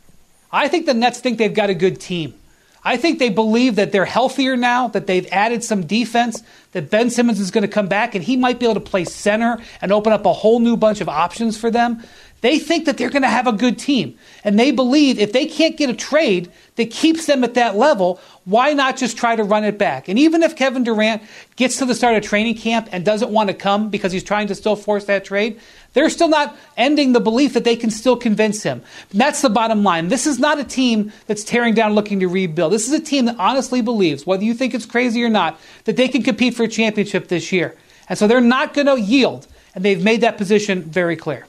I 0.53 0.69
think 0.69 0.87
the 0.87 0.95
Nets 0.95 1.21
think 1.21 1.39
they've 1.39 1.55
got 1.55 1.71
a 1.71 1.75
good 1.75 2.01
team. 2.01 2.35
I 2.83 2.97
think 2.97 3.19
they 3.19 3.29
believe 3.29 3.77
that 3.77 3.93
they're 3.93 4.07
healthier 4.07 4.57
now, 4.57 4.89
that 4.89 5.07
they've 5.07 5.27
added 5.31 5.63
some 5.63 5.87
defense, 5.87 6.43
that 6.73 6.89
Ben 6.89 7.11
Simmons 7.11 7.39
is 7.39 7.51
going 7.51 7.63
to 7.63 7.69
come 7.69 7.89
back 7.89 8.15
and 8.15 8.25
he 8.25 8.37
might 8.37 8.59
be 8.59 8.65
able 8.65 8.75
to 8.75 8.81
play 8.81 9.05
center 9.05 9.59
and 9.83 9.93
open 9.93 10.13
up 10.13 10.25
a 10.25 10.33
whole 10.33 10.61
new 10.61 10.77
bunch 10.77 11.03
of 11.03 11.09
options 11.09 11.59
for 11.59 11.71
them. 11.71 12.03
They 12.41 12.59
think 12.59 12.87
that 12.87 12.97
they're 12.97 13.11
going 13.11 13.23
to 13.23 13.29
have 13.29 13.47
a 13.47 13.53
good 13.53 13.79
team. 13.79 14.17
And 14.45 14.59
they 14.59 14.71
believe 14.71 15.19
if 15.19 15.33
they 15.33 15.47
can't 15.47 15.77
get 15.77 15.91
a 15.91 15.95
trade 15.95 16.51
that 16.77 16.91
keeps 16.91 17.27
them 17.27 17.45
at 17.45 17.55
that 17.55 17.77
level, 17.77 18.19
why 18.47 18.73
not 18.73 18.97
just 18.97 19.19
try 19.19 19.37
to 19.37 19.45
run 19.45 19.65
it 19.65 19.77
back? 19.77 20.09
And 20.09 20.19
even 20.19 20.43
if 20.43 20.57
Kevin 20.57 20.83
Durant 20.83 21.23
gets 21.57 21.77
to 21.79 21.85
the 21.85 21.95
start 21.95 22.17
of 22.17 22.23
training 22.23 22.55
camp 22.55 22.89
and 22.93 23.05
doesn't 23.05 23.31
want 23.31 23.49
to 23.49 23.55
come 23.55 23.91
because 23.91 24.13
he's 24.13 24.25
trying 24.25 24.47
to 24.49 24.55
still 24.55 24.75
force 24.75 25.05
that 25.05 25.25
trade, 25.25 25.61
they're 25.93 26.09
still 26.09 26.29
not 26.29 26.57
ending 26.79 27.13
the 27.13 27.21
belief 27.21 27.53
that 27.53 27.65
they 27.65 27.77
can 27.77 27.91
still 27.91 28.17
convince 28.17 28.63
him. 28.63 28.83
And 29.11 29.21
that's 29.21 29.43
the 29.43 29.51
bottom 29.51 29.83
line. 29.83 30.09
This 30.09 30.27
is 30.27 30.39
not 30.39 30.59
a 30.59 30.65
team 30.65 31.13
that's 31.27 31.45
tearing 31.45 31.75
down 31.75 31.95
looking 31.95 32.21
to 32.21 32.29
rebuild. 32.29 32.73
This 32.73 32.89
is 32.89 32.95
a 32.95 33.01
team 33.01 33.27
that 33.27 33.37
honestly 33.39 33.83
believes, 33.83 34.27
whether 34.27 34.45
you 34.45 34.55
think 34.55 34.73
it's 34.73 34.87
crazy 34.87 35.23
or 35.23 35.29
not, 35.29 35.61
that 35.85 35.97
they 35.97 36.09
can 36.09 36.23
compete 36.23 36.55
for 36.55 36.63
a 36.63 36.69
championship 36.69 37.29
this 37.29 37.53
year. 37.53 37.77
And 38.09 38.19
so 38.19 38.27
they're 38.27 38.41
not 38.41 38.73
going 38.73 38.87
to 38.87 38.99
yield. 38.99 39.47
And 39.75 39.85
they've 39.85 40.03
made 40.03 40.23
that 40.23 40.39
position 40.39 40.83
very 40.83 41.17
clear. 41.17 41.47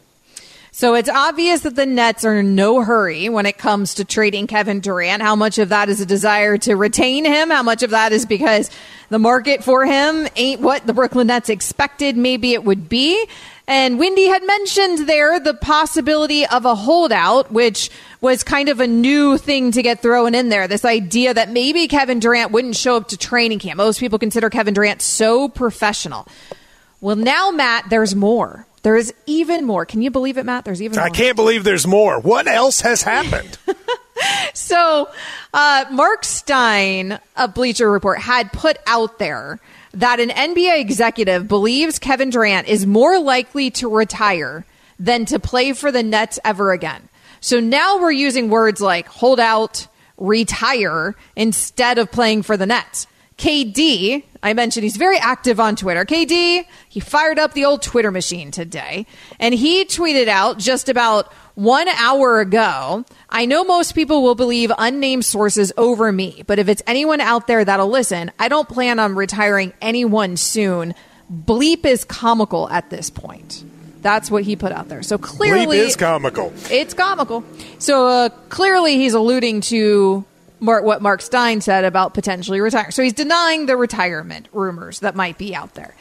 So 0.73 0.95
it's 0.95 1.09
obvious 1.09 1.61
that 1.61 1.75
the 1.75 1.85
Nets 1.85 2.23
are 2.23 2.39
in 2.39 2.55
no 2.55 2.81
hurry 2.81 3.27
when 3.27 3.45
it 3.45 3.57
comes 3.57 3.95
to 3.95 4.05
trading 4.05 4.47
Kevin 4.47 4.79
Durant. 4.79 5.21
How 5.21 5.35
much 5.35 5.57
of 5.57 5.67
that 5.69 5.89
is 5.89 5.99
a 5.99 6.05
desire 6.05 6.57
to 6.59 6.75
retain 6.75 7.25
him? 7.25 7.49
How 7.49 7.61
much 7.61 7.83
of 7.83 7.89
that 7.89 8.13
is 8.13 8.25
because 8.25 8.71
the 9.09 9.19
market 9.19 9.65
for 9.65 9.85
him 9.85 10.29
ain't 10.37 10.61
what 10.61 10.87
the 10.87 10.93
Brooklyn 10.93 11.27
Nets 11.27 11.49
expected 11.49 12.15
maybe 12.15 12.53
it 12.53 12.63
would 12.63 12.87
be? 12.87 13.27
And 13.67 13.99
Windy 13.99 14.27
had 14.27 14.45
mentioned 14.45 15.09
there 15.09 15.41
the 15.41 15.53
possibility 15.53 16.45
of 16.45 16.63
a 16.63 16.73
holdout, 16.73 17.51
which 17.51 17.89
was 18.21 18.41
kind 18.41 18.69
of 18.69 18.79
a 18.79 18.87
new 18.87 19.37
thing 19.37 19.71
to 19.73 19.81
get 19.81 20.01
thrown 20.01 20.33
in 20.33 20.47
there. 20.47 20.69
This 20.69 20.85
idea 20.85 21.33
that 21.33 21.51
maybe 21.51 21.89
Kevin 21.89 22.19
Durant 22.19 22.51
wouldn't 22.51 22.77
show 22.77 22.95
up 22.95 23.09
to 23.09 23.17
training 23.17 23.59
camp. 23.59 23.75
Most 23.75 23.99
people 23.99 24.19
consider 24.19 24.49
Kevin 24.49 24.73
Durant 24.73 25.01
so 25.01 25.49
professional. 25.49 26.25
Well, 27.01 27.17
now, 27.17 27.51
Matt, 27.51 27.89
there's 27.89 28.15
more. 28.15 28.65
There 28.83 28.95
is 28.95 29.13
even 29.25 29.65
more. 29.65 29.85
Can 29.85 30.01
you 30.01 30.09
believe 30.09 30.37
it, 30.37 30.45
Matt? 30.45 30.65
There's 30.65 30.81
even 30.81 30.97
more. 30.97 31.05
I 31.05 31.09
can't 31.09 31.35
believe 31.35 31.63
there's 31.63 31.85
more. 31.85 32.19
What 32.19 32.47
else 32.47 32.81
has 32.81 33.03
happened? 33.03 33.57
So, 34.53 35.09
uh, 35.53 35.85
Mark 35.91 36.23
Stein 36.23 37.19
of 37.35 37.53
Bleacher 37.53 37.89
Report 37.89 38.19
had 38.19 38.51
put 38.51 38.77
out 38.85 39.19
there 39.19 39.59
that 39.93 40.19
an 40.19 40.29
NBA 40.29 40.79
executive 40.79 41.47
believes 41.47 41.99
Kevin 41.99 42.29
Durant 42.29 42.67
is 42.67 42.85
more 42.85 43.19
likely 43.19 43.71
to 43.71 43.89
retire 43.89 44.65
than 44.99 45.25
to 45.25 45.39
play 45.39 45.73
for 45.73 45.91
the 45.91 46.03
Nets 46.03 46.39
ever 46.45 46.71
again. 46.71 47.09
So 47.39 47.59
now 47.59 47.99
we're 47.99 48.11
using 48.11 48.49
words 48.49 48.81
like 48.81 49.07
hold 49.07 49.39
out, 49.39 49.87
retire 50.17 51.15
instead 51.35 51.97
of 51.97 52.11
playing 52.11 52.43
for 52.43 52.55
the 52.55 52.67
Nets. 52.67 53.07
KD, 53.41 54.21
I 54.43 54.53
mentioned 54.53 54.83
he's 54.83 54.97
very 54.97 55.17
active 55.17 55.59
on 55.59 55.75
Twitter. 55.75 56.05
KD, 56.05 56.63
he 56.87 56.99
fired 56.99 57.39
up 57.39 57.53
the 57.53 57.65
old 57.65 57.81
Twitter 57.81 58.11
machine 58.11 58.51
today 58.51 59.07
and 59.39 59.55
he 59.55 59.83
tweeted 59.85 60.27
out 60.27 60.59
just 60.59 60.89
about 60.89 61.33
one 61.55 61.87
hour 61.87 62.39
ago. 62.39 63.03
I 63.31 63.47
know 63.47 63.63
most 63.63 63.95
people 63.95 64.21
will 64.21 64.35
believe 64.35 64.71
unnamed 64.77 65.25
sources 65.25 65.73
over 65.75 66.11
me, 66.11 66.43
but 66.45 66.59
if 66.59 66.69
it's 66.69 66.83
anyone 66.85 67.19
out 67.19 67.47
there 67.47 67.65
that'll 67.65 67.89
listen, 67.89 68.29
I 68.37 68.47
don't 68.47 68.69
plan 68.69 68.99
on 68.99 69.15
retiring 69.15 69.73
anyone 69.81 70.37
soon. 70.37 70.93
Bleep 71.33 71.83
is 71.83 72.03
comical 72.03 72.69
at 72.69 72.91
this 72.91 73.09
point. 73.09 73.63
That's 74.03 74.29
what 74.29 74.43
he 74.43 74.55
put 74.55 74.71
out 74.71 74.87
there. 74.87 75.01
So 75.01 75.17
clearly, 75.17 75.79
Bleep 75.79 75.87
is 75.87 75.95
comical. 75.95 76.53
it's 76.69 76.93
comical. 76.93 77.43
So 77.79 78.05
uh, 78.05 78.29
clearly, 78.49 78.97
he's 78.97 79.15
alluding 79.15 79.61
to 79.61 80.25
Mark, 80.61 80.85
what 80.85 81.01
Mark 81.01 81.21
Stein 81.21 81.59
said 81.59 81.83
about 81.83 82.13
potentially 82.13 82.61
retiring. 82.61 82.91
So 82.91 83.03
he's 83.03 83.13
denying 83.13 83.65
the 83.65 83.75
retirement 83.75 84.47
rumors 84.53 84.99
that 84.99 85.15
might 85.15 85.37
be 85.37 85.53
out 85.55 85.73
there. 85.73 85.95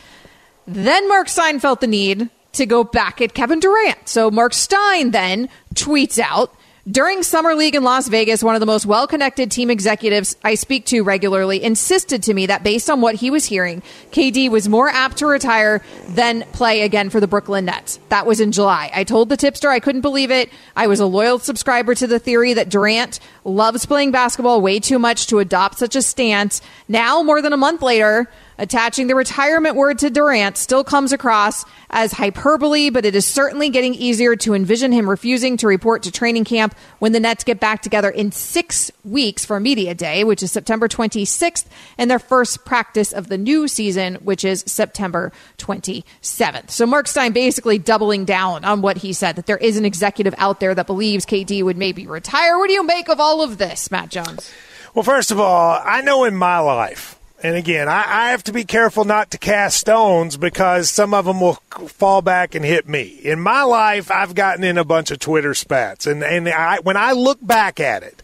Then 0.67 1.09
Mark 1.09 1.29
Stein 1.29 1.59
felt 1.59 1.81
the 1.81 1.87
need 1.87 2.29
to 2.53 2.67
go 2.67 2.85
back 2.85 3.21
at 3.21 3.35
Kevin 3.35 3.59
Durant. 3.59 4.09
So 4.09 4.31
Mark 4.31 4.53
Stein 4.53 5.11
then 5.11 5.49
tweets 5.75 6.19
out 6.19 6.55
during 6.89 7.23
Summer 7.23 7.55
League 7.55 7.75
in 7.75 7.83
Las 7.83 8.09
Vegas, 8.09 8.43
one 8.43 8.55
of 8.55 8.61
the 8.61 8.67
most 8.67 8.87
well 8.87 9.07
connected 9.07 9.51
team 9.51 9.71
executives 9.71 10.37
I 10.43 10.55
speak 10.55 10.87
to 10.87 11.03
regularly 11.03 11.63
insisted 11.63 12.23
to 12.25 12.35
me 12.35 12.47
that 12.47 12.63
based 12.63 12.89
on 12.89 13.01
what 13.01 13.17
he 13.17 13.31
was 13.31 13.45
hearing, 13.45 13.83
KD 14.13 14.51
was 14.51 14.69
more 14.69 14.89
apt 14.89 15.19
to 15.19 15.27
retire 15.27 15.83
than 16.09 16.43
play 16.53 16.83
again 16.83 17.11
for 17.11 17.21
the 17.21 17.27
Brooklyn 17.27 17.67
Nets. 17.67 17.99
That 18.09 18.27
was 18.27 18.41
in 18.41 18.53
July. 18.53 18.91
I 18.95 19.05
told 19.05 19.29
the 19.29 19.37
tipster 19.37 19.69
I 19.69 19.81
couldn't 19.81 20.01
believe 20.01 20.31
it. 20.31 20.51
I 20.75 20.87
was 20.87 21.01
a 21.01 21.07
loyal 21.07 21.39
subscriber 21.39 21.95
to 21.97 22.07
the 22.07 22.19
theory 22.19 22.55
that 22.55 22.71
Durant 22.71 23.21
loves 23.45 23.85
playing 23.85 24.11
basketball 24.11 24.61
way 24.61 24.81
too 24.81 24.99
much 24.99 25.27
to 25.27 25.39
adopt 25.39 25.79
such 25.79 25.97
a 25.97 26.03
stance. 26.03 26.63
Now, 26.89 27.23
more 27.23 27.43
than 27.43 27.53
a 27.53 27.59
month 27.59 27.83
later, 27.83 28.29
Attaching 28.61 29.07
the 29.07 29.15
retirement 29.15 29.75
word 29.75 30.01
to 30.01 30.11
Durant 30.11 30.59
still 30.59 30.85
comes 30.85 31.15
across 31.15 31.65
as 31.89 32.13
hyperbole, 32.13 32.91
but 32.91 33.07
it 33.07 33.15
is 33.15 33.25
certainly 33.25 33.71
getting 33.71 33.95
easier 33.95 34.37
to 34.37 34.53
envision 34.53 34.93
him 34.93 35.09
refusing 35.09 35.57
to 35.57 35.67
report 35.67 36.03
to 36.03 36.13
training 36.13 36.45
camp 36.45 36.75
when 36.99 37.13
the 37.13 37.21
Nets 37.21 37.43
get 37.43 37.59
back 37.59 37.81
together 37.81 38.11
in 38.11 38.33
six 38.33 38.91
weeks 39.03 39.47
for 39.47 39.59
Media 39.61 39.95
Day, 39.95 40.25
which 40.25 40.43
is 40.43 40.53
September 40.53 40.89
26th, 40.89 41.65
and 41.97 42.11
their 42.11 42.19
first 42.19 42.67
practice 42.67 43.15
of 43.15 43.29
the 43.29 43.39
new 43.39 43.67
season, 43.67 44.17
which 44.17 44.45
is 44.45 44.63
September 44.67 45.33
27th. 45.57 46.71
So 46.71 46.85
Mark 46.85 47.09
Stein 47.09 47.33
basically 47.33 47.79
doubling 47.79 48.27
down 48.27 48.67
on 48.67 48.83
what 48.83 48.99
he 48.99 49.15
said 49.15 49.37
that 49.37 49.47
there 49.47 49.57
is 49.57 49.79
an 49.79 49.87
executive 49.87 50.35
out 50.37 50.61
there 50.61 50.75
that 50.75 50.87
believes 50.87 51.25
KD 51.25 51.63
would 51.63 51.79
maybe 51.79 52.07
retire. 52.07 52.59
What 52.59 52.67
do 52.67 52.75
you 52.75 52.85
make 52.85 53.09
of 53.09 53.21
all 53.21 53.41
of 53.41 53.57
this, 53.57 53.91
Matt 53.91 54.11
Jones? 54.11 54.53
Well, 54.95 55.03
first 55.03 55.31
of 55.31 55.41
all, 55.41 55.81
I 55.83 56.03
know 56.03 56.25
in 56.25 56.37
my 56.37 56.59
life, 56.59 57.17
and 57.43 57.57
again, 57.57 57.89
I, 57.89 58.05
I, 58.07 58.31
have 58.31 58.45
to 58.45 58.53
be 58.53 58.65
careful 58.65 59.05
not 59.05 59.31
to 59.31 59.39
cast 59.39 59.79
stones 59.79 60.37
because 60.37 60.91
some 60.91 61.15
of 61.15 61.25
them 61.25 61.41
will 61.41 61.55
fall 61.89 62.23
back 62.23 62.55
and 62.55 62.65
hit 62.65 62.89
me. 62.89 63.05
In 63.23 63.41
my 63.41 63.63
life, 63.63 64.11
I've 64.11 64.35
gotten 64.35 64.65
in 64.65 64.79
a 64.79 64.85
bunch 64.85 65.11
of 65.11 65.19
Twitter 65.19 65.55
spats, 65.55 66.07
and 66.07 66.23
and 66.23 66.49
I, 66.49 66.81
when 66.81 66.97
I 66.97 67.13
look 67.13 67.39
back 67.45 67.81
at 67.81 68.03
it, 68.03 68.20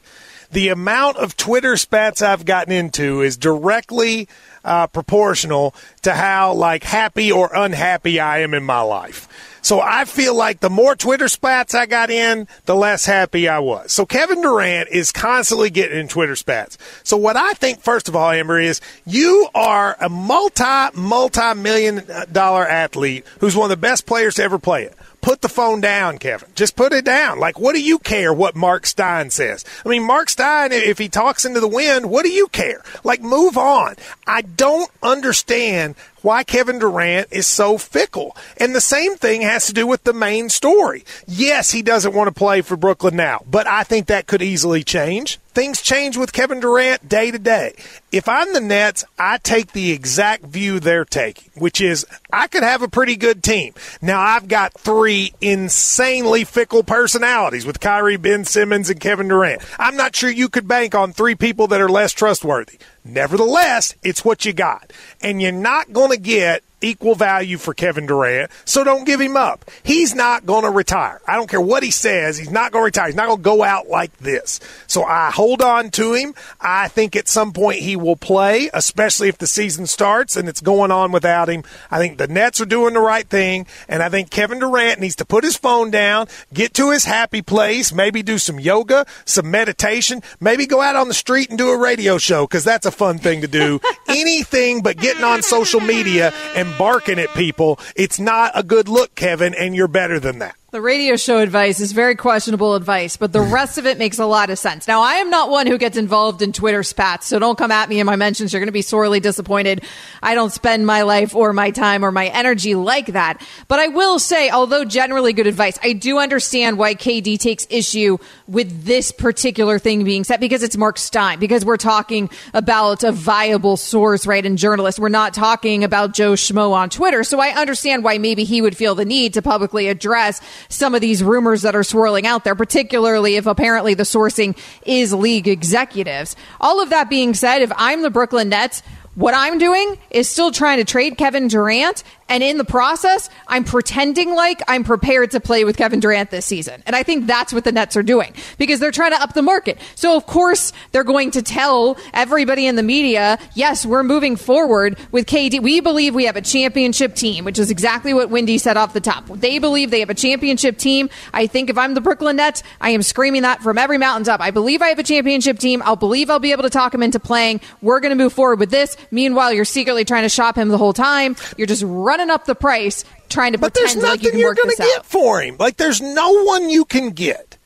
the 0.51 0.69
amount 0.69 1.17
of 1.17 1.37
Twitter 1.37 1.77
spats 1.77 2.23
I've 2.23 2.45
gotten 2.45 2.73
into 2.73 3.23
is 3.23 3.37
directly 3.37 4.29
uh, 4.65 4.87
proportional 4.89 5.75
to 6.03 6.13
how 6.13 6.53
like 6.53 6.85
happy 6.85 7.31
or 7.31 7.51
unhappy 7.55 8.21
I 8.21 8.41
am 8.41 8.55
in 8.55 8.65
my 8.65 8.81
life. 8.81 9.29
So 9.67 9.81
I 9.81 10.05
feel 10.05 10.33
like 10.33 10.61
the 10.61 10.71
more 10.71 10.95
Twitter 10.95 11.27
spats 11.27 11.75
I 11.75 11.87
got 11.87 12.09
in, 12.09 12.47
the 12.67 12.77
less 12.77 13.05
happy 13.05 13.49
I 13.49 13.59
was. 13.59 13.91
So 13.91 14.07
Kevin 14.07 14.41
Durant 14.41 14.91
is 14.91 15.11
constantly 15.11 15.71
getting 15.71 15.99
in 15.99 16.07
Twitter 16.07 16.37
spats. 16.37 16.79
So 17.03 17.17
what 17.17 17.37
I 17.37 17.53
think, 17.55 17.81
first 17.81 18.09
of 18.09 18.15
all, 18.15 18.31
Amber, 18.31 18.61
is 18.61 18.81
you 19.05 19.49
are 19.57 19.97
a 20.01 20.09
multi, 20.09 20.91
multi 20.95 21.55
million 21.55 22.05
dollar 22.31 22.65
athlete 22.65 23.25
who's 23.41 23.57
one 23.57 23.65
of 23.65 23.71
the 23.71 23.81
best 23.81 24.07
players 24.07 24.37
to 24.37 24.45
ever 24.45 24.61
play 24.61 24.85
it 24.85 24.95
put 25.27 25.41
the 25.41 25.49
phone 25.49 25.81
down, 25.81 26.19
Kevin. 26.19 26.49
Just 26.55 26.77
put 26.77 26.93
it 26.93 27.05
down. 27.05 27.41
Like, 27.41 27.59
what 27.59 27.75
do 27.75 27.83
you 27.83 27.99
care 27.99 28.33
what 28.33 28.55
Mark 28.55 28.87
Stein 28.87 29.31
says? 29.31 29.65
I 29.85 29.89
mean, 29.89 30.05
Mark 30.05 30.31
Stein, 30.31 30.71
if 30.71 30.99
he 30.99 31.09
talks 31.09 31.45
into 31.45 31.59
the 31.59 31.67
wind, 31.67 32.09
what 32.09 32.25
do 32.25 32.31
you 32.31 32.47
care? 32.47 32.85
Like, 33.03 33.23
move 33.23 33.59
on. 33.59 33.97
I 34.25 34.43
don't 34.43 34.89
understand 35.03 35.97
why 36.23 36.45
Kevin 36.45 36.79
Durant 36.79 37.29
is 37.31 37.47
so 37.47 37.79
fickle. 37.79 38.37
And 38.57 38.75
the 38.75 38.81
same 38.81 39.17
thing 39.17 39.43
has 39.43 39.67
to 39.67 39.73
do 39.73 39.87
with 39.87 40.05
the 40.05 40.13
main 40.13 40.49
story. 40.49 41.05
Yes, 41.27 41.71
he 41.71 41.83
doesn't 41.83 42.15
want 42.15 42.29
to 42.29 42.35
play 42.35 42.63
for 42.63 42.77
Brooklyn 42.77 43.17
now, 43.17 43.43
but 43.49 43.67
I 43.67 43.85
think 43.85 44.07
that 44.07 44.27
could 44.27 44.43
easily 44.43 44.83
change. 44.83 45.39
Things 45.57 45.81
change 45.81 46.19
with 46.19 46.35
Kevin 46.35 46.61
Durant 46.61 47.09
day 47.09 47.31
to 47.31 47.39
day. 47.39 47.75
If 48.13 48.29
I'm 48.29 48.53
the 48.53 48.61
Nets, 48.61 49.05
I 49.19 49.39
take 49.39 49.73
the 49.73 49.91
exact 49.91 50.45
view 50.45 50.81
they're 50.81 51.07
taking, 51.07 51.51
which 51.55 51.81
is 51.81 52.05
I 52.31 52.47
could 52.47 52.63
have 52.63 52.83
a 52.83 52.89
pretty 52.89 53.17
good 53.17 53.43
team. 53.43 53.73
Now, 54.03 54.21
I've 54.21 54.49
got 54.49 54.75
three 54.75 55.33
insanely 55.41 56.45
fickle 56.45 56.83
personalities 56.83 57.65
with 57.65 57.81
Kyrie, 57.81 58.19
Ben 58.19 58.45
Simmons, 58.45 58.91
and 58.91 59.01
Kevin 59.01 59.29
Durant. 59.29 59.63
I'm 59.79 59.97
not 59.97 60.15
sure 60.15 60.29
you 60.29 60.51
could 60.51 60.69
bank 60.69 60.95
on 60.95 61.15
three 61.15 61.35
people 61.35 61.69
that 61.69 61.81
are 61.81 61.89
less 61.89 62.13
trustworthy. 62.13 62.79
Nevertheless, 63.07 63.95
it's 64.03 64.25
what 64.25 64.45
you 64.45 64.53
got. 64.53 64.93
And 65.23 65.41
you're 65.41 65.53
not 65.53 65.93
going 65.93 66.11
to 66.11 66.17
get 66.19 66.63
equal 66.81 67.15
value 67.15 67.59
for 67.59 67.75
Kevin 67.75 68.07
Durant, 68.07 68.51
so 68.65 68.85
don't 68.85 69.05
give 69.05 69.21
him 69.21 69.37
up. 69.37 69.65
He's 69.83 70.15
not 70.15 70.47
going 70.47 70.65
to 70.65 70.71
retire. 70.71 71.21
I 71.27 71.37
don't 71.37 71.49
care 71.49 71.61
what 71.61 71.83
he 71.83 71.91
says, 71.91 72.39
he's 72.39 72.51
not 72.51 72.73
going 72.73 72.83
to 72.83 72.87
retire. 72.87 73.07
He's 73.07 73.15
not 73.15 73.27
going 73.27 73.39
to 73.39 73.43
go 73.43 73.63
out 73.63 73.89
like 73.89 74.17
this. 74.19 74.61
So 74.87 75.05
I 75.05 75.31
hold 75.31 75.63
on 75.63 75.91
to 75.93 76.15
him. 76.15 76.35
I 76.61 76.89
think 76.89 77.17
at 77.17 77.29
some 77.29 77.53
point 77.53 77.81
he 77.81 77.97
will 77.97 78.17
play, 78.17 78.71
especially 78.73 79.29
if 79.29 79.39
the 79.39 79.47
season 79.47 79.87
starts 79.87 80.37
and 80.37 80.49
it's 80.49 80.61
going 80.61 80.91
on 80.91 81.13
without 81.13 81.49
him. 81.49 81.65
I 81.91 81.99
think 81.99 82.19
the 82.19 82.29
Nets 82.29 82.61
are 82.61 82.67
doing 82.67 82.95
the 82.95 83.01
right 83.01 83.29
thing, 83.29 83.67
and 83.89 84.03
I 84.03 84.09
think 84.09 84.31
Kevin 84.31 84.59
Durant 84.59 85.01
needs 85.01 85.17
to 85.17 85.25
put 85.25 85.45
his 85.45 85.57
phone 85.57 85.91
down, 85.91 86.29
get 86.53 86.75
to 86.75 86.91
his 86.91 87.05
happy 87.05 87.43
place, 87.43 87.93
maybe 87.93 88.23
do 88.23 88.39
some 88.39 88.61
yoga, 88.61 89.07
some 89.25 89.51
meditation, 89.51 90.23
maybe 90.41 90.67
go 90.67 90.81
out 90.81 90.97
on 90.97 91.09
the 91.09 91.15
street 91.15 91.51
and 91.51 91.59
do 91.59 91.71
a 91.71 91.79
radio 91.79 92.19
show 92.19 92.47
because 92.47 92.65
that's 92.65 92.87
a 92.87 92.91
fun 92.91 93.19
thing 93.19 93.41
to 93.41 93.49
do. 93.49 93.81
Anything 94.09 94.83
but 94.83 94.97
getting 94.97 95.25
on 95.25 95.43
social 95.43 95.81
media 95.81 96.33
and 96.55 96.66
barking 96.79 97.19
at 97.19 97.33
people, 97.35 97.79
it's 97.95 98.19
not 98.19 98.53
a 98.55 98.63
good 98.63 98.89
look, 98.89 99.15
Kevin, 99.15 99.55
and 99.55 99.75
you're 99.75 99.89
better 99.89 100.21
than 100.21 100.39
that. 100.41 100.57
The 100.77 100.83
radio 100.83 101.17
show 101.17 101.39
advice 101.39 101.81
is 101.81 101.93
very 101.93 102.17
questionable 102.17 102.75
advice, 102.75 103.17
but 103.17 103.33
the 103.33 103.41
rest 103.41 103.79
of 103.79 103.87
it 103.87 103.97
makes 103.97 104.19
a 104.19 104.27
lot 104.27 104.51
of 104.51 104.59
sense. 104.59 104.87
Now, 104.87 105.01
I 105.01 105.15
am 105.15 105.31
not 105.31 105.49
one 105.49 105.67
who 105.67 105.79
gets 105.79 105.97
involved 105.97 106.43
in 106.43 106.53
Twitter 106.53 106.83
spats, 106.83 107.27
so 107.29 107.39
don't 107.39 107.57
come 107.57 107.71
at 107.71 107.89
me 107.89 107.99
in 107.99 108.05
my 108.05 108.17
mentions. 108.17 108.53
You're 108.53 108.61
going 108.61 108.67
to 108.67 108.73
be 108.73 108.83
sorely 108.83 109.19
disappointed. 109.19 109.85
I 110.23 110.35
don't 110.35 110.53
spend 110.53 110.85
my 110.85 111.01
life 111.01 111.35
or 111.35 111.55
my 111.55 111.71
time 111.71 112.05
or 112.05 112.11
my 112.11 112.27
energy 112.27 112.75
like 112.75 113.07
that. 113.07 113.41
But 113.69 113.79
I 113.79 113.89
will 113.89 114.19
say, 114.19 114.51
although 114.51 114.85
generally 114.85 115.33
good 115.33 115.47
advice, 115.47 115.79
I 115.83 115.95
do 115.95 116.19
understand 116.19 116.77
why 116.77 116.95
KD 116.95 117.39
takes 117.39 117.67
issue 117.71 118.19
with 118.49 118.85
this 118.85 119.13
particular 119.13 119.79
thing 119.79 120.05
being 120.05 120.25
said 120.25 120.39
because 120.39 120.63
it's 120.63 120.77
Mark 120.77 120.99
Stein, 120.99 121.39
because 121.39 121.65
we're 121.65 121.77
talking 121.77 122.31
about 122.55 123.03
a 123.03 123.13
viable 123.13 123.77
source, 123.77 124.27
right, 124.27 124.45
and 124.45 124.57
journalist. 124.57 124.99
We're 124.99 125.09
not 125.09 125.35
talking 125.35 125.85
about 125.85 126.15
Joe 126.15 126.33
Schmo 126.33 126.73
on 126.73 126.91
Twitter. 126.91 127.25
So 127.25 127.41
I 127.41 127.49
understand 127.51 128.05
why 128.05 128.19
maybe 128.19 128.45
he 128.45 128.63
would 128.63 128.77
feel 128.77 128.95
the 128.95 129.05
need 129.05 129.35
to 129.35 129.43
publicly 129.43 129.89
address 129.89 130.41
some 130.69 130.95
of 130.95 131.01
these 131.01 131.23
rumors 131.23 131.63
that 131.63 131.75
are 131.75 131.85
swirling 131.85 132.27
out 132.27 132.45
there, 132.45 132.55
particularly 132.55 133.37
if 133.37 133.47
apparently 133.47 133.95
the 133.95 134.05
sourcing 134.05 134.57
is 134.85 135.13
league 135.13 135.49
executives. 135.49 136.37
All 136.61 136.81
of 136.81 136.91
that 136.91 137.11
being 137.11 137.35
said, 137.35 137.63
if 137.63 137.73
I'm 137.77 138.03
the 138.03 138.11
Brooklyn 138.11 138.49
Nets, 138.49 138.83
what 139.17 139.33
I'm 139.35 139.57
doing 139.57 139.97
is 140.11 140.29
still 140.29 140.53
trying 140.53 140.77
to 140.77 140.85
trade 140.85 141.17
Kevin 141.17 141.49
Durant 141.49 142.05
and 142.29 142.43
in 142.43 142.59
the 142.59 142.65
process, 142.65 143.31
I'm 143.47 143.65
pretending 143.65 144.35
like 144.35 144.61
I'm 144.67 144.83
prepared 144.83 145.31
to 145.33 145.41
play 145.41 145.65
with 145.65 145.77
Kevin 145.77 146.01
Durant 146.01 146.31
this 146.31 146.45
season. 146.45 146.83
And 146.85 146.97
I 146.97 147.03
think 147.03 147.27
that's 147.27 147.53
what 147.53 147.65
the 147.65 147.73
Nets 147.73 147.97
are 147.97 148.03
doing 148.03 148.35
because 148.59 148.81
they're 148.81 148.91
trying 148.91 149.13
to 149.13 149.23
up 149.23 149.35
the 149.35 149.43
market. 149.43 149.79
So 149.95 150.17
of 150.17 150.27
course, 150.27 150.73
they're 150.91 151.05
going 151.05 151.31
to 151.33 151.43
tell 151.43 151.97
everybody 152.13 152.67
in 152.67 152.75
the 152.75 152.83
media, 152.83 153.39
yes, 153.55 153.87
we're 153.87 154.03
moving 154.03 154.35
forward 154.35 154.99
with 155.13 155.27
KD. 155.27 155.63
We 155.63 155.81
believe 155.81 156.15
we 156.15 156.25
have 156.25 156.37
a 156.37 156.43
championship 156.43 157.15
team, 157.15 157.45
which 157.45 157.59
is 157.59 157.71
exactly 157.71 158.13
what 158.13 158.29
Windy 158.29 158.59
said 158.59 158.77
off 158.77 158.93
the 158.93 159.01
top. 159.01 159.27
They 159.29 159.59
believe 159.59 159.91
they 159.91 160.01
have 160.01 160.11
a 160.11 160.15
championship 160.15 160.79
team. 160.79 161.09
I 161.33 161.47
think 161.47 161.71
if 161.71 161.79
I'm 161.79 161.95
the 161.95 162.01
Brooklyn 162.01 162.37
Nets, 162.37 162.65
I 162.81 162.91
am 162.91 163.03
screaming 163.03 163.43
that 163.43 163.63
from 163.63 163.79
every 163.79 163.99
mountaintop. 163.99 164.41
I 164.41 164.51
believe 164.51 164.83
I 164.83 164.89
have 164.89 164.99
a 164.99 165.05
championship 165.05 165.61
team. 165.61 165.81
I'll 165.85 165.97
believe 165.97 166.29
I'll 166.29 166.41
be 166.41 166.53
able 166.53 166.65
to 166.65 166.71
talk 166.71 166.93
him 166.93 167.03
into 167.05 167.21
playing. 167.21 167.61
We're 167.83 168.01
going 168.01 168.17
to 168.17 168.23
move 168.23 168.33
forward 168.33 168.59
with 168.59 168.71
this. 168.71 168.97
Meanwhile, 169.13 169.53
you're 169.53 169.65
secretly 169.65 170.05
trying 170.05 170.25
to 170.25 170.29
shop 170.29 170.57
him 170.57 170.69
the 170.69 170.79
whole 170.79 170.93
time. 170.93 171.37
You're 171.57 171.67
just 171.69 171.85
running 171.87 172.16
running 172.17 172.33
up 172.33 172.47
the 172.47 172.55
price, 172.55 173.05
trying 173.29 173.53
to 173.53 173.59
but 173.59 173.75
pretend 173.75 174.01
there's 174.01 174.11
like 174.11 174.23
you 174.23 174.31
can 174.31 174.41
you're 174.41 174.55
gonna 174.55 174.77
get 174.77 175.05
for 175.05 175.41
him. 175.41 175.57
Like 175.59 175.77
there's 175.77 176.01
no 176.01 176.45
one 176.45 176.71
you 176.71 176.85
can 176.85 177.11
get 177.11 177.59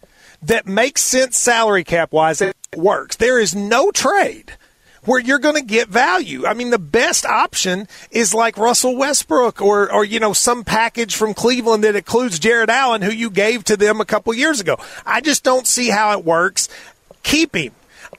that 0.43 0.67
makes 0.67 1.03
sense 1.03 1.39
salary 1.39 1.85
cap 1.85 2.13
wise 2.13 2.41
that 2.41 2.57
works. 2.77 3.17
There 3.17 3.39
is 3.39 3.55
no 3.55 3.91
trade 3.91 4.53
where 5.05 5.21
you're 5.21 5.39
going 5.39 5.55
to 5.55 5.63
get 5.63 5.89
value. 5.89 6.47
I 6.47 6.53
mean, 6.53 6.69
the 6.69 6.79
best 6.79 7.25
option 7.25 7.89
is 8.11 8.35
like 8.35 8.59
Russell 8.59 8.97
Westbrook 8.97 9.63
or, 9.63 9.91
or, 9.91 10.05
you 10.05 10.21
know, 10.21 10.35
some 10.35 10.63
package 10.63 11.17
from 11.17 11.33
Cleveland 11.33 11.85
that 11.85 11.97
includes 11.97 12.39
Jarrett 12.39 12.69
Allen, 12.69 13.01
who 13.01 13.11
you 13.11 13.31
gave 13.31 13.65
to 13.65 13.79
them 13.79 14.01
a 14.03 14.05
couple 14.05 14.35
years 14.35 14.61
ago. 14.61 14.77
I 15.07 15.23
just 15.23 15.43
don't 15.43 15.67
see 15.67 15.89
how 15.89 16.19
it 16.19 16.25
works. 16.25 16.69
Keep 17.23 17.57
him. 17.57 17.73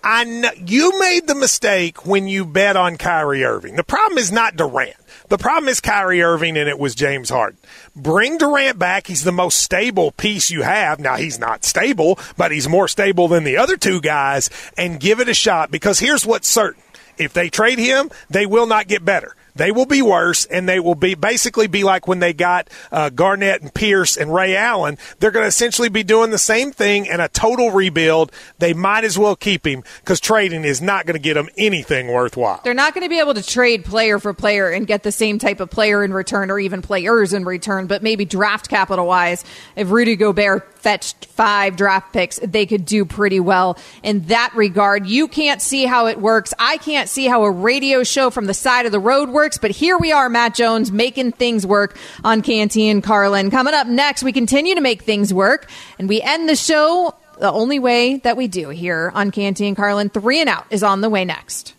I 0.04 0.24
know, 0.24 0.50
you 0.66 1.00
made 1.00 1.28
the 1.28 1.36
mistake 1.36 2.08
when 2.08 2.28
you 2.28 2.46
bet 2.46 2.76
on 2.76 2.98
Kyrie 2.98 3.44
Irving. 3.44 3.76
The 3.76 3.84
problem 3.84 4.18
is 4.18 4.32
not 4.32 4.56
Durant. 4.56 4.96
The 5.32 5.38
problem 5.38 5.70
is 5.70 5.80
Kyrie 5.80 6.22
Irving 6.22 6.58
and 6.58 6.68
it 6.68 6.78
was 6.78 6.94
James 6.94 7.30
Harden. 7.30 7.58
Bring 7.96 8.38
Durant 8.38 8.78
back. 8.78 9.08
He's 9.08 9.24
the 9.24 9.32
most 9.32 9.60
stable 9.60 10.12
piece 10.12 10.52
you 10.52 10.64
have. 10.64 11.00
Now, 11.00 11.16
he's 11.16 11.40
not 11.40 11.64
stable, 11.64 12.20
but 12.36 12.52
he's 12.52 12.68
more 12.68 12.90
stable 12.90 13.30
than 13.30 13.46
the 13.46 13.56
other 13.56 13.78
two 13.78 14.02
guys 14.02 14.50
and 14.76 15.00
give 15.00 15.22
it 15.22 15.30
a 15.30 15.34
shot 15.34 15.72
because 15.72 16.00
here's 16.00 16.26
what's 16.26 16.50
certain. 16.50 16.84
If 17.18 17.32
they 17.32 17.50
trade 17.50 17.80
him, 17.80 18.12
they 18.30 18.46
will 18.46 18.68
not 18.68 18.90
get 18.90 19.06
better. 19.06 19.34
They 19.56 19.72
will 19.72 19.86
be 19.86 20.02
worse, 20.02 20.46
and 20.46 20.68
they 20.68 20.80
will 20.80 20.96
be 20.96 21.16
basically 21.16 21.68
be 21.68 21.84
like 21.84 22.08
when 22.08 22.20
they 22.20 22.34
got 22.34 22.70
uh, 22.92 23.10
Garnett 23.10 23.62
and 23.62 23.74
Pierce 23.74 24.18
and 24.18 24.34
Ray 24.34 24.56
Allen. 24.56 24.98
They're 25.20 25.32
going 25.32 25.44
to 25.44 25.50
essentially 25.50 25.90
be 25.90 26.04
doing 26.04 26.32
the 26.32 26.38
same 26.38 26.72
thing 26.72 27.06
in 27.06 27.20
a 27.20 27.28
total 27.28 27.72
rebuild. 27.72 28.32
They 28.60 28.74
might 28.74 29.04
as 29.04 29.18
well 29.18 29.36
keep 29.36 29.66
him 29.66 29.84
because 30.00 30.20
trading 30.20 30.64
is 30.64 30.82
not 30.82 31.06
going 31.06 31.16
to 31.16 31.22
get 31.22 31.34
them 31.36 31.50
anything 31.58 32.08
worthwhile. 32.08 32.62
They're 32.64 32.74
not 32.74 32.94
going 32.94 33.04
to 33.06 33.10
be 33.10 33.20
able 33.20 33.34
to 33.34 33.44
trade 33.44 33.86
player 33.86 34.20
for 34.20 34.34
player 34.34 34.70
and 34.70 34.88
get 34.88 35.04
the 35.04 35.12
same 35.12 35.40
type 35.40 35.60
of 35.60 35.70
player 35.70 36.04
in 36.04 36.14
return 36.14 36.50
or 36.50 36.60
even 36.60 36.82
players 36.82 37.34
in 37.34 37.46
return, 37.46 37.88
but 37.88 38.04
maybe 38.04 38.26
draft 38.26 38.70
capital 38.70 39.08
wise, 39.08 39.44
if 39.76 39.92
Rudy 39.92 40.16
Gobert 40.16 40.80
fetched 40.80 41.26
five 41.28 41.76
draft 41.76 42.12
picks, 42.12 42.40
they 42.40 42.66
could 42.66 42.86
do 42.86 43.06
pretty 43.06 43.40
well 43.40 43.78
in 44.04 44.22
that 44.26 44.52
regard. 44.56 45.06
You 45.06 45.28
can't 45.28 45.62
see 45.62 45.86
how 45.86 46.08
it 46.08 46.20
works. 46.20 46.54
I 46.58 46.78
can't 46.78 47.08
see 47.08 47.28
how 47.28 47.44
a 47.44 47.52
radio 47.52 48.04
show 48.04 48.30
from 48.30 48.46
the 48.46 48.54
side 48.54 48.86
of 48.86 48.92
the 48.92 49.00
road 49.00 49.30
works, 49.30 49.41
but 49.42 49.72
here 49.72 49.98
we 49.98 50.12
are, 50.12 50.30
Matt 50.30 50.54
Jones, 50.54 50.92
making 50.92 51.32
things 51.32 51.66
work 51.66 51.98
on 52.24 52.42
Canty 52.42 52.88
and 52.90 53.04
Carlin. 53.04 53.50
Coming 53.50 53.74
up 53.74 53.88
next, 53.88 54.22
we 54.22 54.32
continue 54.32 54.76
to 54.76 54.82
make 54.82 55.02
things 55.02 55.34
work, 55.34 55.70
and 55.98 56.08
we 56.08 56.22
end 56.22 56.48
the 56.48 56.56
show 56.56 57.16
the 57.40 57.52
only 57.52 57.80
way 57.80 58.18
that 58.18 58.38
we 58.38 58.48
do 58.48 58.70
here 58.70 59.12
on 59.16 59.32
Canty 59.32 59.68
and 59.68 59.76
Carlin. 59.76 60.10
Three 60.10 60.40
and 60.40 60.50
out 60.50 60.66
is 60.70 60.84
on 60.84 61.02
the 61.02 61.10
way 61.10 61.26
next. 61.26 61.74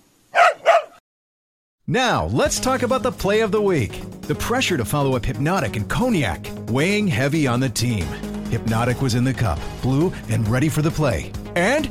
Now, 1.87 2.27
let's 2.27 2.59
talk 2.59 2.83
about 2.83 3.03
the 3.03 3.13
play 3.13 3.41
of 3.41 3.53
the 3.53 3.63
week. 3.63 4.01
The 4.23 4.35
pressure 4.35 4.77
to 4.77 4.85
follow 4.85 5.15
up 5.15 5.25
Hypnotic 5.25 5.77
and 5.77 5.89
Cognac, 5.89 6.47
weighing 6.69 7.07
heavy 7.07 7.47
on 7.47 7.61
the 7.61 7.69
team. 7.69 8.05
Hypnotic 8.51 9.01
was 9.01 9.15
in 9.15 9.25
the 9.25 9.35
cup, 9.35 9.59
blue, 9.83 10.13
and 10.29 10.49
ready 10.49 10.69
for 10.69 10.83
the 10.83 10.91
play. 10.91 11.31
And 11.55 11.91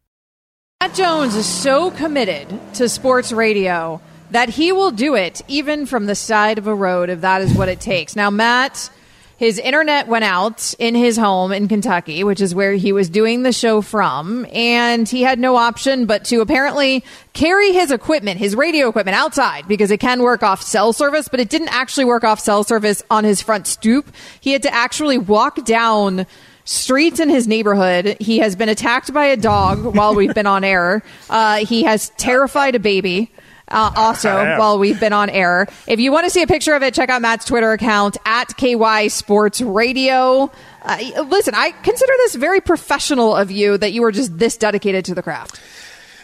Matt 0.81 0.95
Jones 0.95 1.35
is 1.35 1.45
so 1.45 1.91
committed 1.91 2.47
to 2.73 2.89
sports 2.89 3.31
radio 3.31 4.01
that 4.31 4.49
he 4.49 4.71
will 4.71 4.89
do 4.89 5.13
it 5.13 5.43
even 5.47 5.85
from 5.85 6.07
the 6.07 6.15
side 6.15 6.57
of 6.57 6.65
a 6.65 6.73
road 6.73 7.11
if 7.11 7.21
that 7.21 7.43
is 7.43 7.53
what 7.53 7.69
it 7.69 7.79
takes. 7.79 8.15
Now, 8.15 8.31
Matt, 8.31 8.89
his 9.37 9.59
internet 9.59 10.07
went 10.07 10.23
out 10.23 10.73
in 10.79 10.95
his 10.95 11.17
home 11.17 11.51
in 11.51 11.67
Kentucky, 11.67 12.23
which 12.23 12.41
is 12.41 12.55
where 12.55 12.73
he 12.73 12.93
was 12.93 13.09
doing 13.09 13.43
the 13.43 13.51
show 13.51 13.81
from, 13.81 14.47
and 14.51 15.07
he 15.07 15.21
had 15.21 15.37
no 15.37 15.55
option 15.55 16.07
but 16.07 16.25
to 16.25 16.41
apparently 16.41 17.03
carry 17.33 17.73
his 17.73 17.91
equipment, 17.91 18.39
his 18.39 18.55
radio 18.55 18.89
equipment 18.89 19.15
outside 19.15 19.67
because 19.67 19.91
it 19.91 19.99
can 19.99 20.23
work 20.23 20.41
off 20.41 20.63
cell 20.63 20.93
service, 20.93 21.27
but 21.27 21.39
it 21.39 21.49
didn't 21.49 21.71
actually 21.71 22.05
work 22.05 22.23
off 22.23 22.39
cell 22.39 22.63
service 22.63 23.03
on 23.11 23.23
his 23.23 23.39
front 23.39 23.67
stoop. 23.67 24.11
He 24.39 24.51
had 24.51 24.63
to 24.63 24.73
actually 24.73 25.19
walk 25.19 25.63
down 25.63 26.25
streets 26.65 27.19
in 27.19 27.29
his 27.29 27.47
neighborhood. 27.47 28.17
He 28.19 28.39
has 28.39 28.55
been 28.55 28.69
attacked 28.69 29.13
by 29.13 29.25
a 29.25 29.37
dog 29.37 29.83
while 29.95 30.15
we've 30.15 30.33
been 30.33 30.47
on 30.47 30.63
air. 30.63 31.03
Uh, 31.29 31.65
he 31.65 31.83
has 31.83 32.09
terrified 32.17 32.75
a 32.75 32.79
baby. 32.79 33.31
Uh, 33.67 33.89
also, 33.95 34.57
while 34.57 34.77
we've 34.77 34.99
been 34.99 35.13
on 35.13 35.29
air, 35.29 35.65
if 35.87 35.97
you 35.97 36.11
want 36.11 36.25
to 36.25 36.29
see 36.29 36.41
a 36.41 36.47
picture 36.47 36.73
of 36.73 36.83
it, 36.83 36.93
check 36.93 37.09
out 37.09 37.21
Matt's 37.21 37.45
Twitter 37.45 37.71
account 37.71 38.17
at 38.25 38.57
KY 38.57 39.07
Sports 39.07 39.61
Radio. 39.61 40.51
Uh, 40.81 41.25
listen, 41.29 41.53
I 41.55 41.71
consider 41.71 42.11
this 42.17 42.35
very 42.35 42.59
professional 42.59 43.33
of 43.33 43.49
you 43.49 43.77
that 43.77 43.93
you 43.93 44.03
are 44.03 44.11
just 44.11 44.37
this 44.37 44.57
dedicated 44.57 45.05
to 45.05 45.15
the 45.15 45.23
craft. 45.23 45.61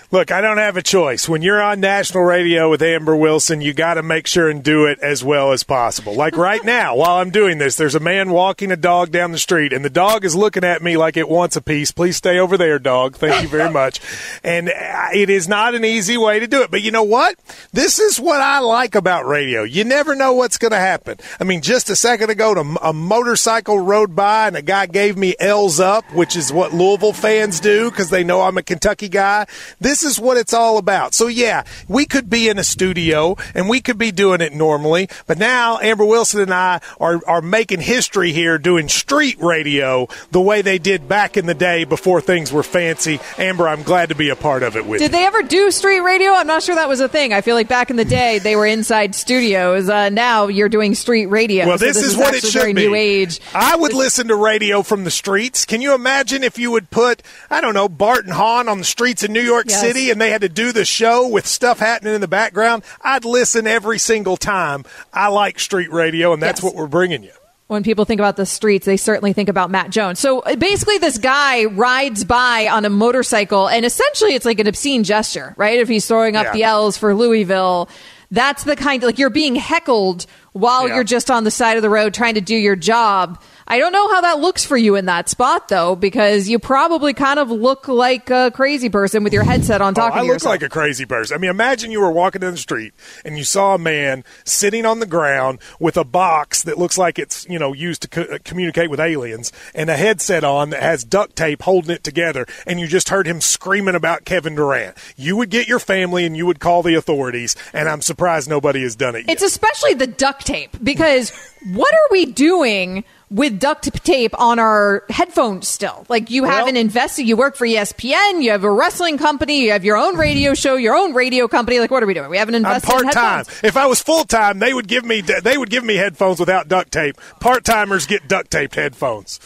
Look, 0.10 0.32
I 0.32 0.39
don't 0.39 0.58
have 0.58 0.78
a 0.78 0.82
choice. 0.82 1.28
When 1.28 1.41
you're 1.41 1.62
on 1.62 1.82
national 1.82 2.24
radio 2.24 2.70
with 2.70 2.82
Amber 2.82 3.13
Wilson, 3.13 3.60
you 3.60 3.74
got 3.74 3.96
to 3.96 4.04
make 4.04 4.26
sure 4.26 4.48
and 4.48 4.63
do 4.63 4.86
it 4.86 5.00
as 5.02 5.22
well 5.22 5.52
as 5.52 5.63
possible. 5.63 6.13
Like 6.13 6.38
right 6.38 6.63
now, 6.65 6.96
while 6.96 7.17
I'm 7.17 7.30
doing 7.30 7.58
this, 7.58 7.76
there's 7.76 7.93
a 7.93 8.00
man 8.00 8.30
walking 8.30 8.72
a 8.72 8.78
dog 8.78 9.12
down 9.12 9.34
the 9.34 9.38
street, 9.38 9.74
and 9.74 9.84
the 9.84 9.89
dog 9.89 10.24
is 10.24 10.34
looking 10.34 10.63
at 10.63 10.82
me 10.82 10.96
like 10.96 11.17
it 11.17 11.28
wants 11.28 11.58
a 11.58 11.62
piece. 11.62 11.91
Please 11.91 12.15
stay 12.15 12.39
over 12.39 12.58
there, 12.58 12.80
dog. 12.80 13.17
Thank 13.17 13.41
you 13.43 13.50
very 13.50 13.70
much. 13.70 14.00
And 14.43 14.70
uh, 14.70 15.08
it 15.13 15.30
is 15.30 15.48
not 15.48 15.76
an 15.76 15.84
easy 15.84 16.15
way 16.15 16.39
to 16.39 16.48
do 16.48 16.62
it. 16.62 16.72
But 16.72 16.82
you 16.82 16.91
know 16.91 17.04
what? 17.04 17.36
This 17.74 18.00
is 18.00 18.20
what 18.20 18.39
I 18.39 18.60
like 18.60 18.96
about 18.96 19.28
radio. 19.28 19.63
You 19.63 19.84
never 19.84 20.15
know 20.15 20.34
what's 20.34 20.58
going 20.58 20.72
to 20.72 20.78
happen. 20.78 21.17
I 21.39 21.43
mean, 21.43 21.62
just 21.62 21.89
a 21.89 21.96
second 21.96 22.30
ago, 22.30 22.54
a 22.82 22.93
motorcycle 22.93 23.80
rode 23.80 24.15
by, 24.15 24.48
and 24.48 24.56
a 24.56 24.62
guy 24.62 24.86
gave 24.86 25.17
me 25.17 25.36
L's 25.39 25.80
up, 25.80 26.06
which 26.13 26.36
is 26.36 26.54
what 26.54 26.74
Louisville 26.74 27.13
fans 27.13 27.60
do 27.60 27.89
because 27.89 28.10
they 28.10 28.24
know 28.24 28.41
I'm 28.41 28.58
a 28.58 28.63
Kentucky 28.63 29.10
guy. 29.10 29.48
This 29.80 29.96
this 30.01 30.12
is 30.12 30.19
what 30.19 30.38
it's 30.38 30.53
all 30.53 30.77
about. 30.77 31.13
So 31.15 31.27
yeah, 31.27 31.63
we 31.88 32.05
could 32.05 32.29
be 32.29 32.49
in 32.49 32.60
a 32.60 32.63
studio 32.63 33.36
and 33.55 33.67
we 33.67 33.81
could 33.81 33.97
be 33.97 34.12
doing 34.12 34.41
it 34.41 34.53
normally, 34.53 35.10
but 35.25 35.39
now 35.39 35.79
Amber 35.79 36.05
Wilson 36.05 36.41
and 36.41 36.53
I 36.53 36.81
are, 36.99 37.19
are 37.25 37.41
making 37.41 37.81
history 37.81 38.31
here 38.31 38.60
doing 38.60 38.89
street 38.89 39.38
radio 39.39 40.07
the 40.31 40.41
way 40.41 40.62
they 40.62 40.77
did 40.77 41.07
back 41.07 41.36
in 41.36 41.47
the 41.47 41.55
day 41.55 41.83
before 41.83 42.21
things 42.21 42.51
were 42.51 42.63
fancy. 42.63 43.19
Amber, 43.38 43.67
I'm 43.67 43.81
glad 43.81 44.10
to 44.10 44.15
be 44.15 44.29
a 44.29 44.36
part 44.36 44.62
of 44.62 44.75
it 44.75 44.86
with 44.86 45.01
you. 45.01 45.07
Did 45.07 45.13
you. 45.13 45.19
they 45.19 45.25
ever 45.25 45.41
do 45.41 45.71
street 45.71 46.01
radio? 46.01 46.31
I'm 46.31 46.47
not 46.47 46.62
sure 46.62 46.75
that 46.75 46.88
was 46.88 46.99
a 46.99 47.10
thing. 47.10 47.33
I 47.33 47.41
feel 47.41 47.55
like 47.55 47.67
back 47.67 47.89
in 47.89 47.95
the 47.95 48.05
day 48.05 48.38
they 48.39 48.55
were 48.55 48.67
inside 48.67 49.15
studios. 49.15 49.89
Uh, 49.89 50.10
now 50.10 50.47
you're 50.47 50.69
doing 50.69 50.93
street 50.93 51.27
radio. 51.27 51.65
Well, 51.65 51.79
So 51.79 51.86
this, 51.86 52.03
is, 52.03 52.15
what 52.15 52.36
it 52.36 52.43
should 52.43 52.75
be. 52.75 52.88
New 52.88 52.93
age. 52.95 53.39
I 53.53 53.75
would 53.75 53.93
listen 53.93 54.27
to 54.27 54.36
radio 54.36 54.83
from 54.83 55.05
the 55.05 55.12
streets. 55.12 55.65
Can 55.65 55.81
you 55.81 55.95
imagine 55.95 56.43
if 56.43 56.60
you 56.60 56.69
would 56.71 56.91
put, 56.91 57.23
I 57.49 57.62
don't 57.62 57.73
know, 57.73 57.89
Bart 57.89 58.25
and 58.25 58.33
Hahn 58.33 58.69
on 58.69 58.77
the 58.77 58.83
streets 58.83 59.23
in 59.23 59.33
New 59.33 59.41
York 59.41 59.65
Yes. 59.69 59.81
City 59.88 60.12
and 60.12 60.19
they 60.21 60.30
had 60.30 60.41
to 60.41 60.50
do 60.50 60.71
the 60.71 60.86
show 60.86 61.28
with 61.28 61.45
stuff 61.47 61.80
happening 61.80 62.15
in 62.15 62.21
the 62.21 62.28
background? 62.28 62.84
I'd 63.02 63.26
listen 63.26 63.67
every 63.67 64.00
single 64.00 64.38
time. 64.38 64.84
I 65.13 65.28
like 65.30 65.60
street 65.60 65.91
radio, 65.91 66.34
and 66.34 66.41
that's 66.41 66.60
Yes. 66.60 66.63
what 66.63 66.76
we're 66.76 66.88
bringing 66.88 67.23
you. 67.23 67.32
when 67.67 67.84
people 67.84 68.06
think 68.06 68.21
about 68.21 68.38
the 68.38 68.45
streets, 68.45 68.86
they 68.86 68.95
certainly 68.95 69.34
think 69.34 69.50
about 69.50 69.69
Matt 69.69 69.89
Jones. 69.89 70.19
So 70.19 70.39
uh, 70.39 70.56
basically, 70.56 71.00
this 71.00 71.17
guy 71.17 71.65
rides 71.65 72.23
by 72.23 72.69
on 72.71 72.86
a 72.86 72.89
motorcycle, 72.89 73.67
and 73.67 73.86
essentially, 73.86 74.36
it's 74.36 74.45
like 74.45 74.60
an 74.60 74.67
obscene 74.67 75.04
gesture, 75.04 75.54
right? 75.58 75.78
If 75.78 75.89
he's 75.89 76.06
throwing 76.08 76.38
up 76.38 76.45
Yeah. 76.45 76.52
the 76.54 76.63
L's 76.63 76.95
for 76.97 77.13
Louisville, 77.13 77.89
that's 78.32 78.63
the 78.63 78.78
kind 78.78 79.04
of 79.04 79.08
like 79.08 79.19
you're 79.19 79.30
being 79.30 79.56
heckled 79.56 80.26
while 80.54 80.88
Yeah. 80.88 80.95
you're 80.95 81.04
just 81.04 81.30
on 81.30 81.43
the 81.43 81.52
side 81.52 81.76
of 81.76 81.82
the 81.84 81.89
road 81.89 82.13
trying 82.13 82.36
to 82.36 82.41
do 82.41 82.56
your 82.56 82.78
job. 82.78 83.38
I 83.69 83.80
don't 83.80 83.91
know 83.91 84.08
how 84.13 84.21
that 84.21 84.39
looks 84.39 84.65
for 84.65 84.77
you 84.77 84.95
in 84.95 85.06
that 85.08 85.27
spot, 85.27 85.67
though, 85.67 85.95
because 85.95 86.47
you 86.47 86.58
probably 86.58 87.13
kind 87.13 87.38
of 87.38 87.51
look 87.51 87.88
like 87.89 88.30
a 88.30 88.49
crazy 88.51 88.89
person 88.89 89.23
with 89.25 89.34
your 89.34 89.43
headset 89.43 89.82
on 89.82 89.91
Oh, 89.91 89.95
talking 89.95 90.19
I 90.19 90.21
to 90.21 90.27
look 90.27 90.36
yourself. 90.36 90.51
like 90.53 90.63
a 90.63 90.69
crazy 90.69 91.06
person. 91.06 91.36
I 91.36 91.38
mean, 91.38 91.49
imagine 91.49 91.91
you 91.91 91.99
were 91.99 92.12
walking 92.12 92.39
down 92.39 92.51
the 92.51 92.58
street 92.58 92.93
and 93.25 93.38
you 93.38 93.43
saw 93.43 93.75
a 93.75 93.77
man 93.77 94.23
sitting 94.45 94.86
on 94.86 94.99
the 94.99 95.06
ground 95.06 95.60
with 95.82 95.97
a 95.97 96.06
box 96.06 96.63
that 96.63 96.77
looks 96.77 96.97
like 96.97 97.19
it's 97.19 97.45
you 97.49 97.60
know 97.60 97.73
used 97.73 98.03
to 98.03 98.08
co- 98.08 98.21
uh, 98.36 98.38
communicate 98.45 98.89
with 98.89 98.99
aliens 99.01 99.51
and 99.75 99.89
a 99.89 99.97
headset 99.97 100.45
on 100.45 100.69
that 100.69 100.82
has 100.82 101.03
duct 101.03 101.36
tape 101.36 101.62
holding 101.63 101.91
it 101.91 102.03
together, 102.06 102.45
and 102.65 102.80
you 102.80 102.88
just 102.88 103.10
heard 103.10 103.27
him 103.27 103.41
screaming 103.41 103.95
about 103.95 104.23
Kevin 104.23 104.56
Durant. 104.56 104.95
You 105.17 105.36
would 105.36 105.49
get 105.49 105.67
your 105.67 105.80
family 105.80 106.25
and 106.25 106.38
you 106.38 106.45
would 106.45 106.62
call 106.62 106.84
the 106.84 106.95
authorities, 106.95 107.56
and 107.73 107.89
I'm 107.89 108.01
surprised 108.01 108.49
nobody 108.49 108.84
has 108.84 108.95
done 108.95 109.15
it 109.15 109.27
yet. 109.27 109.30
It's 109.32 109.43
especially 109.43 109.93
the 109.93 110.08
duct 110.08 110.45
tape 110.47 110.77
because 110.82 111.32
what 111.73 111.93
are 111.93 112.08
we 112.12 112.25
doing 112.27 113.03
with 113.29 113.59
duct 113.59 113.91
tape 114.03 114.39
on 114.39 114.59
our 114.59 115.03
headphones 115.09 115.67
still? 115.67 116.05
Like 116.09 116.29
you 116.29 116.45
haven't 116.45 116.77
invested, 116.77 117.23
you 117.23 117.35
work 117.35 117.55
for 117.55 117.65
ESPN, 117.65 118.41
you 118.41 118.51
have 118.51 118.63
a 118.63 118.71
wrestling 118.71 119.17
company, 119.17 119.63
you 119.63 119.71
have 119.71 119.83
your 119.83 119.97
own 119.97 120.15
radio 120.15 120.53
show, 120.53 120.75
your 120.75 120.95
own 120.95 121.13
radio 121.13 121.47
company. 121.47 121.79
Like 121.79 121.91
what 121.91 122.03
are 122.03 122.07
we 122.07 122.13
doing? 122.13 122.29
We 122.29 122.37
haven't 122.37 122.65
I'm 122.65 122.81
part 122.81 123.11
time. 123.11 123.45
If 123.63 123.77
I 123.77 123.85
was 123.87 124.01
full 124.01 124.23
time, 124.23 124.59
they 124.59 124.73
would 124.73 124.87
give 124.87 125.05
me 125.05 125.21
they 125.21 125.57
would 125.57 125.69
give 125.69 125.83
me 125.83 125.95
headphones 125.95 126.39
without 126.39 126.67
duct 126.67 126.91
tape. 126.91 127.17
Part 127.39 127.63
timers 127.63 128.05
get 128.05 128.27
duct 128.27 128.51
taped 128.51 128.75
headphones. 128.75 129.39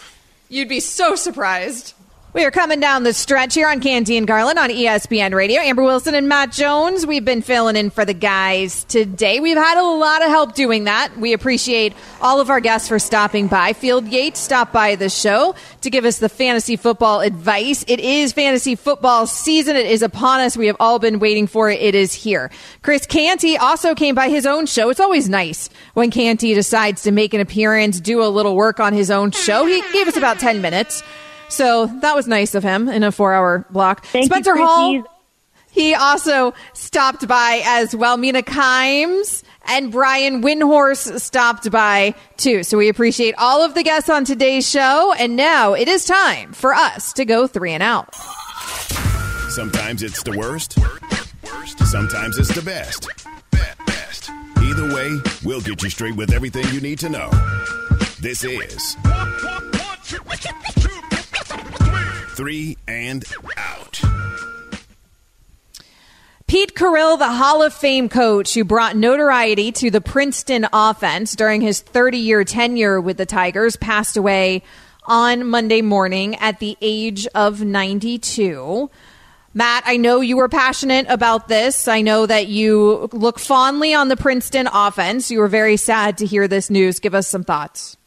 You'd 0.49 0.69
be 0.69 0.81
so 0.81 1.15
surprised. 1.15 1.93
We 2.33 2.45
are 2.45 2.51
coming 2.51 2.79
down 2.79 3.03
the 3.03 3.11
stretch 3.11 3.55
here 3.55 3.67
on 3.67 3.81
Canty 3.81 4.15
and 4.15 4.25
Carlin 4.25 4.57
on 4.57 4.69
ESPN 4.69 5.33
Radio. 5.33 5.59
Amber 5.59 5.83
Wilson 5.83 6.15
and 6.15 6.29
Matt 6.29 6.53
Jones, 6.53 7.05
we've 7.05 7.25
been 7.25 7.41
filling 7.41 7.75
in 7.75 7.89
for 7.89 8.05
the 8.05 8.13
guys 8.13 8.85
today. 8.85 9.41
We've 9.41 9.57
had 9.57 9.77
a 9.77 9.83
lot 9.83 10.21
of 10.21 10.29
help 10.29 10.55
doing 10.55 10.85
that. 10.85 11.17
We 11.17 11.33
appreciate 11.33 11.93
all 12.21 12.39
of 12.39 12.49
our 12.49 12.61
guests 12.61 12.87
for 12.87 12.99
stopping 12.99 13.47
by. 13.47 13.73
Field 13.73 14.07
Yates 14.07 14.39
stopped 14.39 14.71
by 14.71 14.95
the 14.95 15.09
show 15.09 15.55
to 15.81 15.89
give 15.89 16.05
us 16.05 16.19
the 16.19 16.29
fantasy 16.29 16.77
football 16.77 17.19
advice. 17.19 17.83
It 17.89 17.99
is 17.99 18.31
fantasy 18.31 18.75
football 18.75 19.27
season. 19.27 19.75
It 19.75 19.87
is 19.87 20.01
upon 20.01 20.39
us. 20.39 20.55
We 20.55 20.67
have 20.67 20.77
all 20.79 20.99
been 20.99 21.19
waiting 21.19 21.47
for 21.47 21.69
it. 21.69 21.81
It 21.81 21.95
is 21.95 22.13
here. 22.13 22.49
Chris 22.81 23.05
Canty 23.05 23.57
also 23.57 23.93
came 23.93 24.15
by 24.15 24.29
his 24.29 24.45
own 24.45 24.67
show. 24.67 24.89
It's 24.89 25.01
always 25.01 25.27
nice 25.27 25.69
when 25.95 26.11
Canty 26.11 26.53
decides 26.53 27.03
to 27.03 27.11
make 27.11 27.33
an 27.33 27.41
appearance, 27.41 27.99
do 27.99 28.23
a 28.23 28.29
little 28.29 28.55
work 28.55 28.79
on 28.79 28.93
his 28.93 29.11
own 29.11 29.31
show. 29.31 29.65
He 29.65 29.81
gave 29.91 30.07
us 30.07 30.15
about 30.15 30.39
10 30.39 30.61
minutes. 30.61 31.03
So 31.51 31.87
that 32.01 32.15
was 32.15 32.27
nice 32.27 32.55
of 32.55 32.63
him 32.63 32.87
in 32.87 33.03
a 33.03 33.11
four 33.11 33.33
hour 33.33 33.65
block. 33.69 34.05
Thank 34.05 34.25
Spencer 34.25 34.55
you, 34.55 34.65
Hall, 34.65 35.03
he 35.71 35.95
also 35.95 36.53
stopped 36.73 37.27
by 37.27 37.61
as 37.63 37.95
well. 37.95 38.17
Mina 38.17 38.41
Kimes 38.41 39.43
and 39.65 39.91
Brian 39.91 40.41
Windhorst 40.41 41.19
stopped 41.21 41.71
by 41.71 42.13
too. 42.37 42.63
So 42.63 42.77
we 42.77 42.89
appreciate 42.89 43.35
all 43.37 43.63
of 43.63 43.73
the 43.73 43.83
guests 43.83 44.09
on 44.09 44.25
today's 44.25 44.69
show. 44.69 45.13
And 45.17 45.35
now 45.35 45.73
it 45.73 45.87
is 45.87 46.05
time 46.05 46.51
for 46.53 46.73
us 46.73 47.13
to 47.13 47.25
go 47.25 47.47
three 47.47 47.71
and 47.71 47.81
out. 47.81 48.13
Sometimes 49.49 50.03
it's 50.03 50.23
the 50.23 50.37
worst. 50.37 50.77
Sometimes 51.85 52.37
it's 52.37 52.53
the 52.53 52.61
best. 52.61 53.09
Either 54.63 54.95
way, 54.95 55.17
we'll 55.43 55.61
get 55.61 55.81
you 55.81 55.89
straight 55.89 56.15
with 56.15 56.31
everything 56.31 56.65
you 56.73 56.79
need 56.79 56.99
to 56.99 57.09
know. 57.09 57.29
This 58.21 58.43
is 58.43 58.95
Three 62.33 62.77
and 62.87 63.25
Out. 63.57 64.01
Pete 66.47 66.73
Carril, 66.75 67.17
the 67.17 67.27
Hall 67.27 67.61
of 67.61 67.73
Fame 67.73 68.07
coach 68.07 68.53
who 68.53 68.63
brought 68.63 68.95
notoriety 68.95 69.73
to 69.73 69.91
the 69.91 69.99
Princeton 69.99 70.65
offense 70.71 71.35
during 71.35 71.59
his 71.59 71.81
30 71.81 72.17
year 72.17 72.45
tenure 72.45 73.01
with 73.01 73.17
the 73.17 73.25
Tigers, 73.25 73.75
passed 73.75 74.15
away 74.15 74.63
on 75.03 75.45
Monday 75.45 75.81
morning 75.81 76.35
at 76.37 76.59
the 76.59 76.77
age 76.81 77.27
of 77.35 77.61
92. 77.61 78.89
Matt, 79.53 79.83
I 79.85 79.97
know 79.97 80.21
you 80.21 80.37
were 80.37 80.47
passionate 80.47 81.07
about 81.09 81.49
this. 81.49 81.89
I 81.89 82.01
know 82.01 82.25
that 82.25 82.47
you 82.47 83.09
look 83.11 83.39
fondly 83.39 83.93
on 83.93 84.07
the 84.07 84.15
Princeton 84.15 84.69
offense. 84.71 85.29
You 85.29 85.39
were 85.39 85.49
very 85.49 85.75
sad 85.75 86.17
to 86.19 86.25
hear 86.25 86.47
this 86.47 86.69
news. 86.69 87.01
Give 87.01 87.13
us 87.13 87.27
some 87.27 87.43
thoughts. 87.43 87.97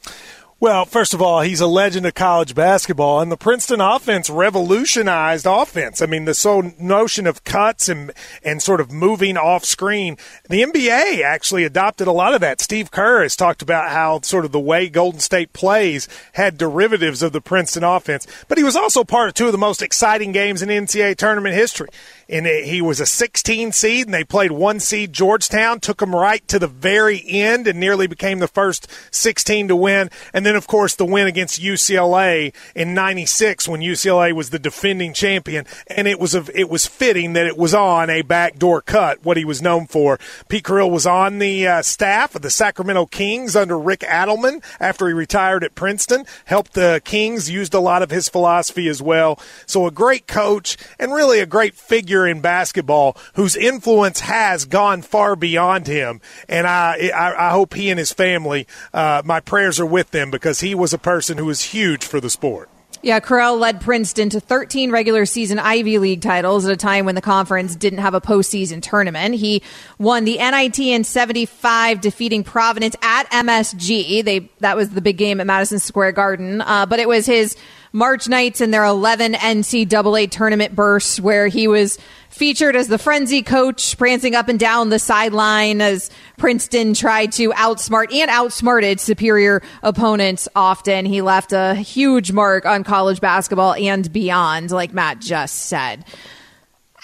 Well, 0.60 0.84
first 0.84 1.12
of 1.12 1.20
all, 1.20 1.40
he's 1.40 1.60
a 1.60 1.66
legend 1.66 2.06
of 2.06 2.14
college 2.14 2.54
basketball, 2.54 3.20
and 3.20 3.30
the 3.30 3.36
Princeton 3.36 3.80
offense 3.80 4.30
revolutionized 4.30 5.46
offense. 5.46 6.00
I 6.00 6.06
mean, 6.06 6.26
the 6.26 6.32
sole 6.32 6.72
notion 6.78 7.26
of 7.26 7.42
cuts 7.42 7.88
and 7.88 8.12
and 8.42 8.62
sort 8.62 8.80
of 8.80 8.92
moving 8.92 9.36
off 9.36 9.64
screen. 9.64 10.16
The 10.48 10.62
NBA 10.62 11.22
actually 11.22 11.64
adopted 11.64 12.06
a 12.06 12.12
lot 12.12 12.34
of 12.34 12.40
that. 12.40 12.60
Steve 12.60 12.92
Kerr 12.92 13.24
has 13.24 13.34
talked 13.34 13.62
about 13.62 13.90
how 13.90 14.20
sort 14.20 14.44
of 14.44 14.52
the 14.52 14.60
way 14.60 14.88
Golden 14.88 15.20
State 15.20 15.52
plays 15.52 16.08
had 16.34 16.56
derivatives 16.56 17.22
of 17.22 17.32
the 17.32 17.40
Princeton 17.40 17.82
offense, 17.82 18.26
but 18.46 18.56
he 18.56 18.64
was 18.64 18.76
also 18.76 19.02
part 19.02 19.28
of 19.28 19.34
two 19.34 19.46
of 19.46 19.52
the 19.52 19.58
most 19.58 19.82
exciting 19.82 20.30
games 20.30 20.62
in 20.62 20.68
NCAA 20.68 21.16
tournament 21.16 21.56
history. 21.56 21.88
And 22.28 22.46
he 22.46 22.80
was 22.80 23.00
a 23.00 23.06
16 23.06 23.72
seed, 23.72 24.06
and 24.06 24.14
they 24.14 24.24
played 24.24 24.52
one 24.52 24.80
seed 24.80 25.12
Georgetown, 25.12 25.80
took 25.80 25.98
them 25.98 26.14
right 26.14 26.46
to 26.48 26.58
the 26.58 26.66
very 26.66 27.22
end, 27.26 27.66
and 27.66 27.78
nearly 27.78 28.06
became 28.06 28.38
the 28.38 28.48
first 28.48 28.88
16 29.10 29.68
to 29.68 29.76
win. 29.76 30.10
And 30.32 30.44
then, 30.44 30.56
of 30.56 30.66
course, 30.66 30.94
the 30.94 31.04
win 31.04 31.26
against 31.26 31.60
UCLA 31.60 32.54
in 32.74 32.94
'96 32.94 33.68
when 33.68 33.80
UCLA 33.80 34.32
was 34.32 34.50
the 34.50 34.58
defending 34.58 35.12
champion, 35.12 35.66
and 35.86 36.08
it 36.08 36.18
was 36.18 36.34
a, 36.34 36.44
it 36.54 36.68
was 36.68 36.86
fitting 36.86 37.34
that 37.34 37.46
it 37.46 37.56
was 37.56 37.74
on 37.74 38.10
a 38.10 38.22
backdoor 38.22 38.80
cut, 38.80 39.24
what 39.24 39.36
he 39.36 39.44
was 39.44 39.62
known 39.62 39.86
for. 39.86 40.18
Pete 40.48 40.64
Carril 40.64 40.90
was 40.90 41.06
on 41.06 41.38
the 41.38 41.66
uh, 41.66 41.82
staff 41.82 42.34
of 42.34 42.42
the 42.42 42.50
Sacramento 42.50 43.06
Kings 43.06 43.56
under 43.56 43.78
Rick 43.78 44.00
Adelman 44.00 44.62
after 44.80 45.06
he 45.08 45.12
retired 45.12 45.64
at 45.64 45.74
Princeton. 45.74 46.24
Helped 46.44 46.74
the 46.74 47.00
Kings, 47.04 47.50
used 47.50 47.74
a 47.74 47.80
lot 47.80 48.02
of 48.02 48.10
his 48.10 48.28
philosophy 48.28 48.88
as 48.88 49.02
well. 49.02 49.38
So 49.66 49.86
a 49.86 49.90
great 49.90 50.26
coach 50.26 50.76
and 50.98 51.12
really 51.12 51.40
a 51.40 51.46
great 51.46 51.74
figure 51.74 52.13
in 52.26 52.40
basketball 52.40 53.16
whose 53.34 53.56
influence 53.56 54.20
has 54.20 54.64
gone 54.64 55.02
far 55.02 55.36
beyond 55.36 55.86
him. 55.86 56.20
And 56.48 56.66
I, 56.66 57.10
I, 57.14 57.48
I 57.48 57.50
hope 57.50 57.74
he 57.74 57.90
and 57.90 57.98
his 57.98 58.12
family, 58.12 58.66
uh, 58.92 59.22
my 59.24 59.40
prayers 59.40 59.80
are 59.80 59.86
with 59.86 60.10
them 60.10 60.30
because 60.30 60.60
he 60.60 60.74
was 60.74 60.92
a 60.92 60.98
person 60.98 61.38
who 61.38 61.46
was 61.46 61.62
huge 61.62 62.04
for 62.04 62.20
the 62.20 62.30
sport. 62.30 62.68
Yeah, 63.04 63.20
Carril 63.20 63.58
led 63.58 63.82
Princeton 63.82 64.30
to 64.30 64.40
13 64.40 64.90
regular 64.90 65.26
season 65.26 65.58
Ivy 65.58 65.98
League 65.98 66.22
titles 66.22 66.64
at 66.64 66.72
a 66.72 66.76
time 66.76 67.04
when 67.04 67.14
the 67.14 67.20
conference 67.20 67.76
didn't 67.76 67.98
have 67.98 68.14
a 68.14 68.20
postseason 68.20 68.80
tournament. 68.80 69.34
He 69.34 69.62
won 69.98 70.24
the 70.24 70.38
NIT 70.38 70.78
in 70.78 71.04
75, 71.04 72.00
defeating 72.00 72.44
Providence 72.44 72.96
at 73.02 73.30
MSG. 73.30 74.24
They 74.24 74.48
that 74.60 74.78
was 74.78 74.88
the 74.88 75.02
big 75.02 75.18
game 75.18 75.38
at 75.42 75.46
Madison 75.46 75.80
Square 75.80 76.12
Garden, 76.12 76.62
uh, 76.62 76.86
but 76.86 76.98
it 76.98 77.06
was 77.06 77.26
his 77.26 77.58
March 77.94 78.28
nights 78.28 78.60
and 78.60 78.74
their 78.74 78.84
11 78.84 79.34
NCAA 79.34 80.28
tournament 80.28 80.74
bursts 80.74 81.20
where 81.20 81.46
he 81.46 81.68
was 81.68 81.96
featured 82.28 82.74
as 82.74 82.88
the 82.88 82.98
frenzy 82.98 83.40
coach, 83.40 83.96
prancing 83.96 84.34
up 84.34 84.48
and 84.48 84.58
down 84.58 84.88
the 84.88 84.98
sideline 84.98 85.80
as 85.80 86.10
Princeton 86.36 86.92
tried 86.92 87.30
to 87.30 87.50
outsmart 87.50 88.12
and 88.12 88.28
outsmarted 88.28 88.98
superior 88.98 89.62
opponents 89.84 90.48
often. 90.56 91.06
He 91.06 91.22
left 91.22 91.52
a 91.52 91.76
huge 91.76 92.32
mark 92.32 92.66
on 92.66 92.82
college 92.82 93.20
basketball 93.20 93.74
and 93.74 94.12
beyond, 94.12 94.72
like 94.72 94.92
Matt 94.92 95.20
just 95.20 95.54
said. 95.66 96.04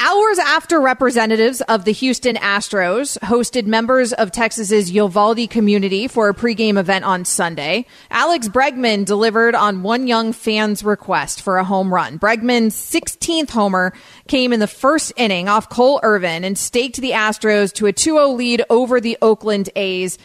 Hours 0.02 0.38
after 0.38 0.80
representatives 0.80 1.60
of 1.60 1.84
the 1.84 1.92
Houston 1.92 2.36
Astros 2.36 3.18
hosted 3.18 3.66
members 3.66 4.14
of 4.14 4.32
Texas's 4.32 4.90
Uvalde 4.90 5.50
community 5.50 6.08
for 6.08 6.30
a 6.30 6.34
pregame 6.34 6.78
event 6.78 7.04
on 7.04 7.26
Sunday, 7.26 7.84
Alex 8.10 8.48
Bregman 8.48 9.04
delivered 9.04 9.54
on 9.54 9.82
one 9.82 10.06
young 10.06 10.32
fan's 10.32 10.82
request 10.82 11.42
for 11.42 11.58
a 11.58 11.64
home 11.64 11.92
run. 11.92 12.18
Bregman's 12.18 12.74
16th 12.74 13.50
homer 13.50 13.92
came 14.26 14.54
in 14.54 14.60
the 14.60 14.66
first 14.66 15.12
inning 15.18 15.50
off 15.50 15.68
Cole 15.68 16.00
Irvin 16.02 16.44
and 16.44 16.56
staked 16.56 16.96
the 16.96 17.10
Astros 17.10 17.70
to 17.74 17.86
a 17.86 17.92
2-0 17.92 18.38
lead 18.38 18.64
over 18.70 19.02
the 19.02 19.18
Oakland 19.20 19.68
A's. 19.76 20.16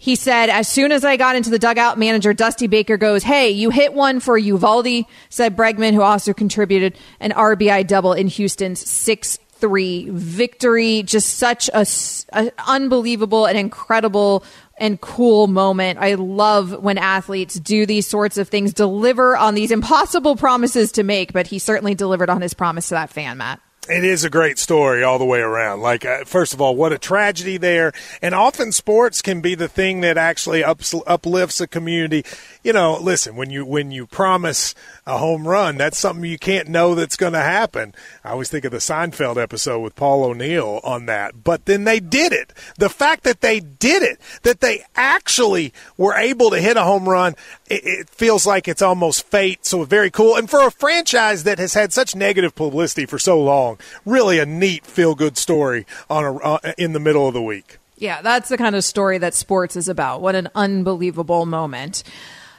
He 0.00 0.14
said, 0.14 0.48
as 0.48 0.68
soon 0.68 0.92
as 0.92 1.04
I 1.04 1.16
got 1.16 1.34
into 1.34 1.50
the 1.50 1.58
dugout, 1.58 1.98
manager 1.98 2.32
Dusty 2.32 2.68
Baker 2.68 2.96
goes, 2.96 3.24
Hey, 3.24 3.50
you 3.50 3.70
hit 3.70 3.92
one 3.92 4.20
for 4.20 4.38
Uvalde, 4.38 5.04
said 5.28 5.56
Bregman, 5.56 5.92
who 5.92 6.02
also 6.02 6.32
contributed 6.32 6.96
an 7.18 7.32
RBI 7.32 7.84
double 7.84 8.12
in 8.12 8.28
Houston's 8.28 8.88
6 8.88 9.38
3 9.54 10.10
victory. 10.10 11.02
Just 11.02 11.38
such 11.38 11.68
a, 11.74 11.84
a, 12.32 12.52
unbelievable 12.68 13.46
and 13.46 13.58
incredible 13.58 14.44
and 14.76 15.00
cool 15.00 15.48
moment. 15.48 15.98
I 15.98 16.14
love 16.14 16.80
when 16.80 16.96
athletes 16.96 17.58
do 17.58 17.84
these 17.84 18.06
sorts 18.06 18.38
of 18.38 18.48
things, 18.48 18.72
deliver 18.72 19.36
on 19.36 19.56
these 19.56 19.72
impossible 19.72 20.36
promises 20.36 20.92
to 20.92 21.02
make, 21.02 21.32
but 21.32 21.48
he 21.48 21.58
certainly 21.58 21.96
delivered 21.96 22.30
on 22.30 22.40
his 22.40 22.54
promise 22.54 22.90
to 22.90 22.94
that 22.94 23.10
fan, 23.10 23.38
Matt 23.38 23.60
it 23.88 24.04
is 24.04 24.24
a 24.24 24.30
great 24.30 24.58
story 24.58 25.02
all 25.02 25.18
the 25.18 25.24
way 25.24 25.40
around. 25.40 25.80
Like, 25.80 26.04
uh, 26.04 26.24
first 26.24 26.52
of 26.52 26.60
all, 26.60 26.76
what 26.76 26.92
a 26.92 26.98
tragedy 26.98 27.56
there. 27.56 27.92
And 28.20 28.34
often 28.34 28.72
sports 28.72 29.22
can 29.22 29.40
be 29.40 29.54
the 29.54 29.68
thing 29.68 30.00
that 30.02 30.18
actually 30.18 30.62
ups, 30.62 30.94
uplifts 31.06 31.60
a 31.60 31.66
community. 31.66 32.24
You 32.68 32.74
know, 32.74 32.98
listen, 33.00 33.34
when 33.34 33.48
you, 33.48 33.64
when 33.64 33.92
you 33.92 34.06
promise 34.06 34.74
a 35.06 35.16
home 35.16 35.48
run, 35.48 35.78
that's 35.78 35.98
something 35.98 36.30
you 36.30 36.36
can't 36.36 36.68
know 36.68 36.94
that's 36.94 37.16
going 37.16 37.32
to 37.32 37.38
happen. 37.38 37.94
I 38.22 38.32
always 38.32 38.50
think 38.50 38.66
of 38.66 38.72
the 38.72 38.76
Seinfeld 38.76 39.42
episode 39.42 39.80
with 39.80 39.96
Paul 39.96 40.22
O'Neill 40.24 40.80
on 40.84 41.06
that. 41.06 41.42
But 41.42 41.64
then 41.64 41.84
they 41.84 41.98
did 41.98 42.34
it. 42.34 42.52
The 42.76 42.90
fact 42.90 43.24
that 43.24 43.40
they 43.40 43.58
did 43.58 44.02
it, 44.02 44.20
that 44.42 44.60
they 44.60 44.84
actually 44.94 45.72
were 45.96 46.12
able 46.12 46.50
to 46.50 46.60
hit 46.60 46.76
a 46.76 46.82
home 46.82 47.08
run, 47.08 47.36
it, 47.70 47.86
it 47.86 48.10
feels 48.10 48.46
like 48.46 48.68
it's 48.68 48.82
almost 48.82 49.24
fate. 49.24 49.64
So 49.64 49.82
very 49.84 50.10
cool. 50.10 50.36
And 50.36 50.50
for 50.50 50.66
a 50.66 50.70
franchise 50.70 51.44
that 51.44 51.58
has 51.58 51.72
had 51.72 51.94
such 51.94 52.14
negative 52.14 52.54
publicity 52.54 53.06
for 53.06 53.18
so 53.18 53.40
long, 53.42 53.78
really 54.04 54.38
a 54.38 54.44
neat 54.44 54.84
feel 54.84 55.14
good 55.14 55.38
story 55.38 55.86
on 56.10 56.22
a, 56.22 56.36
uh, 56.36 56.72
in 56.76 56.92
the 56.92 57.00
middle 57.00 57.26
of 57.26 57.32
the 57.32 57.40
week. 57.40 57.78
Yeah, 57.96 58.20
that's 58.20 58.50
the 58.50 58.58
kind 58.58 58.76
of 58.76 58.84
story 58.84 59.16
that 59.16 59.34
sports 59.34 59.74
is 59.74 59.88
about. 59.88 60.20
What 60.20 60.34
an 60.34 60.48
unbelievable 60.54 61.46
moment. 61.46 62.04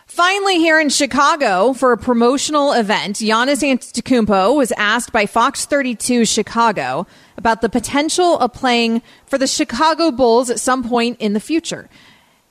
Finally, 0.09 0.57
here 0.57 0.79
in 0.79 0.89
Chicago 0.89 1.71
for 1.71 1.91
a 1.91 1.97
promotional 1.97 2.73
event, 2.73 3.17
Giannis 3.17 3.61
Antetokounmpo 3.61 4.57
was 4.57 4.71
asked 4.71 5.11
by 5.11 5.27
Fox 5.27 5.65
32 5.65 6.25
Chicago 6.25 7.05
about 7.37 7.61
the 7.61 7.69
potential 7.69 8.39
of 8.39 8.51
playing 8.51 9.03
for 9.27 9.37
the 9.37 9.45
Chicago 9.45 10.09
Bulls 10.09 10.49
at 10.49 10.59
some 10.59 10.83
point 10.83 11.17
in 11.19 11.33
the 11.33 11.39
future. 11.39 11.87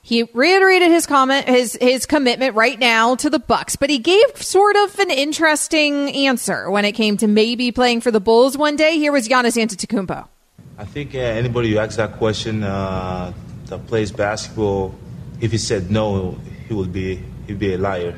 He 0.01 0.23
reiterated 0.33 0.89
his 0.89 1.05
comment, 1.05 1.49
his 1.49 1.77
his 1.81 2.05
commitment 2.05 2.55
right 2.55 2.79
now 2.79 3.15
to 3.15 3.29
the 3.29 3.39
Bucks, 3.39 3.75
but 3.75 3.89
he 3.89 3.99
gave 3.99 4.41
sort 4.41 4.77
of 4.77 4.97
an 4.97 5.11
interesting 5.11 6.09
answer 6.15 6.71
when 6.71 6.85
it 6.85 6.93
came 6.93 7.17
to 7.17 7.27
maybe 7.27 7.73
playing 7.73 7.99
for 7.99 8.09
the 8.09 8.21
Bulls 8.21 8.57
one 8.57 8.77
day. 8.77 8.97
Here 8.97 9.11
was 9.11 9.27
Giannis 9.27 9.61
Antetokounmpo. 9.61 10.29
I 10.77 10.85
think 10.85 11.13
uh, 11.13 11.17
anybody 11.17 11.71
who 11.71 11.77
asks 11.77 11.97
that 11.97 12.13
question 12.13 12.63
uh, 12.63 13.33
that 13.65 13.85
plays 13.87 14.13
basketball, 14.13 14.95
if 15.41 15.51
he 15.51 15.57
said 15.57 15.91
no, 15.91 16.39
he 16.69 16.73
would 16.73 16.93
be 16.93 17.21
he'd 17.49 17.59
be 17.59 17.73
a 17.73 17.77
liar. 17.77 18.15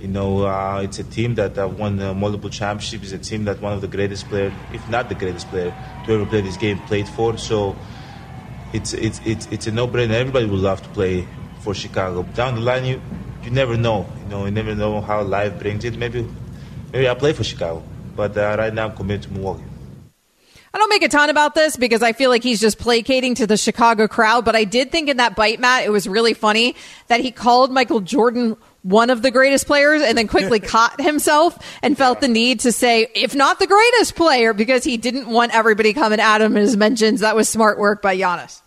You 0.00 0.08
know, 0.08 0.46
uh, 0.46 0.82
it's 0.84 0.98
a 0.98 1.04
team 1.04 1.34
that 1.36 1.56
uh, 1.58 1.66
won 1.66 1.98
uh, 1.98 2.12
multiple 2.12 2.50
championships. 2.50 3.10
It's 3.10 3.26
a 3.26 3.30
team 3.30 3.44
that 3.46 3.60
one 3.60 3.72
of 3.72 3.80
the 3.80 3.88
greatest 3.88 4.28
players, 4.28 4.52
if 4.72 4.86
not 4.90 5.08
the 5.08 5.14
greatest 5.14 5.48
player, 5.48 5.74
to 6.04 6.12
ever 6.12 6.26
play 6.26 6.42
this 6.42 6.58
game 6.58 6.78
played 6.80 7.08
for. 7.08 7.38
So 7.38 7.74
it's 8.74 8.92
it's 8.92 9.20
it's, 9.24 9.48
it's 9.50 9.66
a 9.66 9.72
no-brainer. 9.72 10.10
Everybody 10.10 10.46
would 10.46 10.60
love 10.60 10.82
to 10.82 10.88
play 10.90 11.26
for 11.60 11.74
Chicago. 11.74 12.22
Down 12.34 12.56
the 12.56 12.60
line, 12.60 12.84
you 12.84 13.00
you 13.42 13.50
never 13.50 13.76
know. 13.78 14.06
You 14.24 14.28
know, 14.28 14.44
you 14.44 14.50
never 14.50 14.74
know 14.74 15.00
how 15.00 15.22
life 15.22 15.58
brings 15.58 15.84
it. 15.84 15.96
Maybe 15.96 16.28
maybe 16.92 17.08
I 17.08 17.14
play 17.14 17.32
for 17.32 17.44
Chicago, 17.44 17.82
but 18.14 18.36
uh, 18.36 18.56
right 18.58 18.74
now 18.74 18.88
I'm 18.88 18.96
committed 18.96 19.22
to 19.22 19.32
Milwaukee. 19.32 19.64
I 20.74 20.78
don't 20.78 20.90
make 20.90 21.04
a 21.04 21.08
ton 21.08 21.30
about 21.30 21.54
this 21.54 21.76
because 21.76 22.02
I 22.02 22.12
feel 22.12 22.30
like 22.30 22.42
he's 22.42 22.60
just 22.60 22.78
placating 22.78 23.36
to 23.36 23.46
the 23.46 23.56
Chicago 23.56 24.08
crowd, 24.08 24.44
but 24.44 24.56
I 24.56 24.64
did 24.64 24.90
think 24.90 25.08
in 25.08 25.18
that 25.18 25.36
bite, 25.36 25.60
Matt, 25.60 25.84
it 25.84 25.90
was 25.90 26.08
really 26.08 26.34
funny 26.34 26.74
that 27.06 27.20
he 27.20 27.30
called 27.30 27.70
Michael 27.70 28.00
Jordan 28.00 28.56
one 28.84 29.08
of 29.08 29.22
the 29.22 29.30
greatest 29.30 29.66
players 29.66 30.02
and 30.02 30.16
then 30.16 30.28
quickly 30.28 30.60
caught 30.60 31.00
himself 31.00 31.58
and 31.82 31.96
felt 31.96 32.20
the 32.20 32.28
need 32.28 32.60
to 32.60 32.70
say, 32.70 33.08
if 33.14 33.34
not 33.34 33.58
the 33.58 33.66
greatest 33.66 34.14
player, 34.14 34.52
because 34.52 34.84
he 34.84 34.96
didn't 34.96 35.26
want 35.26 35.54
everybody 35.54 35.92
coming 35.92 36.20
at 36.20 36.40
him 36.40 36.56
in 36.56 36.62
his 36.62 36.76
mentions. 36.76 37.20
That 37.20 37.34
was 37.34 37.48
smart 37.48 37.78
work 37.78 38.02
by 38.02 38.16
Giannis. 38.16 38.60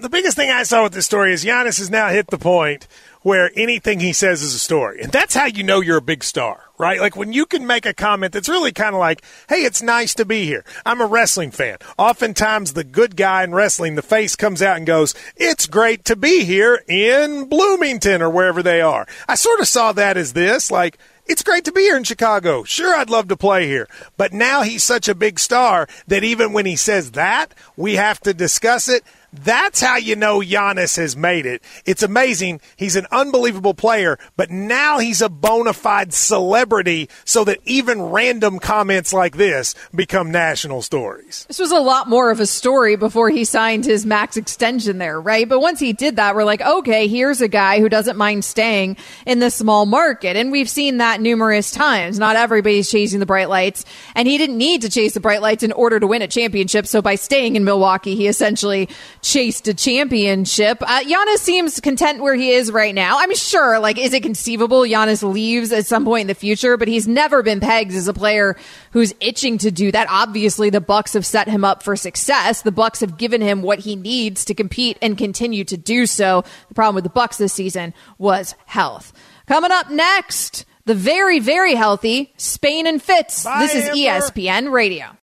The 0.00 0.08
biggest 0.08 0.36
thing 0.36 0.50
I 0.50 0.62
saw 0.62 0.84
with 0.84 0.92
this 0.92 1.06
story 1.06 1.32
is 1.32 1.44
Giannis 1.44 1.78
has 1.78 1.90
now 1.90 2.08
hit 2.08 2.28
the 2.28 2.38
point 2.38 2.88
where 3.22 3.50
anything 3.56 4.00
he 4.00 4.12
says 4.12 4.42
is 4.42 4.54
a 4.54 4.58
story. 4.58 5.00
And 5.02 5.12
that's 5.12 5.34
how 5.34 5.46
you 5.46 5.62
know 5.62 5.80
you're 5.80 5.98
a 5.98 6.02
big 6.02 6.22
star, 6.24 6.70
right? 6.78 7.00
Like 7.00 7.16
when 7.16 7.32
you 7.32 7.46
can 7.46 7.66
make 7.66 7.86
a 7.86 7.94
comment 7.94 8.32
that's 8.32 8.48
really 8.48 8.72
kind 8.72 8.94
of 8.94 9.00
like, 9.00 9.22
hey, 9.48 9.62
it's 9.64 9.82
nice 9.82 10.14
to 10.14 10.24
be 10.24 10.44
here. 10.44 10.64
I'm 10.86 11.00
a 11.00 11.06
wrestling 11.06 11.50
fan. 11.50 11.78
Oftentimes, 11.98 12.72
the 12.72 12.84
good 12.84 13.16
guy 13.16 13.44
in 13.44 13.54
wrestling, 13.54 13.94
the 13.94 14.02
face 14.02 14.36
comes 14.36 14.62
out 14.62 14.76
and 14.76 14.86
goes, 14.86 15.14
it's 15.36 15.66
great 15.66 16.04
to 16.06 16.16
be 16.16 16.44
here 16.44 16.82
in 16.88 17.48
Bloomington 17.48 18.22
or 18.22 18.30
wherever 18.30 18.62
they 18.62 18.80
are. 18.80 19.06
I 19.26 19.34
sort 19.34 19.60
of 19.60 19.68
saw 19.68 19.92
that 19.92 20.16
as 20.16 20.32
this, 20.32 20.70
like, 20.70 20.98
it's 21.28 21.42
great 21.42 21.66
to 21.66 21.72
be 21.72 21.82
here 21.82 21.96
in 21.96 22.04
Chicago. 22.04 22.64
Sure, 22.64 22.96
I'd 22.96 23.10
love 23.10 23.28
to 23.28 23.36
play 23.36 23.66
here. 23.66 23.86
But 24.16 24.32
now 24.32 24.62
he's 24.62 24.82
such 24.82 25.08
a 25.08 25.14
big 25.14 25.38
star 25.38 25.86
that 26.06 26.24
even 26.24 26.54
when 26.54 26.64
he 26.64 26.74
says 26.74 27.10
that, 27.12 27.52
we 27.76 27.96
have 27.96 28.18
to 28.20 28.32
discuss 28.32 28.88
it. 28.88 29.04
That's 29.32 29.80
how 29.80 29.96
you 29.96 30.16
know 30.16 30.40
Giannis 30.40 30.96
has 30.96 31.16
made 31.16 31.44
it. 31.44 31.62
It's 31.84 32.02
amazing. 32.02 32.60
He's 32.76 32.96
an 32.96 33.06
unbelievable 33.10 33.74
player, 33.74 34.18
but 34.36 34.50
now 34.50 34.98
he's 34.98 35.20
a 35.20 35.28
bona 35.28 35.74
fide 35.74 36.14
celebrity 36.14 37.10
so 37.24 37.44
that 37.44 37.58
even 37.64 38.00
random 38.00 38.58
comments 38.58 39.12
like 39.12 39.36
this 39.36 39.74
become 39.94 40.30
national 40.30 40.80
stories. 40.80 41.44
This 41.46 41.58
was 41.58 41.72
a 41.72 41.78
lot 41.78 42.08
more 42.08 42.30
of 42.30 42.40
a 42.40 42.46
story 42.46 42.96
before 42.96 43.28
he 43.28 43.44
signed 43.44 43.84
his 43.84 44.06
max 44.06 44.38
extension 44.38 44.96
there, 44.96 45.20
right? 45.20 45.46
But 45.46 45.60
once 45.60 45.78
he 45.78 45.92
did 45.92 46.16
that, 46.16 46.34
we're 46.34 46.44
like, 46.44 46.62
okay, 46.62 47.06
here's 47.06 47.42
a 47.42 47.48
guy 47.48 47.80
who 47.80 47.90
doesn't 47.90 48.16
mind 48.16 48.44
staying 48.46 48.96
in 49.26 49.40
the 49.40 49.50
small 49.50 49.84
market. 49.84 50.36
And 50.36 50.50
we've 50.50 50.70
seen 50.70 50.98
that 50.98 51.20
numerous 51.20 51.70
times. 51.70 52.18
Not 52.18 52.36
everybody's 52.36 52.90
chasing 52.90 53.20
the 53.20 53.26
bright 53.26 53.50
lights. 53.50 53.84
And 54.14 54.26
he 54.26 54.38
didn't 54.38 54.56
need 54.56 54.82
to 54.82 54.90
chase 54.90 55.12
the 55.12 55.20
bright 55.20 55.42
lights 55.42 55.62
in 55.62 55.72
order 55.72 56.00
to 56.00 56.06
win 56.06 56.22
a 56.22 56.28
championship. 56.28 56.86
So 56.86 57.02
by 57.02 57.16
staying 57.16 57.56
in 57.56 57.64
Milwaukee, 57.64 58.16
he 58.16 58.26
essentially 58.26 58.88
chased 59.22 59.68
a 59.68 59.74
championship. 59.74 60.78
Uh, 60.82 61.00
Giannis 61.00 61.38
seems 61.38 61.80
content 61.80 62.20
where 62.20 62.34
he 62.34 62.52
is 62.52 62.70
right 62.70 62.94
now. 62.94 63.18
I'm 63.18 63.34
sure, 63.34 63.78
like, 63.78 63.98
is 63.98 64.12
it 64.12 64.22
conceivable 64.22 64.82
Giannis 64.82 65.22
leaves 65.22 65.72
at 65.72 65.86
some 65.86 66.04
point 66.04 66.22
in 66.22 66.26
the 66.26 66.34
future? 66.34 66.76
But 66.76 66.88
he's 66.88 67.08
never 67.08 67.42
been 67.42 67.60
pegged 67.60 67.92
as 67.92 68.08
a 68.08 68.14
player 68.14 68.56
who's 68.92 69.14
itching 69.20 69.58
to 69.58 69.70
do 69.70 69.92
that. 69.92 70.06
Obviously, 70.10 70.70
the 70.70 70.80
Bucks 70.80 71.12
have 71.14 71.26
set 71.26 71.48
him 71.48 71.64
up 71.64 71.82
for 71.82 71.96
success. 71.96 72.62
The 72.62 72.72
Bucks 72.72 73.00
have 73.00 73.18
given 73.18 73.40
him 73.40 73.62
what 73.62 73.80
he 73.80 73.96
needs 73.96 74.44
to 74.46 74.54
compete 74.54 74.98
and 75.02 75.18
continue 75.18 75.64
to 75.64 75.76
do 75.76 76.06
so. 76.06 76.44
The 76.68 76.74
problem 76.74 76.94
with 76.94 77.04
the 77.04 77.10
Bucks 77.10 77.38
this 77.38 77.52
season 77.52 77.94
was 78.18 78.54
health. 78.66 79.12
Coming 79.46 79.72
up 79.72 79.90
next, 79.90 80.64
the 80.84 80.94
very, 80.94 81.38
very 81.38 81.74
healthy 81.74 82.32
Spain 82.36 82.86
and 82.86 83.02
Fitz. 83.02 83.44
Bye, 83.44 83.60
this 83.60 83.74
is 83.74 83.84
Amber. 83.84 83.96
ESPN 83.96 84.72
Radio. 84.72 85.08